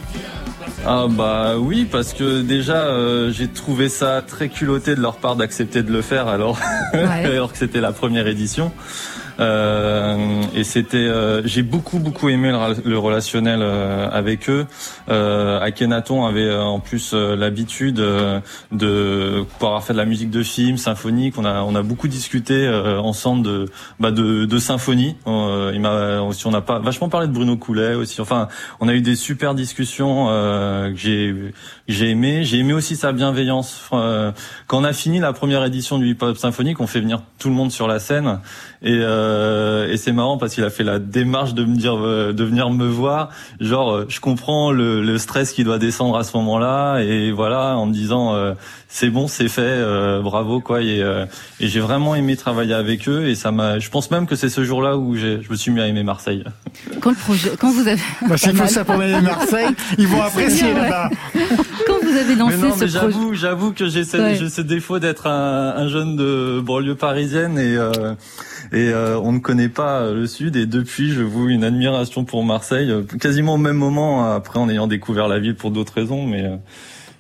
Ah 0.87 1.07
bah 1.09 1.57
oui 1.59 1.87
parce 1.91 2.13
que 2.13 2.43
déjà 2.43 2.87
euh, 2.87 3.31
j'ai 3.33 3.49
trouvé 3.49 3.89
ça 3.89 4.23
très 4.27 4.49
culotté 4.49 4.95
de 4.95 5.01
leur 5.01 5.17
part 5.17 5.37
d'accepter 5.37 5.83
de 5.83 5.93
le 5.93 6.03
faire 6.03 6.29
alors 6.29 6.59
alors 6.93 7.53
que 7.53 7.59
c'était 7.59 7.81
la 7.81 7.93
première 7.93 8.27
édition. 8.27 8.73
Euh, 9.41 10.43
et 10.55 10.65
c'était, 10.65 10.97
euh, 10.97 11.43
j'ai 11.45 11.63
beaucoup 11.63 11.99
beaucoup 11.99 12.29
aimé 12.29 12.53
le, 12.85 12.99
relationnel 12.99 13.61
euh, 13.63 14.09
avec 14.11 14.49
eux. 14.51 14.67
Euh, 15.09 15.61
Akhenaton 15.61 16.25
avait 16.25 16.53
en 16.55 16.81
plus 16.81 17.15
l'habitude 17.15 17.97
de 17.97 19.43
pouvoir 19.43 19.83
faire 19.85 19.95
de 19.95 20.01
la 20.01 20.07
musique 20.07 20.31
de 20.31 20.43
film, 20.43 20.77
symphonique. 20.77 21.35
On 21.39 21.45
a 21.45 21.63
on 21.63 21.75
a 21.75 21.83
beaucoup 21.83 22.09
discuté 22.09 22.69
ensemble 22.69 23.45
de 23.45 23.67
bah 24.01 24.11
de, 24.11 24.45
de 24.45 24.59
symphonie. 24.59 25.17
il 25.27 25.81
m'a 25.81 26.21
aussi 26.21 26.47
on 26.47 26.55
a 26.55 26.61
pas 26.61 26.79
vachement 26.79 27.09
parlé 27.09 27.29
de 27.29 27.33
Bruno 27.33 27.57
Coulet 27.57 27.95
aussi. 27.95 28.21
Enfin, 28.21 28.49
on 28.81 28.89
a 28.89 28.95
eu 28.95 29.01
des 29.01 29.17
super 29.17 29.55
discussions 29.55 30.27
que 30.27 30.97
j'ai 30.97 31.35
j'ai 31.87 32.11
aimé. 32.11 32.45
J'ai 32.45 32.59
aimé 32.59 32.73
aussi 32.73 32.97
sa 32.97 33.13
bienveillance. 33.13 33.89
quand 33.91 34.79
on 34.79 34.85
a 34.85 34.93
fini 34.93 35.21
la 35.21 35.33
première 35.33 35.65
édition 35.65 35.99
du 35.99 36.09
hip 36.09 36.19
hop 36.23 36.37
symphonique, 36.37 36.81
on 36.81 36.87
fait 36.87 37.01
venir 37.01 37.23
tout 37.39 37.49
le 37.49 37.55
monde 37.55 37.71
sur 37.71 37.87
la 37.87 37.99
scène 37.99 38.41
et, 38.83 38.93
euh, 38.93 39.28
et 39.91 39.97
c'est 39.97 40.13
marrant 40.13 40.39
parce 40.39 40.55
qu'il 40.55 40.65
a 40.65 40.71
fait 40.71 40.85
la 40.85 40.99
démarche 40.99 41.55
de 41.55 41.65
me 41.65 41.77
dire 41.77 41.97
euh, 41.97 42.33
de 42.33 42.45
venir 42.45 42.71
me 42.71 42.87
voir. 42.87 43.31
Genre, 43.61 43.93
euh, 43.93 44.07
je 44.09 44.21
comprends 44.21 44.71
le, 44.71 45.03
le 45.03 45.19
stress 45.19 45.53
qui 45.53 45.65
doit 45.65 45.79
descendre 45.79 46.17
à 46.17 46.25
ce 46.25 46.37
moment-là 46.37 46.99
et 47.01 47.33
voilà 47.33 47.77
en 47.77 47.87
me 47.87 47.93
disant 47.93 48.35
euh, 48.35 48.55
c'est 48.89 49.11
bon, 49.11 49.29
c'est 49.29 49.49
fait, 49.49 49.83
bravo 50.23 50.61
quoi. 50.61 50.83
Et, 50.83 51.01
et 51.61 51.69
j'ai 51.69 51.81
vraiment 51.81 52.15
aimé 52.15 52.37
travailler 52.37 52.75
avec 52.75 53.09
eux 53.09 53.29
et 53.29 53.35
ça 53.35 53.53
m'a. 53.53 53.79
Je 53.79 53.91
pense 53.91 54.11
même 54.11 54.27
que 54.27 54.35
c'est 54.35 54.49
ce 54.49 54.65
jour-là 54.65 54.97
où 54.97 55.15
je 55.15 55.49
me 55.49 55.57
suis 55.57 55.71
mis 55.71 55.81
à 55.81 55.87
aimer 55.87 56.03
Marseille. 56.03 56.43
Quand 57.01 57.11
le 57.11 57.17
projet, 57.17 57.51
quand 57.59 57.71
vous 57.71 57.87
avez. 57.87 58.01
Bah, 58.27 58.37
c'est 58.39 58.57
ça 58.69 58.85
pour 58.85 59.03
aimer 59.03 59.21
Marseille. 59.21 59.69
Ils 59.99 60.07
vont 60.07 60.23
apprécier 60.23 60.73
là-bas. 60.73 61.11
Quand 61.87 61.99
vous 62.03 62.17
avez 62.17 62.35
lancé 62.35 62.57
mais 62.57 62.69
non, 62.69 62.75
ce 62.75 62.81
mais 62.81 62.89
j'avoue, 62.89 63.35
j'avoue 63.35 63.73
que 63.73 63.89
j'ai 63.89 64.05
ce, 64.05 64.49
ce, 64.49 64.61
défaut 64.63 64.99
d'être 64.99 65.27
un, 65.27 65.75
un, 65.77 65.89
jeune 65.89 66.17
de 66.17 66.61
banlieue 66.61 66.95
parisienne 66.95 67.59
et 67.59 67.77
et 68.73 68.89
euh, 68.89 69.19
on 69.19 69.33
ne 69.33 69.39
connaît 69.39 69.69
pas 69.69 70.01
euh, 70.01 70.15
le 70.15 70.27
sud 70.27 70.57
et 70.57 70.67
depuis 70.67 71.11
je 71.11 71.23
voue 71.23 71.49
une 71.49 71.65
admiration 71.65 72.25
pour 72.25 72.45
Marseille 72.45 72.91
euh, 72.91 73.03
quasiment 73.03 73.55
au 73.55 73.59
même 73.59 73.77
moment 73.77 74.33
après 74.33 74.59
en 74.59 74.69
ayant 74.69 74.87
découvert 74.87 75.29
la 75.29 75.39
ville 75.39 75.55
pour 75.55 75.71
d'autres 75.71 75.95
raisons 75.95 76.27
mais 76.27 76.45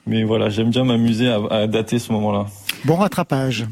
mais 0.06 0.24
voilà 0.24 0.50
j'aime 0.50 0.70
bien 0.70 0.84
m'amuser 0.84 1.28
à, 1.28 1.40
à, 1.50 1.66
dater 1.66 1.98
ce 1.98 2.12
moment-là. 2.12 2.46
Bon 2.84 2.96
rattrapage. 2.96 3.66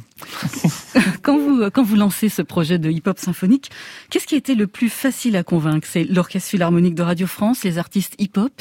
quand 1.22 1.38
vous 1.38 1.70
quand 1.70 1.82
vous 1.82 1.96
lancez 1.96 2.28
ce 2.28 2.42
projet 2.42 2.78
de 2.78 2.90
hip-hop 2.90 3.18
symphonique, 3.18 3.70
qu'est-ce 4.10 4.26
qui 4.26 4.34
a 4.34 4.38
été 4.38 4.54
le 4.54 4.66
plus 4.66 4.88
facile 4.88 5.36
à 5.36 5.42
convaincre? 5.42 5.86
C'est 5.90 6.04
l'orchestre 6.04 6.50
philharmonique 6.50 6.94
de 6.94 7.02
Radio 7.02 7.26
France, 7.26 7.62
les 7.64 7.78
artistes 7.78 8.14
hip-hop? 8.18 8.52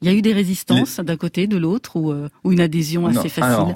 Il 0.00 0.08
y 0.08 0.14
a 0.14 0.14
eu 0.14 0.22
des 0.22 0.32
résistances 0.32 1.00
d'un 1.00 1.16
côté, 1.16 1.46
de 1.48 1.56
l'autre 1.56 1.96
ou, 1.96 2.14
ou 2.44 2.52
une 2.52 2.60
adhésion 2.60 3.06
assez 3.06 3.28
facile? 3.28 3.74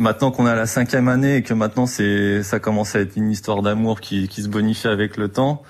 Maintenant 0.00 0.30
qu'on 0.32 0.46
a 0.46 0.56
la 0.56 0.66
cinquième 0.66 1.08
année 1.08 1.36
et 1.36 1.42
que 1.42 1.54
maintenant 1.54 1.86
c'est 1.86 2.42
ça 2.42 2.58
commence 2.58 2.96
à 2.96 3.00
être 3.00 3.16
une 3.16 3.30
histoire 3.30 3.62
d'amour 3.62 4.00
qui, 4.00 4.26
qui 4.26 4.42
se 4.42 4.48
bonifie 4.48 4.88
avec 4.88 5.16
le 5.16 5.28
temps, 5.28 5.62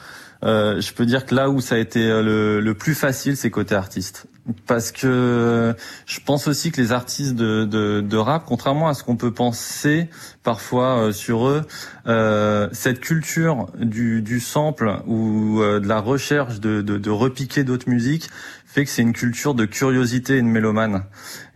euh, 0.42 0.80
je 0.80 0.94
peux 0.94 1.04
dire 1.04 1.26
que 1.26 1.34
là 1.34 1.50
où 1.50 1.60
ça 1.60 1.74
a 1.74 1.78
été 1.78 2.08
euh, 2.08 2.22
le, 2.22 2.60
le 2.60 2.74
plus 2.74 2.94
facile, 2.94 3.36
c'est 3.36 3.50
côté 3.50 3.74
artiste. 3.74 4.26
Parce 4.66 4.90
que 4.90 5.74
je 6.06 6.20
pense 6.24 6.48
aussi 6.48 6.72
que 6.72 6.80
les 6.80 6.92
artistes 6.92 7.34
de, 7.34 7.64
de, 7.66 8.00
de 8.00 8.16
rap, 8.16 8.44
contrairement 8.46 8.88
à 8.88 8.94
ce 8.94 9.04
qu'on 9.04 9.16
peut 9.16 9.32
penser 9.32 10.08
parfois 10.42 10.98
euh, 10.98 11.12
sur 11.12 11.46
eux, 11.46 11.62
euh, 12.06 12.68
cette 12.72 13.00
culture 13.00 13.66
du, 13.78 14.22
du 14.22 14.40
sample 14.40 15.02
ou 15.06 15.60
de 15.60 15.86
la 15.86 16.00
recherche 16.00 16.58
de, 16.58 16.80
de, 16.80 16.96
de 16.96 17.10
repiquer 17.10 17.64
d'autres 17.64 17.88
musiques 17.88 18.30
fait 18.72 18.84
que 18.84 18.90
c'est 18.90 19.02
une 19.02 19.12
culture 19.12 19.54
de 19.54 19.64
curiosité 19.64 20.36
et 20.36 20.42
de 20.42 20.46
mélomane. 20.46 21.02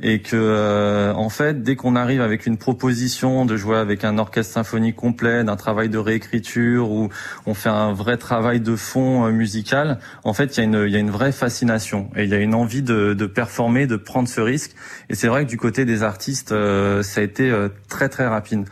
Et 0.02 0.20
que 0.20 0.34
euh, 0.34 1.12
en 1.14 1.28
fait 1.28 1.62
dès 1.62 1.76
qu'on 1.76 1.94
arrive 1.94 2.20
avec 2.20 2.44
une 2.44 2.58
proposition 2.58 3.46
de 3.46 3.56
jouer 3.56 3.76
avec 3.76 4.02
un 4.02 4.18
orchestre 4.18 4.52
symphonique 4.52 4.96
complet 4.96 5.44
d'un 5.44 5.54
travail 5.54 5.88
de 5.88 5.98
réécriture 5.98 6.90
où 6.90 7.10
on 7.46 7.54
fait 7.54 7.68
un 7.68 7.92
vrai 7.92 8.16
travail 8.16 8.60
de 8.60 8.74
fond 8.74 9.26
euh, 9.26 9.30
musical 9.30 10.00
en 10.24 10.34
fait 10.34 10.56
il 10.56 10.58
y 10.58 10.60
a 10.62 10.64
une 10.64 10.88
y 10.90 10.96
a 10.96 10.98
une 10.98 11.12
vraie 11.12 11.30
fascination 11.30 12.10
et 12.16 12.24
il 12.24 12.30
y 12.30 12.34
a 12.34 12.40
une 12.40 12.54
envie 12.54 12.82
de, 12.82 13.14
de 13.14 13.26
performer 13.26 13.86
de 13.86 13.96
prendre 13.96 14.28
ce 14.28 14.40
risque. 14.40 14.72
Et 15.08 15.14
c'est 15.14 15.28
vrai 15.28 15.44
que 15.44 15.50
du 15.50 15.56
côté 15.56 15.84
des 15.84 16.02
artistes 16.02 16.50
euh, 16.50 17.04
ça 17.04 17.20
a 17.20 17.24
été 17.24 17.54
très 17.88 18.08
très 18.08 18.26
rapide 18.26 18.64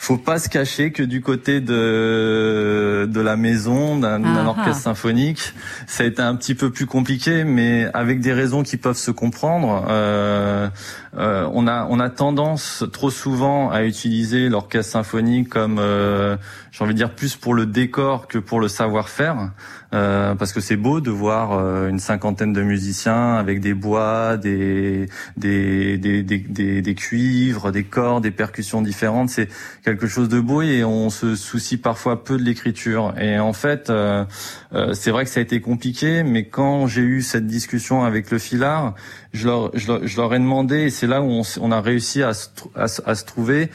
faut 0.00 0.16
pas 0.16 0.38
se 0.38 0.48
cacher 0.48 0.92
que 0.92 1.02
du 1.02 1.20
côté 1.20 1.60
de 1.60 3.06
de 3.10 3.20
la 3.20 3.36
maison 3.36 3.98
d'un 3.98 4.22
Ah, 4.24 4.48
orchestre 4.48 4.70
ah. 4.70 4.94
symphonique, 4.94 5.52
ça 5.86 6.04
a 6.04 6.06
été 6.06 6.22
un 6.22 6.36
petit 6.36 6.54
peu 6.54 6.70
plus 6.70 6.86
compliqué, 6.86 7.44
mais 7.44 7.88
avec 7.94 8.20
des 8.20 8.32
raisons 8.32 8.62
qui 8.62 8.76
peuvent 8.76 8.96
se 8.96 9.10
comprendre. 9.10 9.84
Euh, 9.88 10.68
euh, 11.16 11.48
on 11.52 11.66
a 11.66 11.86
on 11.90 11.98
a 11.98 12.10
tendance 12.10 12.84
trop 12.92 13.10
souvent 13.10 13.70
à 13.70 13.82
utiliser 13.82 14.48
l'orchestre 14.48 14.92
symphonique 14.92 15.48
comme 15.48 15.78
euh, 15.80 16.36
j'ai 16.70 16.84
envie 16.84 16.94
de 16.94 16.98
dire 16.98 17.14
plus 17.14 17.34
pour 17.36 17.54
le 17.54 17.66
décor 17.66 18.28
que 18.28 18.38
pour 18.38 18.60
le 18.60 18.68
savoir-faire. 18.68 19.50
Euh, 19.94 20.34
parce 20.34 20.52
que 20.52 20.60
c'est 20.60 20.76
beau 20.76 21.00
de 21.00 21.10
voir 21.10 21.52
euh, 21.52 21.88
une 21.88 21.98
cinquantaine 21.98 22.52
de 22.52 22.62
musiciens 22.62 23.36
avec 23.36 23.60
des 23.60 23.72
bois, 23.72 24.36
des 24.36 25.06
des, 25.38 25.96
des, 25.96 26.22
des, 26.22 26.82
des, 26.82 26.94
cuivres, 26.94 27.72
des 27.72 27.84
cordes, 27.84 28.22
des 28.22 28.30
percussions 28.30 28.82
différentes. 28.82 29.30
C'est 29.30 29.48
quelque 29.82 30.06
chose 30.06 30.28
de 30.28 30.40
beau 30.40 30.60
et 30.60 30.84
on 30.84 31.08
se 31.08 31.36
soucie 31.36 31.78
parfois 31.78 32.22
peu 32.22 32.36
de 32.36 32.42
l'écriture. 32.42 33.14
Et 33.18 33.38
en 33.38 33.54
fait, 33.54 33.88
euh, 33.88 34.26
euh, 34.74 34.92
c'est 34.92 35.10
vrai 35.10 35.24
que 35.24 35.30
ça 35.30 35.40
a 35.40 35.42
été 35.42 35.60
compliqué, 35.62 36.22
mais 36.22 36.44
quand 36.44 36.86
j'ai 36.86 37.02
eu 37.02 37.22
cette 37.22 37.46
discussion 37.46 38.04
avec 38.04 38.30
le 38.30 38.38
filard, 38.38 38.94
je 39.32 39.46
leur, 39.46 39.70
je 39.74 39.86
leur, 39.86 40.06
je 40.06 40.16
leur 40.18 40.34
ai 40.34 40.38
demandé, 40.38 40.82
et 40.82 40.90
c'est 40.90 41.06
là 41.06 41.22
où 41.22 41.30
on, 41.30 41.42
on 41.60 41.72
a 41.72 41.80
réussi 41.80 42.22
à 42.22 42.34
se, 42.34 42.48
à, 42.74 42.84
à 42.84 43.14
se 43.14 43.24
trouver, 43.24 43.70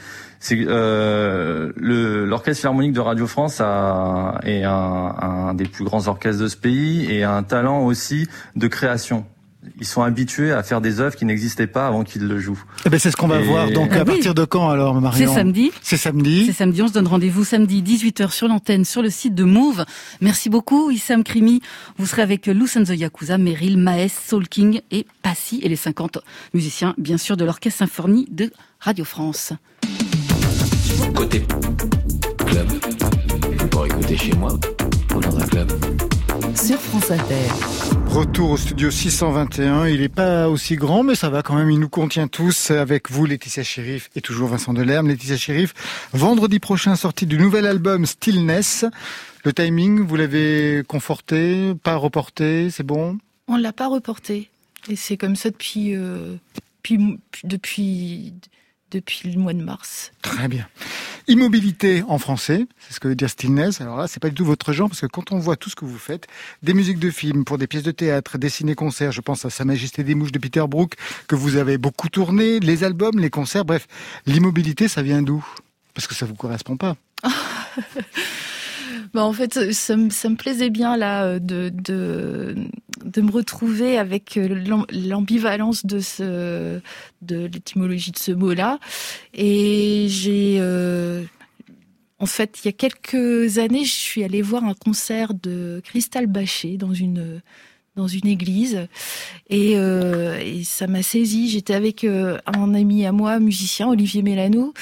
c'est 0.46 0.58
que, 0.58 0.64
euh, 0.68 1.72
le 1.76 2.26
l'orchestre 2.26 2.60
philharmonique 2.60 2.92
de 2.92 3.00
Radio 3.00 3.26
France 3.26 3.62
a, 3.62 4.40
est 4.44 4.62
un, 4.62 4.70
un 4.70 5.54
des 5.54 5.64
plus 5.64 5.84
grands 5.84 6.06
orchestres 6.06 6.42
de 6.42 6.48
ce 6.48 6.56
pays 6.56 7.10
et 7.10 7.22
a 7.24 7.32
un 7.34 7.42
talent 7.42 7.80
aussi 7.84 8.28
de 8.54 8.66
création. 8.66 9.24
Ils 9.80 9.86
sont 9.86 10.02
habitués 10.02 10.52
à 10.52 10.62
faire 10.62 10.82
des 10.82 11.00
œuvres 11.00 11.16
qui 11.16 11.24
n'existaient 11.24 11.66
pas 11.66 11.86
avant 11.86 12.04
qu'ils 12.04 12.28
le 12.28 12.38
jouent. 12.38 12.62
Eh 12.84 12.90
ben, 12.90 13.00
c'est 13.00 13.10
ce 13.10 13.16
qu'on 13.16 13.26
va 13.28 13.40
Et- 13.40 13.44
voir. 13.44 13.70
Donc, 13.70 13.88
Ah 13.92 13.96
à 13.96 13.98
oui. 14.00 14.04
partir 14.04 14.34
de 14.34 14.44
quand 14.44 14.68
alors, 14.68 15.00
Marion 15.00 15.26
C'est 15.26 15.34
samedi. 15.34 15.72
C'est 15.80 15.96
samedi. 15.96 16.44
C'est 16.44 16.52
samedi, 16.52 16.82
on 16.82 16.88
se 16.88 16.92
donne 16.92 17.06
rendez-vous 17.06 17.44
samedi 17.44 17.82
18h 17.82 18.30
sur 18.30 18.46
l'antenne, 18.46 18.84
sur 18.84 19.00
le 19.00 19.08
site 19.08 19.34
de 19.34 19.44
Move. 19.44 19.86
Merci 20.20 20.50
beaucoup 20.50 20.90
Issam 20.90 21.24
Krimi. 21.24 21.62
Vous 21.96 22.04
serez 22.04 22.20
avec 22.20 22.46
Loose 22.46 22.76
and 22.76 22.84
the 22.84 22.90
Yakuza, 22.90 23.38
Meryl, 23.38 23.78
Maes, 23.78 24.10
Soul 24.28 24.48
King 24.48 24.82
et 24.90 25.06
Passy 25.22 25.60
et 25.62 25.70
les 25.70 25.76
50 25.76 26.18
musiciens, 26.52 26.94
bien 26.98 27.16
sûr, 27.16 27.38
de 27.38 27.46
l'Orchestre 27.46 27.78
Symphonie 27.78 28.28
de 28.30 28.50
Radio 28.80 29.06
France. 29.06 29.54
Côté 31.12 31.42
club, 32.46 32.68
vous 33.58 33.68
pourrez 33.68 33.88
écouter 33.88 34.16
chez 34.16 34.32
moi 34.34 34.52
ou 35.14 35.20
dans 35.20 35.36
un 35.38 35.46
club. 35.46 35.72
Sur 36.54 36.78
France 36.78 37.10
Inter. 37.10 37.48
Retour 38.06 38.52
au 38.52 38.56
studio 38.56 38.90
621. 38.90 39.88
Il 39.88 40.00
n'est 40.00 40.08
pas 40.08 40.48
aussi 40.48 40.76
grand, 40.76 41.02
mais 41.02 41.16
ça 41.16 41.28
va 41.28 41.42
quand 41.42 41.56
même. 41.56 41.70
Il 41.70 41.80
nous 41.80 41.88
contient 41.88 42.28
tous 42.28 42.70
avec 42.70 43.10
vous, 43.10 43.26
Laetitia 43.26 43.64
Shérif 43.64 44.08
et 44.14 44.20
toujours 44.20 44.48
Vincent 44.48 44.72
Delerme. 44.72 45.08
Laetitia 45.08 45.36
Shérif, 45.36 45.74
vendredi 46.12 46.60
prochain, 46.60 46.96
sortie 46.96 47.26
du 47.26 47.38
nouvel 47.38 47.66
album 47.66 48.06
Stillness. 48.06 48.84
Le 49.44 49.52
timing, 49.52 50.00
vous 50.00 50.16
l'avez 50.16 50.82
conforté, 50.86 51.74
pas 51.82 51.96
reporté, 51.96 52.70
c'est 52.70 52.86
bon? 52.86 53.18
On 53.48 53.56
l'a 53.56 53.72
pas 53.72 53.88
reporté. 53.88 54.48
Et 54.88 54.96
c'est 54.96 55.16
comme 55.16 55.36
ça 55.36 55.50
depuis, 55.50 55.94
euh, 55.94 56.36
depuis, 56.78 57.18
depuis, 57.42 58.34
depuis 58.94 59.30
le 59.30 59.40
mois 59.40 59.52
de 59.52 59.62
mars. 59.62 60.12
Très 60.22 60.48
bien. 60.48 60.66
Immobilité 61.26 62.04
en 62.06 62.18
français, 62.18 62.66
c'est 62.78 62.94
ce 62.94 63.00
que 63.00 63.08
veut 63.08 63.16
dire 63.16 63.28
stillness. 63.28 63.80
Alors 63.80 63.96
là, 63.96 64.06
c'est 64.06 64.20
pas 64.20 64.28
du 64.28 64.34
tout 64.34 64.44
votre 64.44 64.72
genre 64.72 64.88
parce 64.88 65.00
que 65.00 65.06
quand 65.06 65.32
on 65.32 65.38
voit 65.38 65.56
tout 65.56 65.68
ce 65.68 65.74
que 65.74 65.84
vous 65.84 65.98
faites, 65.98 66.26
des 66.62 66.74
musiques 66.74 66.98
de 66.98 67.10
films 67.10 67.44
pour 67.44 67.58
des 67.58 67.66
pièces 67.66 67.82
de 67.82 67.90
théâtre, 67.90 68.38
des 68.38 68.48
ciné-concerts, 68.48 69.12
je 69.12 69.20
pense 69.20 69.44
à 69.44 69.50
Sa 69.50 69.64
Majesté 69.64 70.04
des 70.04 70.14
Mouches 70.14 70.32
de 70.32 70.38
Peter 70.38 70.64
Brook 70.68 70.94
que 71.26 71.34
vous 71.34 71.56
avez 71.56 71.76
beaucoup 71.76 72.08
tourné, 72.08 72.60
les 72.60 72.84
albums, 72.84 73.18
les 73.18 73.30
concerts, 73.30 73.64
bref, 73.64 73.86
l'immobilité, 74.26 74.86
ça 74.86 75.02
vient 75.02 75.22
d'où? 75.22 75.44
Parce 75.92 76.06
que 76.06 76.14
ça 76.14 76.26
vous 76.26 76.34
correspond 76.34 76.76
pas. 76.76 76.96
Bah, 79.14 79.24
en 79.24 79.32
fait, 79.32 79.72
ça 79.72 79.96
me, 79.96 80.10
ça 80.10 80.28
me 80.28 80.34
plaisait 80.36 80.70
bien 80.70 80.96
là 80.96 81.24
euh, 81.24 81.38
de, 81.38 81.70
de, 81.72 82.56
de 83.04 83.20
me 83.20 83.30
retrouver 83.30 83.96
avec 83.96 84.36
euh, 84.36 84.48
l'am- 84.48 84.86
l'ambivalence 84.92 85.86
de 85.86 86.00
de 87.22 87.46
l'étymologie 87.46 88.10
de 88.12 88.18
ce 88.18 88.32
mot-là. 88.32 88.78
Et 89.34 90.06
j'ai 90.08 90.56
euh, 90.60 91.22
en 92.18 92.26
fait, 92.26 92.60
il 92.64 92.66
y 92.66 92.68
a 92.68 92.72
quelques 92.72 93.58
années, 93.58 93.84
je 93.84 93.92
suis 93.92 94.24
allée 94.24 94.42
voir 94.42 94.64
un 94.64 94.74
concert 94.74 95.34
de 95.34 95.80
Crystal 95.84 96.26
Bachet 96.26 96.76
dans 96.78 96.94
une 96.94 97.42
dans 97.96 98.08
une 98.08 98.26
église 98.26 98.86
et, 99.50 99.72
euh, 99.76 100.38
et 100.40 100.64
ça 100.64 100.86
m'a 100.86 101.02
saisi. 101.02 101.48
J'étais 101.50 101.74
avec 101.74 102.02
euh, 102.04 102.38
un 102.46 102.74
ami 102.74 103.06
à 103.06 103.12
moi, 103.12 103.38
musicien, 103.38 103.88
Olivier 103.88 104.22
Mélano, 104.22 104.74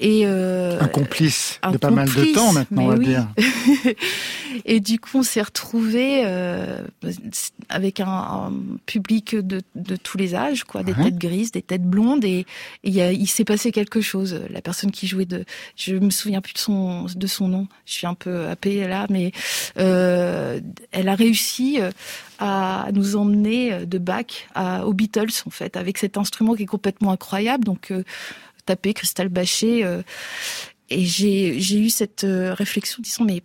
et 0.00 0.22
euh, 0.26 0.78
Un 0.80 0.88
complice 0.88 1.58
un 1.62 1.72
de 1.72 1.76
pas 1.78 1.90
mal 1.90 2.08
de 2.08 2.32
temps 2.34 2.52
maintenant, 2.52 2.84
on 2.84 2.88
va 2.88 2.96
oui. 2.96 3.06
dire. 3.06 3.26
et 4.64 4.80
du 4.80 4.98
coup, 5.00 5.18
on 5.18 5.22
s'est 5.22 5.42
retrouvés 5.42 6.22
euh, 6.24 6.82
avec 7.68 8.00
un, 8.00 8.06
un 8.06 8.52
public 8.86 9.34
de, 9.34 9.62
de 9.74 9.96
tous 9.96 10.18
les 10.18 10.34
âges, 10.34 10.64
quoi, 10.64 10.82
des 10.82 10.92
Ouais. 10.92 11.04
têtes 11.04 11.16
grises, 11.18 11.52
des 11.52 11.62
têtes 11.62 11.84
blondes, 11.84 12.24
et 12.24 12.32
et 12.32 12.46
il, 12.84 12.94
y 12.94 13.00
a- 13.00 13.12
il 13.12 13.26
s'est 13.26 13.44
passé 13.44 13.72
quelque 13.72 14.00
chose. 14.02 14.40
La 14.50 14.60
personne 14.60 14.90
qui 14.90 15.06
jouait 15.06 15.24
de, 15.24 15.44
je 15.76 15.94
me 15.94 16.10
souviens 16.10 16.40
plus 16.42 16.52
de 16.52 16.58
son 16.58 17.06
de 17.06 17.26
son 17.26 17.48
nom. 17.48 17.66
Je 17.86 17.92
suis 17.94 18.06
un 18.06 18.14
peu 18.14 18.46
happée 18.46 18.86
là, 18.86 19.06
mais 19.08 19.32
euh, 19.78 20.60
elle 20.90 21.08
a 21.08 21.14
réussi 21.14 21.78
euh, 21.80 21.90
à 22.42 22.90
nous 22.92 23.14
emmener 23.14 23.72
euh, 23.72 23.86
de 23.86 23.98
Bach 23.98 24.48
à, 24.54 24.84
aux 24.84 24.92
Beatles 24.92 25.30
en 25.46 25.50
fait, 25.50 25.76
avec 25.76 25.96
cet 25.98 26.16
instrument 26.16 26.54
qui 26.54 26.64
est 26.64 26.66
complètement 26.66 27.12
incroyable. 27.12 27.64
Donc 27.64 27.92
euh, 27.92 28.02
taper 28.66 28.94
Crystal 28.94 29.28
Bachet. 29.28 29.84
euh, 29.84 30.02
et 30.90 31.04
j'ai 31.04 31.78
eu 31.78 31.88
cette 31.88 32.24
euh, 32.24 32.52
réflexion 32.52 33.00
disant 33.00 33.24
mais 33.24 33.42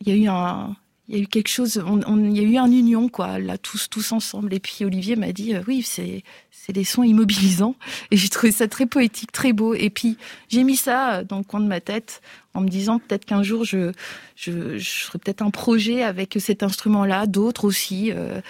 il 0.00 0.08
y 0.08 0.12
a 0.12 0.14
eu 0.14 0.28
un 0.28 0.76
il 1.08 1.16
y 1.16 1.18
a 1.18 1.22
eu 1.22 1.26
quelque 1.26 1.48
chose 1.48 1.82
il 2.08 2.36
y 2.36 2.40
a 2.40 2.42
eu 2.42 2.56
un 2.56 2.70
union 2.70 3.10
quoi 3.10 3.38
là 3.38 3.58
tous 3.58 3.90
tous 3.90 4.12
ensemble 4.12 4.54
et 4.54 4.60
puis 4.60 4.84
Olivier 4.86 5.16
m'a 5.16 5.32
dit 5.32 5.52
oui 5.66 5.82
c'est 5.82 6.22
c'est 6.50 6.72
des 6.72 6.84
sons 6.84 7.02
immobilisants 7.02 7.74
et 8.10 8.16
j'ai 8.16 8.30
trouvé 8.30 8.52
ça 8.52 8.68
très 8.68 8.86
poétique 8.86 9.30
très 9.30 9.52
beau 9.52 9.74
et 9.74 9.90
puis 9.90 10.16
j'ai 10.48 10.64
mis 10.64 10.76
ça 10.76 11.22
dans 11.24 11.36
le 11.36 11.44
coin 11.44 11.60
de 11.60 11.66
ma 11.66 11.82
tête 11.82 12.22
en 12.54 12.60
me 12.60 12.68
disant 12.68 12.98
peut-être 12.98 13.24
qu'un 13.24 13.42
jour 13.42 13.64
je 13.64 13.92
je, 14.36 14.78
je 14.78 14.90
ferai 15.04 15.18
peut-être 15.18 15.42
un 15.42 15.50
projet 15.50 16.02
avec 16.02 16.36
cet 16.40 16.62
instrument 16.62 17.04
là 17.04 17.26
d'autres 17.26 17.64
aussi 17.64 18.12
euh, 18.12 18.40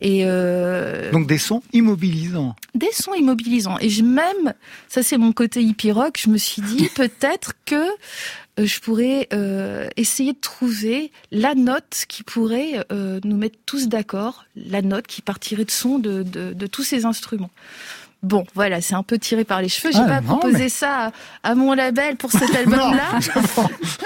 et 0.00 0.22
euh, 0.24 1.10
Donc 1.12 1.26
des 1.26 1.38
sons 1.38 1.62
immobilisants. 1.72 2.56
des 2.74 2.92
sons 2.92 3.14
immobilisants. 3.14 3.78
Et 3.80 3.88
je, 3.88 4.02
même, 4.02 4.54
ça 4.88 5.02
c'est 5.02 5.16
mon 5.16 5.32
côté 5.32 5.62
hippie 5.62 5.92
rock, 5.92 6.18
je 6.22 6.28
me 6.28 6.36
suis 6.36 6.62
dit 6.62 6.88
peut-être 6.94 7.52
que 7.64 7.86
euh, 8.60 8.66
je 8.66 8.80
pourrais 8.80 9.28
euh, 9.32 9.88
essayer 9.96 10.32
de 10.32 10.40
trouver 10.40 11.10
la 11.32 11.54
note 11.54 12.04
qui 12.08 12.22
pourrait 12.22 12.84
euh, 12.92 13.18
nous 13.24 13.36
mettre 13.36 13.58
tous 13.66 13.88
d'accord, 13.88 14.44
la 14.56 14.82
note 14.82 15.06
qui 15.06 15.22
partirait 15.22 15.64
de 15.64 15.70
son 15.70 15.98
de, 15.98 16.22
de, 16.22 16.52
de 16.52 16.66
tous 16.66 16.84
ces 16.84 17.04
instruments. 17.04 17.50
Bon, 18.24 18.44
voilà, 18.54 18.80
c'est 18.80 18.94
un 18.94 19.02
peu 19.02 19.18
tiré 19.18 19.44
par 19.44 19.60
les 19.62 19.68
cheveux. 19.68 19.92
J'ai 19.92 19.98
Ah, 20.00 20.06
pas 20.06 20.20
non, 20.22 20.26
proposé 20.38 20.58
mais- 20.64 20.68
ça 20.68 21.12
à, 21.42 21.50
à 21.50 21.54
mon 21.54 21.72
label 21.74 22.16
pour 22.16 22.32
cet 22.32 22.54
album-là. 22.56 23.18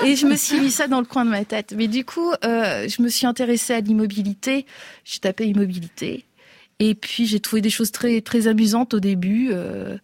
et 0.04 0.16
je 0.16 0.26
me 0.26 0.36
suis 0.36 0.60
mis 0.60 0.70
ça 0.70 0.88
dans 0.88 0.98
le 1.00 1.06
coin 1.06 1.24
de 1.24 1.30
ma 1.30 1.44
tête. 1.44 1.72
Mais 1.76 1.86
du 1.88 2.04
coup, 2.04 2.32
euh, 2.44 2.88
je 2.88 3.00
me 3.02 3.08
suis 3.08 3.26
intéressée 3.26 3.74
à 3.74 3.80
l'immobilité. 3.80 4.66
J'ai 5.04 5.20
tapé 5.20 5.46
immobilité. 5.46 6.24
Et 6.80 6.94
puis 6.94 7.26
j'ai 7.26 7.40
trouvé 7.40 7.60
des 7.62 7.70
choses 7.70 7.90
très 7.92 8.20
très 8.20 8.46
amusantes 8.48 8.94
au 8.94 9.00
début. 9.00 9.50
Euh, 9.52 9.96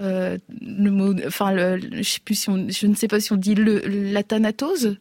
euh, 0.00 0.38
le 0.60 0.90
mot, 0.90 1.14
enfin, 1.26 1.52
le, 1.52 1.76
le- 1.76 1.98
je 1.98 2.08
sais 2.08 2.20
plus 2.24 2.34
si 2.34 2.50
on, 2.50 2.66
je 2.68 2.86
ne 2.86 2.94
sais 2.96 3.06
pas 3.08 3.20
si 3.20 3.32
on 3.32 3.36
dit 3.36 3.54
le, 3.54 3.78
la 3.86 4.22
thanatose. 4.24 4.96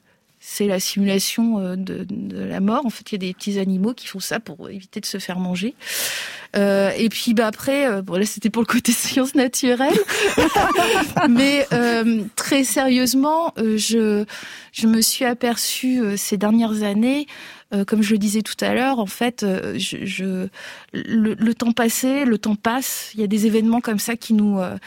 C'est 0.46 0.68
la 0.68 0.82
simulation 0.82 1.58
euh, 1.60 1.76
de, 1.78 2.06
la 2.44 2.60
mort. 2.60 2.86
En 2.86 2.90
fait, 2.90 3.12
il 3.12 3.14
y 3.14 3.16
a 3.16 3.30
des 3.30 3.34
petits 3.34 3.60
animaux 3.60 3.94
qui 3.94 4.08
font 4.08 4.20
ça 4.20 4.42
pour 4.42 4.70
éviter 4.70 5.00
de 5.00 5.06
se 5.06 5.18
faire 5.18 5.40
manger. 5.40 5.74
Euh, 6.56 6.92
et 6.98 7.10
puis 7.10 7.34
bah 7.34 7.48
après, 7.48 7.88
euh, 7.88 8.04
bon 8.04 8.16
là 8.16 8.26
c'était 8.26 8.52
pour 8.52 8.62
le 8.62 8.68
côté 8.68 8.92
science 8.92 9.34
naturelle, 9.34 9.98
mais 11.30 11.66
euh, 11.74 12.24
très 12.36 12.64
sérieusement, 12.64 13.54
euh, 13.58 13.78
je 13.78 14.26
je 14.72 14.88
me 14.88 15.02
suis 15.02 15.26
aperçue 15.26 16.18
ces 16.18 16.38
dernières 16.38 16.84
années, 16.84 17.28
euh, 17.74 17.86
comme 17.86 18.04
je 18.04 18.12
le 18.12 18.20
disais 18.20 18.42
tout 18.42 18.56
à 18.62 18.74
l'heure, 18.74 19.00
en 19.00 19.06
fait, 19.08 19.44
euh, 19.44 19.78
le, 20.94 21.54
temps 21.54 21.72
passé, 21.72 22.26
le 22.26 22.38
temps 22.38 22.56
passe. 22.56 23.12
Il 23.16 23.22
y 23.22 23.24
a 23.24 23.28
des 23.28 23.48
événements 23.48 23.82
comme 23.82 24.00
ça 24.00 24.16
qui 24.16 24.34
nous 24.34 24.60
euh, 24.60 24.78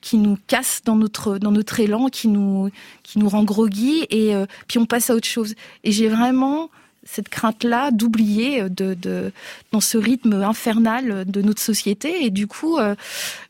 qui 0.00 0.18
nous 0.18 0.38
cassent 0.46 0.82
dans 0.84 0.94
notre 0.94 1.38
dans 1.38 1.50
notre 1.50 1.80
élan, 1.80 2.08
qui 2.08 2.28
nous 2.28 2.70
qui 3.02 3.18
nous 3.18 3.28
rend 3.28 3.42
groggy 3.42 4.06
et 4.10 4.32
puis 4.68 4.78
on 4.78 4.86
passe 4.86 5.10
à 5.10 5.14
autre 5.14 5.26
chose. 5.26 5.54
Et 5.82 5.90
j'ai 5.90 6.08
vraiment 6.08 6.70
cette 7.02 7.28
crainte-là 7.30 7.90
d'oublier 7.90 8.68
de, 8.68 8.92
de, 8.92 9.32
dans 9.72 9.80
ce 9.80 9.96
rythme 9.96 10.34
infernal 10.34 11.24
de 11.24 11.42
notre 11.42 11.62
société. 11.62 12.24
Et 12.24 12.30
du 12.30 12.46
coup, 12.46 12.78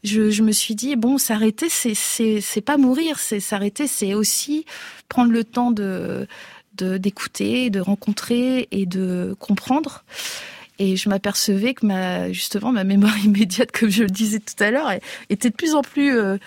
je, 0.04 0.30
je 0.30 0.42
me 0.42 0.52
suis 0.52 0.76
dit, 0.76 0.94
bon, 0.94 1.18
s'arrêter, 1.18 1.68
c'est, 1.68 2.60
pas 2.60 2.76
mourir, 2.76 3.18
c'est 3.18 3.40
s'arrêter, 3.40 3.88
c'est 3.88 4.14
aussi 4.14 4.64
prendre 5.08 5.32
le 5.32 5.42
temps 5.42 5.72
de, 5.72 6.28
d'écouter, 6.84 7.70
de 7.70 7.80
rencontrer 7.80 8.68
et 8.70 8.86
de 8.86 9.36
comprendre. 9.38 10.04
Et 10.78 10.96
je 10.96 11.08
m'apercevais 11.08 11.74
que 11.74 11.86
ma, 11.86 12.32
justement, 12.32 12.72
ma 12.72 12.84
mémoire 12.84 13.18
immédiate, 13.24 13.72
comme 13.72 13.90
je 13.90 14.02
le 14.02 14.10
disais 14.10 14.38
tout 14.38 14.62
à 14.62 14.70
l'heure, 14.70 14.92
était 15.30 15.50
de 15.50 15.54
plus 15.54 15.74
en 15.74 15.82
plus... 15.82 16.18
Euh, 16.18 16.38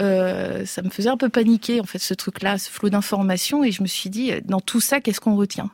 euh, 0.00 0.64
ça 0.64 0.80
me 0.80 0.88
faisait 0.88 1.10
un 1.10 1.18
peu 1.18 1.28
paniquer, 1.28 1.78
en 1.80 1.84
fait, 1.84 1.98
ce 1.98 2.14
truc-là, 2.14 2.56
ce 2.56 2.70
flot 2.70 2.88
d'informations. 2.88 3.62
Et 3.62 3.72
je 3.72 3.82
me 3.82 3.86
suis 3.86 4.08
dit, 4.08 4.32
dans 4.46 4.60
tout 4.60 4.80
ça, 4.80 5.00
qu'est-ce 5.00 5.20
qu'on 5.20 5.36
retient? 5.36 5.70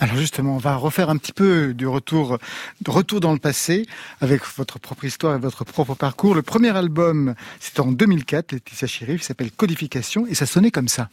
Alors 0.00 0.16
justement, 0.16 0.56
on 0.56 0.58
va 0.58 0.76
refaire 0.76 1.08
un 1.08 1.16
petit 1.16 1.32
peu 1.32 1.72
du 1.72 1.86
retour, 1.86 2.38
de 2.80 2.90
retour 2.90 3.20
dans 3.20 3.32
le 3.32 3.38
passé 3.38 3.86
avec 4.20 4.42
votre 4.56 4.78
propre 4.78 5.04
histoire 5.04 5.36
et 5.36 5.38
votre 5.38 5.64
propre 5.64 5.94
parcours. 5.94 6.34
Le 6.34 6.42
premier 6.42 6.76
album, 6.76 7.34
c'était 7.60 7.80
en 7.80 7.92
2004, 7.92 8.52
Laetitia 8.52 8.88
Chérif, 8.88 9.22
s'appelle 9.22 9.52
Codification 9.52 10.26
et 10.26 10.34
ça 10.34 10.46
sonnait 10.46 10.70
comme 10.70 10.88
ça. 10.88 11.08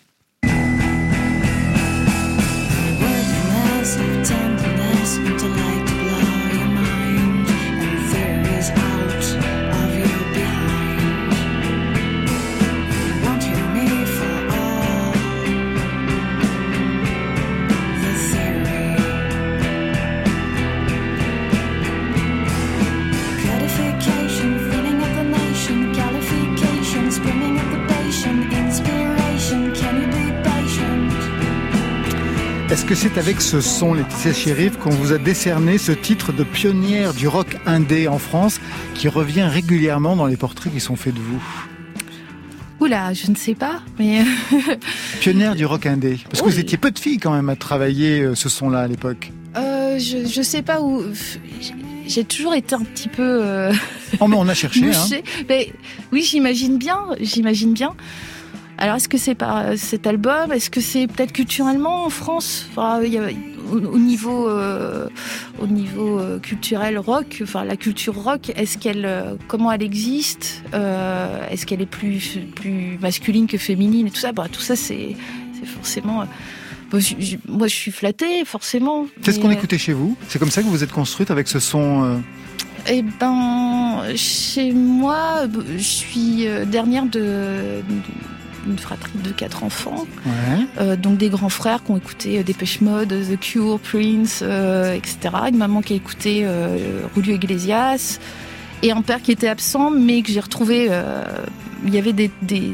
Que 32.92 32.98
c'est 32.98 33.18
avec 33.18 33.40
ce 33.40 33.62
son, 33.62 33.94
Laetitia 33.94 34.34
Chérif, 34.34 34.78
qu'on 34.78 34.90
vous 34.90 35.14
a 35.14 35.18
décerné 35.18 35.78
ce 35.78 35.94
titre 35.94 36.34
de 36.34 36.44
pionnière 36.44 37.14
du 37.14 37.26
rock 37.26 37.56
indé 37.66 38.10
en 38.10 38.18
France 38.18 38.60
qui 38.96 39.08
revient 39.08 39.44
régulièrement 39.44 40.18
dans 40.18 40.26
les 40.26 40.36
portraits 40.36 40.74
qui 40.74 40.82
sont 40.82 40.98
faits 40.98 41.14
de 41.14 41.22
vous 41.22 41.42
Oula, 42.82 43.14
je 43.14 43.32
ne 43.32 43.36
sais 43.38 43.56
pas, 43.56 43.82
mais... 43.98 44.26
pionnière 45.22 45.56
du 45.56 45.66
rock 45.66 45.86
indé. 45.86 46.20
Parce 46.30 46.42
que 46.42 46.50
vous 46.50 46.60
étiez 46.60 46.78
peu 46.78 46.92
de 46.92 47.00
filles 47.00 47.18
quand 47.18 47.32
même 47.32 47.48
à 47.48 47.56
travailler 47.56 48.24
euh, 48.24 48.36
ce 48.36 48.50
son-là 48.50 48.82
à 48.82 48.88
l'époque. 48.90 49.32
Euh, 49.56 49.98
je, 49.98 50.40
ne 50.40 50.44
sais 50.44 50.62
pas 50.62 50.82
où... 50.82 51.02
J'ai 52.08 52.26
toujours 52.26 52.56
été 52.56 52.76
un 52.76 52.84
petit 52.84 53.08
peu... 53.08 53.40
Euh... 53.42 53.72
Oh 54.20 54.28
mais 54.28 54.36
on 54.38 54.50
a 54.50 54.54
cherché. 54.54 54.82
Hein. 54.94 55.22
Mais, 55.48 55.72
oui, 56.12 56.24
j'imagine 56.24 56.78
bien, 56.78 57.00
j'imagine 57.22 57.72
bien. 57.72 57.96
Alors, 58.82 58.96
est-ce 58.96 59.08
que 59.08 59.20
c'est 59.20 59.36
par 59.36 59.58
euh, 59.58 59.76
cet 59.78 60.08
album? 60.08 60.52
Est-ce 60.52 60.72
que 60.72 60.82
c'est 60.82 61.06
peut-être 61.06 61.34
culturellement 61.34 62.04
en 62.04 62.10
France? 62.10 62.66
Enfin, 62.72 63.04
y 63.04 63.16
a, 63.20 63.28
au, 63.72 64.00
niveau, 64.00 64.50
euh, 64.50 65.08
au 65.62 65.68
niveau 65.68 66.18
euh, 66.18 66.40
culturel 66.40 66.98
rock, 66.98 67.42
enfin 67.44 67.64
la 67.64 67.78
culture 67.78 68.16
rock, 68.16 68.52
est-ce 68.56 68.80
qu'elle, 68.80 69.38
comment 69.48 69.72
elle 69.72 69.84
existe? 69.84 70.64
Est-ce 70.74 71.68
qu'elle 71.68 71.84
est 71.84 71.86
plus 71.86 72.40
plus 72.56 72.98
masculine 73.00 73.46
que 73.46 73.60
féminine 73.60 74.08
et 74.08 74.10
tout 74.10 74.20
ça? 74.20 74.32
Bah, 74.32 74.48
Tout 74.52 74.62
ça, 74.62 74.76
c'est 74.76 75.16
forcément. 75.64 76.26
moi, 77.48 77.68
je 77.68 77.76
suis 77.76 77.92
flattée, 77.92 78.44
forcément. 78.46 79.06
Qu'est-ce 79.22 79.40
qu'on 79.40 79.52
écoutait 79.52 79.78
chez 79.78 79.94
vous? 79.94 80.18
C'est 80.28 80.40
comme 80.40 80.50
ça 80.50 80.62
que 80.62 80.66
vous 80.66 80.72
vous 80.72 80.84
êtes 80.84 80.92
construite 80.92 81.30
avec 81.30 81.48
ce 81.48 81.60
son 81.60 82.20
Eh 82.90 83.04
ben, 83.04 84.02
chez 84.16 84.72
moi, 84.72 85.44
je 85.78 85.84
suis 85.84 86.48
dernière 86.66 87.06
de 87.06 87.84
une 88.68 88.78
fratrie 88.78 89.18
de 89.24 89.32
quatre 89.32 89.64
enfants. 89.64 90.06
Euh, 90.80 90.96
donc 90.96 91.18
des 91.18 91.30
grands 91.30 91.50
frères 91.50 91.84
qui 91.84 91.92
ont 91.92 91.98
écouté 91.98 92.40
euh, 92.40 92.44
Dépêche 92.44 92.82
Mode, 92.82 93.10
The 93.10 93.40
Cure, 93.40 93.80
Prince, 93.80 94.42
euh, 94.42 94.94
etc. 94.94 95.18
Une 95.50 95.58
maman 95.58 95.82
qui 95.82 95.94
a 95.94 95.96
écouté 95.96 96.42
euh, 96.44 96.78
Iglesias. 97.18 98.20
Et 98.84 98.92
un 98.92 99.02
père 99.04 99.22
qui 99.22 99.32
était 99.32 99.48
absent, 99.48 99.92
mais 99.92 100.24
que 100.24 100.32
j'ai 100.32 100.40
retrouvé. 100.40 100.90
il 101.86 101.94
y 101.94 102.00
avait 102.00 102.14
des, 102.14 102.32
des, 102.42 102.74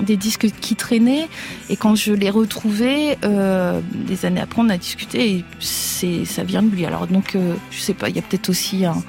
des, 0.00 0.16
disques 0.16 0.46
qui 0.60 0.76
traînaient. 0.76 1.26
Et 1.68 1.74
quand 1.74 1.96
je 1.96 2.12
les 2.12 2.30
retrouvés, 2.30 3.18
des 3.20 4.24
années 4.26 4.40
après, 4.40 4.62
on 4.62 4.68
a 4.68 4.78
discuté. 4.78 5.28
Et 5.28 5.44
c'est, 5.58 6.24
ça 6.24 6.44
vient 6.44 6.62
de 6.62 6.70
lui. 6.70 6.86
Alors 6.86 7.08
donc, 7.08 7.36
je 7.72 7.80
sais 7.80 7.94
pas, 7.94 8.08
il 8.08 8.14
y 8.14 8.20
a 8.20 8.22
peut-être 8.22 8.48
aussi 8.48 8.84
un 8.84 9.02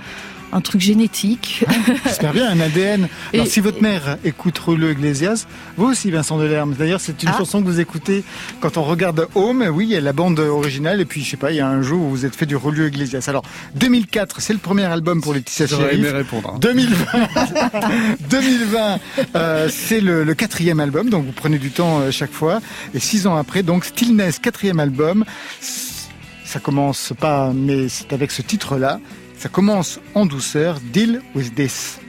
un 0.52 0.62
truc 0.62 0.82
génétique. 0.82 1.66
J'espère 2.06 2.34
bien, 2.34 2.50
un 2.50 2.60
ADN. 2.60 3.08
Alors, 3.34 3.48
si 3.48 3.60
votre 3.60 3.82
mère 3.82 4.18
écoute 4.24 4.58
Rollo 4.58 4.90
Iglesias, 4.90 5.46
vous 5.78 5.88
aussi, 5.88 6.12
Vincent 6.12 6.38
Delerme. 6.38 6.76
D'ailleurs, 6.78 7.02
c'est 7.02 7.24
une 7.24 7.30
ah. 7.30 7.38
chanson 7.38 7.62
que 7.62 7.68
vous 7.68 7.80
écoutez 7.80 8.24
quand 8.60 8.78
on 8.78 8.84
regarde 8.84 9.28
Home. 9.36 9.66
Oui, 9.74 9.86
il 9.86 9.92
y 9.92 9.96
a 9.96 10.02
la 10.02 10.14
bande 10.14 10.40
originale. 10.40 11.02
Et 11.02 11.06
puis, 11.06 11.24
je 11.24 11.32
sais 11.32 11.38
pas, 11.38 11.52
il 11.52 11.58
y 11.58 11.60
a 11.62 11.68
un 11.68 11.82
jour 11.82 12.02
où 12.02 12.10
vous 12.10 12.26
êtes 12.26 12.36
fait 12.36 12.46
du 12.46 12.56
Rollo 12.56 12.86
Iglesias. 12.86 13.26
Alors, 13.28 13.44
2004, 13.76 14.42
c'est 14.42 14.54
le 14.54 14.60
premier 14.60 14.84
album 14.84 15.22
pour 15.22 15.34
Laetitia 15.34 15.66
J'aurais 15.66 15.96
aimé 15.96 16.10
répondre. 16.10 16.58
2020, 16.60 17.06
2020 18.30 19.00
euh, 19.36 19.70
c'est 19.72 20.02
le, 20.02 20.24
le, 20.24 20.34
quatrième 20.34 20.80
album. 20.80 21.10
Donc, 21.10 21.26
vous 21.26 21.32
prenez 21.32 21.58
du 21.58 21.72
temps 21.72 22.00
euh, 22.00 22.12
chaque 22.12 22.32
fois. 22.32 22.60
Et 22.94 23.00
six 23.00 23.28
ans 23.28 23.38
après, 23.38 23.64
donc, 23.64 23.86
Stillness, 23.86 24.40
quatrième 24.40 24.80
album. 24.80 25.26
Ça 25.60 26.60
commence 26.60 27.14
pas, 27.18 27.54
mais 27.54 27.88
c'est 27.88 28.12
avec 28.12 28.32
ce 28.32 28.42
titre-là. 28.42 29.00
Ça 29.42 29.50
commence 29.50 30.00
en 30.14 30.28
douceur, 30.28 30.80
Deal 30.94 31.20
with 31.34 31.56
this. 31.56 32.00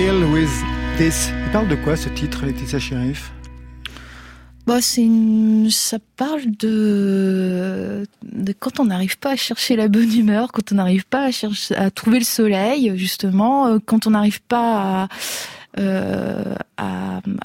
Deal 0.00 0.24
with 0.32 0.48
this. 0.96 1.30
Il 1.44 1.52
parle 1.52 1.68
de 1.68 1.74
quoi 1.74 1.94
ce 1.94 2.08
titre, 2.08 2.46
Laetitia 2.46 2.78
Sheriff? 2.78 3.32
Bah, 4.66 4.80
ça 4.80 5.98
parle 6.16 6.40
de... 6.58 8.06
quand 8.60 8.80
on 8.80 8.86
n'arrive 8.86 9.18
pas 9.18 9.32
à 9.32 9.36
chercher 9.36 9.76
la 9.76 9.88
bonne 9.88 10.10
humeur, 10.10 10.52
quand 10.52 10.72
on 10.72 10.76
n'arrive 10.76 11.04
pas 11.04 11.24
à 11.24 11.30
chercher 11.32 11.76
à 11.76 11.90
trouver 11.90 12.18
le 12.18 12.24
soleil, 12.24 12.92
justement, 12.96 13.66
euh, 13.66 13.78
quand 13.84 14.06
on 14.06 14.12
n'arrive 14.12 14.40
pas 14.40 15.02
à 15.02 15.08
euh, 15.78 16.54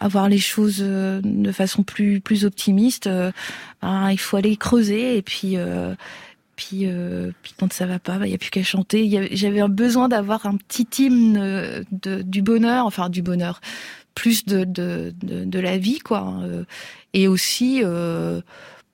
voir 0.08 0.30
les 0.30 0.38
choses 0.38 0.80
euh, 0.80 1.20
de 1.26 1.52
façon 1.52 1.84
plus 1.84 2.22
plus 2.22 2.46
optimiste, 2.46 3.10
ben, 3.82 4.12
il 4.12 4.20
faut 4.20 4.38
aller 4.38 4.56
creuser 4.56 5.18
et 5.18 5.22
puis 5.22 5.58
puis, 6.56 6.82
euh, 6.84 7.32
puis 7.44 7.54
quand 7.58 7.72
ça 7.72 7.86
va 7.86 8.00
pas, 8.00 8.16
il 8.16 8.20
bah, 8.20 8.28
y 8.28 8.34
a 8.34 8.38
plus 8.38 8.50
qu'à 8.50 8.64
chanter. 8.64 9.30
J'avais 9.32 9.68
besoin 9.68 10.08
d'avoir 10.08 10.46
un 10.46 10.58
petit 10.58 10.88
hymne 11.04 11.86
de, 11.92 12.22
du 12.22 12.42
bonheur, 12.42 12.86
enfin 12.86 13.10
du 13.10 13.22
bonheur, 13.22 13.62
plus 14.14 14.46
de, 14.46 14.64
de, 14.64 15.14
de, 15.22 15.60
la 15.60 15.78
vie, 15.78 16.00
quoi. 16.00 16.20
Hein, 16.20 16.66
et 17.14 17.28
aussi, 17.28 17.82
euh, 17.84 18.42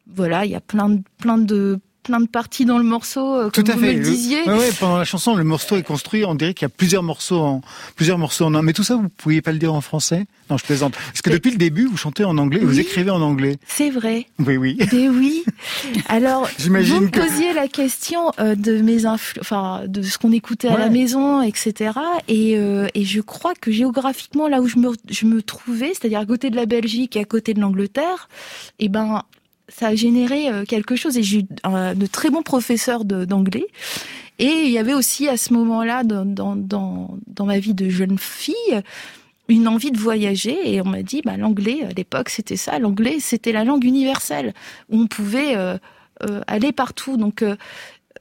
voilà, 0.07 0.45
il 0.45 0.51
y 0.51 0.55
a 0.55 0.61
plein 0.61 1.01
plein 1.17 1.37
de 1.37 1.79
plein 2.03 2.19
de 2.19 2.27
parties 2.27 2.65
dans 2.65 2.77
le 2.77 2.83
morceau, 2.83 3.35
euh, 3.35 3.49
comme 3.49 3.63
Tout 3.63 3.71
à 3.71 3.75
vous 3.75 3.81
fait. 3.81 3.93
me 3.93 3.99
le 3.99 4.03
disiez. 4.03 4.41
Oui, 4.47 4.53
ouais, 4.53 4.69
pendant 4.79 4.97
la 4.97 5.05
chanson, 5.05 5.35
le 5.35 5.43
morceau 5.43 5.77
est 5.77 5.83
construit, 5.83 6.25
on 6.25 6.35
dirait 6.35 6.53
qu'il 6.53 6.65
y 6.65 6.71
a 6.71 6.73
plusieurs 6.75 7.03
morceaux 7.03 7.39
en 7.39 7.61
plusieurs 7.95 8.17
morceaux 8.17 8.45
en 8.45 8.55
un. 8.55 8.61
Mais 8.61 8.73
tout 8.73 8.83
ça, 8.83 8.95
vous 8.95 9.09
pouviez 9.09 9.41
pas 9.41 9.51
le 9.51 9.59
dire 9.59 9.73
en 9.73 9.81
français? 9.81 10.25
Non, 10.49 10.57
je 10.57 10.65
plaisante. 10.65 10.93
Parce 10.93 11.21
que 11.21 11.29
depuis 11.29 11.51
le 11.51 11.57
début, 11.57 11.85
vous 11.85 11.97
chantez 11.97 12.23
en 12.23 12.37
anglais, 12.37 12.59
vous 12.59 12.79
écrivez 12.79 13.09
en 13.09 13.21
anglais. 13.21 13.57
C'est 13.67 13.89
vrai. 13.89 14.27
Oui, 14.39 14.57
oui. 14.57 14.77
Mais 14.91 15.09
oui. 15.09 15.43
Alors, 16.09 16.49
vous 16.59 16.69
me 16.69 17.09
posiez 17.09 17.53
la 17.53 17.67
question 17.67 18.31
euh, 18.39 18.55
de 18.55 18.81
mes 18.81 19.05
influ... 19.05 19.39
enfin, 19.41 19.83
de 19.87 20.01
ce 20.01 20.17
qu'on 20.17 20.31
écoutait 20.31 20.67
à 20.67 20.77
la 20.77 20.89
maison, 20.89 21.41
etc. 21.41 21.91
Et, 22.27 22.57
euh, 22.57 22.87
et 22.95 23.05
je 23.05 23.21
crois 23.21 23.53
que 23.59 23.71
géographiquiquement, 23.71 24.47
là 24.47 24.61
où 24.61 24.67
je 24.67 24.77
me, 24.77 24.89
je 25.09 25.25
me 25.25 25.41
trouvais, 25.41 25.89
c'est-à-dire 25.89 26.19
à 26.19 26.25
côté 26.25 26.49
de 26.49 26.55
la 26.55 26.65
Belgique 26.65 27.15
et 27.15 27.19
à 27.19 27.25
côté 27.25 27.53
de 27.53 27.61
l'Angleterre, 27.61 28.27
eh 28.79 28.89
ben, 28.89 29.23
ça 29.73 29.87
a 29.87 29.95
généré 29.95 30.49
euh, 30.49 30.65
quelque 30.65 30.95
chose 30.95 31.17
et 31.17 31.23
j'ai 31.23 31.39
eu 31.39 31.43
de 31.43 32.05
très 32.07 32.29
bons 32.29 32.43
professeurs 32.43 33.05
d'anglais. 33.05 33.67
Et 34.39 34.63
il 34.65 34.71
y 34.71 34.79
avait 34.79 34.93
aussi 34.93 35.27
à 35.27 35.37
ce 35.37 35.53
moment-là, 35.53 36.03
dans, 36.03 36.25
dans, 36.25 36.55
dans, 36.55 37.17
dans 37.27 37.45
ma 37.45 37.59
vie 37.59 37.75
de 37.75 37.89
jeune 37.89 38.17
fille, 38.17 38.81
une 39.47 39.67
envie 39.67 39.91
de 39.91 39.99
voyager. 39.99 40.73
Et 40.73 40.81
on 40.81 40.85
m'a 40.85 41.03
dit 41.03 41.21
bah 41.23 41.37
l'anglais 41.37 41.83
à 41.83 41.93
l'époque 41.93 42.29
c'était 42.29 42.55
ça. 42.55 42.79
L'anglais 42.79 43.17
c'était 43.19 43.51
la 43.51 43.63
langue 43.63 43.83
universelle. 43.83 44.53
Où 44.89 44.99
on 44.99 45.07
pouvait 45.07 45.55
euh, 45.55 45.77
euh, 46.23 46.41
aller 46.47 46.71
partout. 46.71 47.17
Donc 47.17 47.41
euh, 47.41 47.55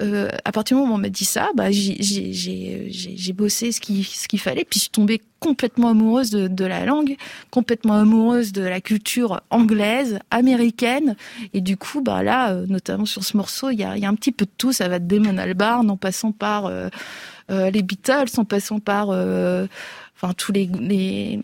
à 0.01 0.53
partir 0.53 0.77
du 0.77 0.83
moment 0.83 0.95
où 0.95 0.99
on 0.99 1.01
m'a 1.01 1.09
dit 1.09 1.25
ça, 1.25 1.51
bah, 1.55 1.71
j'ai 1.71 3.33
bossé 3.35 3.73
ce 3.73 3.81
qu'il 3.81 4.41
fallait, 4.41 4.65
puis 4.65 4.79
je 4.79 4.85
suis 4.85 4.91
tombée 4.91 5.21
complètement 5.41 5.89
amoureuse 5.89 6.31
de, 6.31 6.65
la 6.65 6.85
langue, 6.85 7.17
complètement 7.51 7.95
amoureuse 7.95 8.53
de 8.53 8.63
la 8.63 8.81
culture 8.81 9.41
anglaise, 9.51 10.21
américaine, 10.31 11.17
et 11.55 11.61
du 11.61 11.77
coup, 11.77 12.03
bah 12.03 12.23
là, 12.23 12.53
euh, 12.53 12.67
notamment 12.69 13.07
sur 13.07 13.25
ce 13.25 13.37
morceau, 13.37 13.71
il 13.71 13.81
y 13.81 13.85
a, 13.85 13.93
un 13.93 14.15
petit 14.15 14.33
peu 14.33 14.45
de 14.45 14.51
tout. 14.57 14.73
Ça 14.73 14.89
va 14.89 14.99
de 14.99 15.07
Damon 15.07 15.39
Albarn, 15.39 15.91
en 15.91 15.97
passant 15.97 16.33
par 16.33 16.67
euh, 16.67 16.89
euh 17.51 17.71
les 17.71 17.83
Beatles, 17.83 18.31
en 18.37 18.45
passant 18.45 18.79
par, 18.79 19.09
euh, 19.11 19.67
tous 20.37 20.53
les 20.53 21.41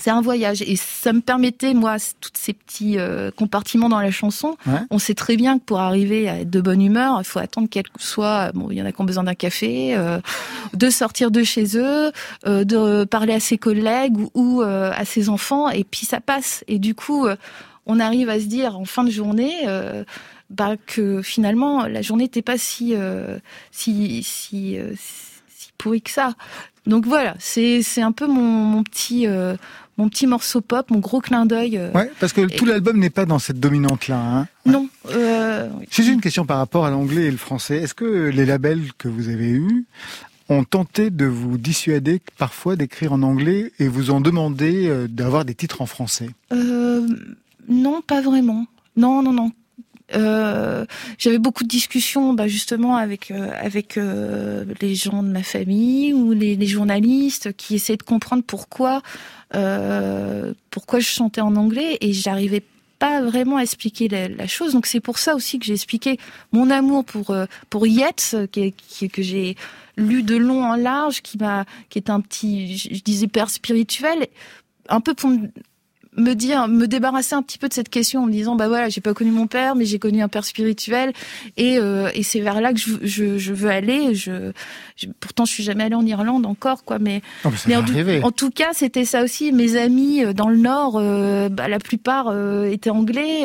c'est 0.00 0.10
un 0.10 0.20
voyage. 0.20 0.62
Et 0.62 0.76
ça 0.76 1.12
me 1.12 1.20
permettait 1.20 1.74
moi 1.74 1.96
tous 2.20 2.30
ces 2.34 2.52
petits 2.52 2.98
euh, 2.98 3.30
compartiments 3.30 3.88
dans 3.88 4.00
la 4.00 4.10
chanson. 4.10 4.56
On 4.90 4.98
sait 4.98 5.14
très 5.14 5.36
bien 5.36 5.58
que 5.58 5.64
pour 5.64 5.80
arriver 5.80 6.28
à 6.28 6.40
être 6.40 6.50
de 6.50 6.60
bonne 6.60 6.82
humeur, 6.82 7.16
il 7.20 7.24
faut 7.24 7.38
attendre 7.38 7.68
qu'elle 7.68 7.84
soit 7.98 8.52
bon, 8.52 8.70
il 8.70 8.78
y 8.78 8.82
en 8.82 8.86
a 8.86 8.92
qui 8.92 9.00
ont 9.00 9.04
besoin 9.04 9.24
d'un 9.24 9.34
café, 9.34 9.96
euh, 9.96 10.18
de 10.74 10.90
sortir 10.90 11.30
de 11.30 11.42
chez 11.42 11.76
eux, 11.76 12.12
euh, 12.46 12.64
de 12.64 13.04
parler 13.04 13.34
à 13.34 13.40
ses 13.40 13.58
collègues 13.58 14.16
ou, 14.34 14.62
à 14.62 15.04
ses 15.04 15.28
enfants. 15.28 15.70
Et 15.70 15.84
puis 15.84 16.06
ça 16.06 16.20
passe. 16.20 16.64
Et 16.68 16.78
du 16.78 16.94
coup 16.94 17.26
on 17.86 18.00
arrive 18.00 18.28
à 18.28 18.38
se 18.38 18.46
dire 18.46 18.78
en 18.78 18.84
fin 18.84 19.04
de 19.04 19.10
journée 19.10 19.66
bah, 20.50 20.76
que 20.86 21.22
finalement 21.22 21.86
la 21.86 22.02
journée 22.02 22.24
n'était 22.24 22.42
pas 22.42 22.58
si 22.58 22.94
si 23.70 24.22
si, 24.22 24.76
si 25.48 25.70
pourrie 25.78 26.02
que 26.02 26.10
ça. 26.10 26.34
Donc 26.86 27.06
voilà, 27.06 27.34
c'est 27.38 27.82
c'est 27.82 28.02
un 28.02 28.12
peu 28.12 28.26
mon, 28.26 28.42
mon 28.42 28.82
petit 28.82 29.26
mon 29.98 30.08
petit 30.08 30.26
morceau 30.26 30.60
pop, 30.60 30.90
mon 30.90 31.00
gros 31.00 31.20
clin 31.20 31.44
d'œil. 31.44 31.76
Euh, 31.76 31.90
ouais, 31.92 32.10
parce 32.20 32.32
que 32.32 32.42
tout 32.42 32.64
l'album 32.64 32.98
n'est 32.98 33.10
pas 33.10 33.26
dans 33.26 33.38
cette 33.38 33.60
dominante-là. 33.60 34.18
Hein 34.18 34.46
non. 34.64 34.88
Euh, 35.10 35.68
J'ai 35.90 36.06
une 36.12 36.20
question 36.20 36.46
par 36.46 36.58
rapport 36.58 36.86
à 36.86 36.90
l'anglais 36.90 37.24
et 37.24 37.30
le 37.30 37.36
français. 37.36 37.78
Est-ce 37.78 37.94
que 37.94 38.28
les 38.28 38.46
labels 38.46 38.92
que 38.96 39.08
vous 39.08 39.28
avez 39.28 39.50
eus 39.50 39.84
ont 40.48 40.64
tenté 40.64 41.10
de 41.10 41.26
vous 41.26 41.58
dissuader 41.58 42.22
parfois 42.38 42.76
d'écrire 42.76 43.12
en 43.12 43.22
anglais 43.22 43.72
et 43.78 43.88
vous 43.88 44.10
ont 44.10 44.20
demandé 44.20 44.86
euh, 44.86 45.06
d'avoir 45.08 45.44
des 45.44 45.54
titres 45.54 45.82
en 45.82 45.86
français? 45.86 46.30
Euh, 46.52 47.06
Non, 47.68 48.00
pas 48.00 48.22
vraiment. 48.22 48.66
Non, 48.96 49.22
non, 49.22 49.32
non. 49.32 49.52
Euh, 50.14 50.86
j'avais 51.18 51.38
beaucoup 51.38 51.64
de 51.64 51.68
discussions 51.68 52.32
bah, 52.32 52.48
justement 52.48 52.96
avec 52.96 53.30
euh, 53.30 53.50
avec 53.60 53.98
euh, 53.98 54.64
les 54.80 54.94
gens 54.94 55.22
de 55.22 55.28
ma 55.28 55.42
famille 55.42 56.14
ou 56.14 56.32
les, 56.32 56.56
les, 56.56 56.66
journalistes 56.66 57.52
qui 57.54 57.74
essayaient 57.74 57.98
de 57.98 58.02
comprendre 58.02 58.42
pourquoi 58.46 59.02
euh, 59.54 60.52
pourquoi 60.70 61.00
je 61.00 61.08
chantais 61.08 61.40
en 61.40 61.56
anglais 61.56 61.98
et 62.00 62.12
j'arrivais 62.12 62.62
pas 62.98 63.22
vraiment 63.22 63.56
à 63.56 63.62
expliquer 63.62 64.08
la, 64.08 64.28
la 64.28 64.46
chose. 64.46 64.72
Donc 64.72 64.86
c'est 64.86 65.00
pour 65.00 65.18
ça 65.18 65.34
aussi 65.34 65.58
que 65.58 65.66
j'ai 65.66 65.74
expliqué 65.74 66.18
mon 66.52 66.70
amour 66.70 67.04
pour 67.04 67.34
pour 67.70 67.86
Yates 67.86 68.34
qui, 68.50 68.72
qui, 68.72 69.08
que 69.08 69.22
j'ai 69.22 69.56
lu 69.96 70.22
de 70.22 70.36
long 70.36 70.64
en 70.64 70.74
large 70.74 71.22
qui 71.22 71.38
m'a 71.38 71.64
qui 71.90 71.98
est 71.98 72.10
un 72.10 72.20
petit 72.20 72.76
je 72.76 73.02
disais 73.02 73.28
père 73.28 73.50
spirituel. 73.50 74.26
Un 74.88 75.00
peu 75.00 75.14
pour 75.14 75.30
me 76.18 76.34
dire, 76.34 76.68
me 76.68 76.86
débarrasser 76.86 77.34
un 77.34 77.42
petit 77.42 77.58
peu 77.58 77.68
de 77.68 77.74
cette 77.74 77.88
question 77.88 78.22
en 78.22 78.26
me 78.26 78.32
disant, 78.32 78.56
bah 78.56 78.68
voilà, 78.68 78.88
j'ai 78.88 79.00
pas 79.00 79.14
connu 79.14 79.30
mon 79.30 79.46
père, 79.46 79.74
mais 79.74 79.84
j'ai 79.84 79.98
connu 79.98 80.20
un 80.20 80.28
père 80.28 80.44
spirituel, 80.44 81.12
et, 81.56 81.78
euh, 81.78 82.10
et 82.14 82.22
c'est 82.22 82.40
vers 82.40 82.60
là 82.60 82.72
que 82.72 82.78
je, 82.78 82.92
je, 83.02 83.38
je 83.38 83.52
veux 83.52 83.70
aller. 83.70 84.14
Je, 84.14 84.52
pourtant, 85.20 85.44
je 85.44 85.52
suis 85.52 85.62
jamais 85.62 85.84
allée 85.84 85.94
en 85.94 86.04
Irlande 86.04 86.46
encore, 86.46 86.84
quoi, 86.84 86.98
mais, 86.98 87.22
oh, 87.44 87.50
mais, 87.66 87.76
en, 87.76 87.82
en, 88.22 88.32
tout 88.32 88.50
cas, 88.50 88.70
c'était 88.72 89.04
ça 89.04 89.22
aussi. 89.22 89.52
Mes 89.52 89.76
amis 89.76 90.24
euh, 90.24 90.32
dans 90.32 90.48
le 90.48 90.56
Nord, 90.56 90.96
euh, 90.96 91.48
bah, 91.48 91.68
la 91.68 91.78
plupart 91.78 92.28
euh, 92.28 92.70
étaient 92.70 92.90
anglais. 92.90 93.44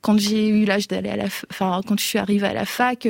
Quand 0.00 0.18
j'ai 0.18 0.48
eu 0.48 0.64
l'âge 0.64 0.88
d'aller 0.88 1.10
à 1.10 1.16
la, 1.16 1.26
enfin, 1.50 1.80
quand 1.86 1.98
je 1.98 2.04
suis 2.04 2.18
arrivée 2.18 2.46
à 2.46 2.54
la 2.54 2.64
fac, 2.64 3.08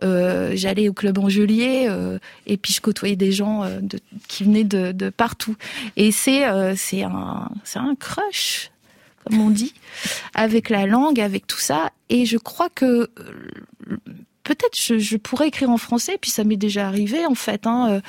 j'allais 0.00 0.88
au 0.88 0.92
club 0.92 1.18
Angelier, 1.18 1.88
et 2.46 2.56
puis 2.56 2.72
je 2.72 2.80
côtoyais 2.80 3.16
des 3.16 3.32
gens 3.32 3.64
de, 3.80 3.98
qui 4.28 4.44
venaient 4.44 4.64
de, 4.64 4.92
de 4.92 5.10
partout. 5.10 5.56
Et 5.96 6.12
c'est, 6.12 6.44
c'est 6.76 7.02
un, 7.02 7.50
c'est 7.64 7.78
un 7.78 7.94
crush 7.94 8.70
comme 9.24 9.40
on 9.40 9.50
dit, 9.50 9.74
avec 10.34 10.70
la 10.70 10.86
langue, 10.86 11.20
avec 11.20 11.48
tout 11.48 11.58
ça. 11.58 11.90
Et 12.10 12.26
je 12.26 12.38
crois 12.38 12.68
que 12.68 13.10
peut-être 14.46 14.76
je, 14.76 15.16
pourrais 15.16 15.48
écrire 15.48 15.70
en 15.70 15.76
français, 15.76 16.18
puis 16.20 16.30
ça 16.30 16.44
m'est 16.44 16.56
déjà 16.56 16.86
arrivé 16.86 17.26
en 17.26 17.34
fait. 17.34 17.66
Hein, 17.66 17.88
euh. 17.90 18.00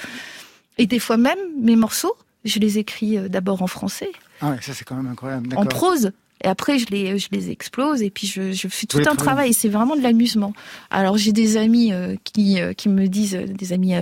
et 0.77 0.85
des 0.85 0.99
fois 0.99 1.17
même, 1.17 1.39
mes 1.59 1.75
morceaux, 1.75 2.15
je 2.45 2.59
les 2.59 2.77
écris 2.77 3.17
euh, 3.17 3.27
d'abord 3.27 3.63
en 3.63 3.67
français. 3.67 4.11
Ah 4.41 4.51
ouais, 4.51 4.57
ça 4.61 4.73
c'est 4.73 4.85
quand 4.85 4.95
même 4.95 5.07
incroyable. 5.07 5.49
En 5.55 5.65
prose. 5.65 6.11
Et 6.43 6.47
après, 6.47 6.77
je 6.77 6.85
les, 6.91 7.17
je 7.17 7.29
les 7.31 7.49
explose 7.49 8.03
et 8.03 8.11
puis 8.11 8.27
je, 8.27 8.51
je 8.51 8.67
fais 8.67 8.85
tout 8.85 9.01
un 9.07 9.15
travail. 9.15 9.49
Et 9.49 9.53
c'est 9.53 9.69
vraiment 9.69 9.95
de 9.95 10.03
l'amusement. 10.03 10.53
Alors, 10.91 11.17
j'ai 11.17 11.31
des 11.31 11.57
amis 11.57 11.91
euh, 11.91 12.15
qui, 12.23 12.61
euh, 12.61 12.73
qui 12.73 12.89
me 12.89 13.07
disent, 13.07 13.33
des 13.33 13.73
amis 13.73 13.95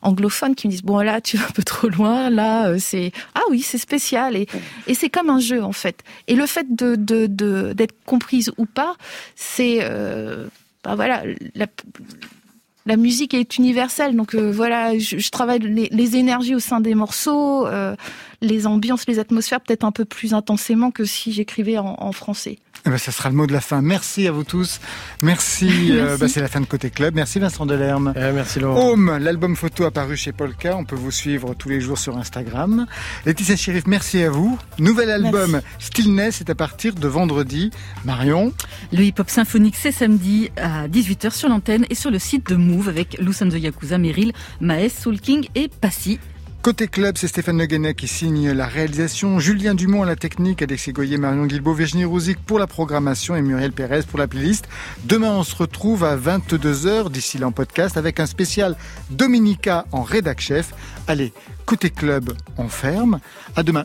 anglophones 0.00 0.54
qui 0.54 0.68
me 0.68 0.70
disent, 0.70 0.84
bon, 0.84 1.00
là, 1.00 1.20
tu 1.20 1.36
vas 1.36 1.46
un 1.46 1.50
peu 1.50 1.64
trop 1.64 1.88
loin. 1.88 2.30
Là, 2.30 2.78
c'est, 2.78 3.10
ah 3.34 3.42
oui, 3.50 3.60
c'est 3.60 3.76
spécial. 3.76 4.36
Et, 4.36 4.46
et 4.86 4.94
c'est 4.94 5.08
comme 5.08 5.30
un 5.30 5.40
jeu, 5.40 5.64
en 5.64 5.72
fait. 5.72 6.04
Et 6.28 6.36
le 6.36 6.46
fait 6.46 6.76
de, 6.76 6.94
de, 6.94 7.26
de, 7.26 7.72
d'être 7.72 7.96
comprise 8.06 8.52
ou 8.56 8.66
pas, 8.66 8.94
c'est, 9.34 9.80
bah 10.82 10.94
voilà, 10.94 11.22
la, 12.86 12.96
musique 12.96 13.34
est 13.34 13.58
universelle, 13.58 14.16
donc 14.16 14.34
voilà, 14.34 14.98
je, 14.98 15.30
travaille 15.30 15.60
les, 15.60 16.16
énergies 16.16 16.54
au 16.54 16.58
sein 16.58 16.80
des 16.80 16.94
morceaux, 16.94 17.66
euh, 17.66 17.94
les 18.40 18.66
ambiances, 18.66 19.06
les 19.06 19.18
atmosphères 19.18 19.60
peut-être 19.60 19.84
un 19.84 19.92
peu 19.92 20.04
plus 20.04 20.32
intensément 20.34 20.90
que 20.90 21.04
si 21.04 21.32
j'écrivais 21.32 21.78
en, 21.78 22.12
français. 22.12 22.58
Eh 22.86 22.90
ben, 22.90 22.98
ça 22.98 23.12
sera 23.12 23.28
le 23.28 23.34
mot 23.34 23.46
de 23.46 23.52
la 23.52 23.60
fin. 23.60 23.82
Merci 23.82 24.26
à 24.26 24.32
vous 24.32 24.44
tous. 24.44 24.80
Merci. 25.22 25.90
Euh, 26.00 26.16
bah, 26.16 26.28
c'est 26.28 26.40
la 26.40 26.48
fin 26.48 26.60
de 26.60 26.66
Côté 26.66 26.88
Club. 26.88 27.14
Merci 27.14 27.40
Vincent 27.40 27.66
Delerme. 27.66 28.14
Eh, 28.16 28.32
merci 28.32 28.60
Laurent. 28.60 28.90
Home, 28.90 29.18
l'album 29.18 29.56
photo 29.56 29.84
apparu 29.84 30.16
chez 30.16 30.32
Polka. 30.32 30.76
On 30.76 30.84
peut 30.84 30.96
vous 30.96 31.10
suivre 31.10 31.54
tous 31.54 31.68
les 31.68 31.80
jours 31.80 31.98
sur 31.98 32.16
Instagram. 32.16 32.86
Laetitia 33.26 33.56
Chérif, 33.56 33.86
merci 33.86 34.22
à 34.22 34.30
vous. 34.30 34.58
Nouvel 34.78 35.10
album 35.10 35.52
merci. 35.52 35.66
Stillness 35.78 36.40
est 36.40 36.48
à 36.48 36.54
partir 36.54 36.94
de 36.94 37.08
vendredi. 37.08 37.70
Marion. 38.04 38.52
Le 38.92 39.02
hip-hop 39.02 39.28
symphonique, 39.28 39.76
c'est 39.76 39.92
samedi 39.92 40.50
à 40.56 40.88
18h 40.88 41.32
sur 41.32 41.48
l'antenne 41.48 41.86
et 41.90 41.94
sur 41.94 42.10
le 42.10 42.18
site 42.18 42.48
de 42.48 42.56
Move 42.56 42.88
avec 42.88 43.18
Lou 43.20 43.32
the 43.32 43.54
Yakuza, 43.54 43.98
Meryl, 43.98 44.32
Maes, 44.60 44.90
Soul 44.90 45.20
King 45.20 45.48
et 45.54 45.68
Passy. 45.68 46.18
Côté 46.62 46.88
club, 46.88 47.16
c'est 47.16 47.26
Stéphane 47.26 47.56
Le 47.56 47.92
qui 47.92 48.06
signe 48.06 48.52
la 48.52 48.66
réalisation, 48.66 49.38
Julien 49.38 49.74
Dumont 49.74 50.02
à 50.02 50.06
la 50.06 50.14
technique, 50.14 50.60
Alexis 50.60 50.92
Goyer, 50.92 51.16
Marion 51.16 51.46
Guilbault, 51.46 51.72
Virginie 51.72 52.04
Rouzic 52.04 52.38
pour 52.38 52.58
la 52.58 52.66
programmation 52.66 53.34
et 53.34 53.40
Muriel 53.40 53.72
Pérez 53.72 54.02
pour 54.02 54.18
la 54.18 54.28
playlist. 54.28 54.68
Demain, 55.04 55.30
on 55.30 55.42
se 55.42 55.56
retrouve 55.56 56.04
à 56.04 56.18
22h, 56.18 57.10
d'ici 57.10 57.38
là 57.38 57.46
en 57.46 57.52
podcast, 57.52 57.96
avec 57.96 58.20
un 58.20 58.26
spécial 58.26 58.76
Dominica 59.08 59.86
en 59.90 60.02
rédac 60.02 60.38
chef. 60.42 60.74
Allez, 61.06 61.32
côté 61.64 61.88
club, 61.88 62.34
on 62.58 62.68
ferme. 62.68 63.20
À 63.56 63.62
demain. 63.62 63.78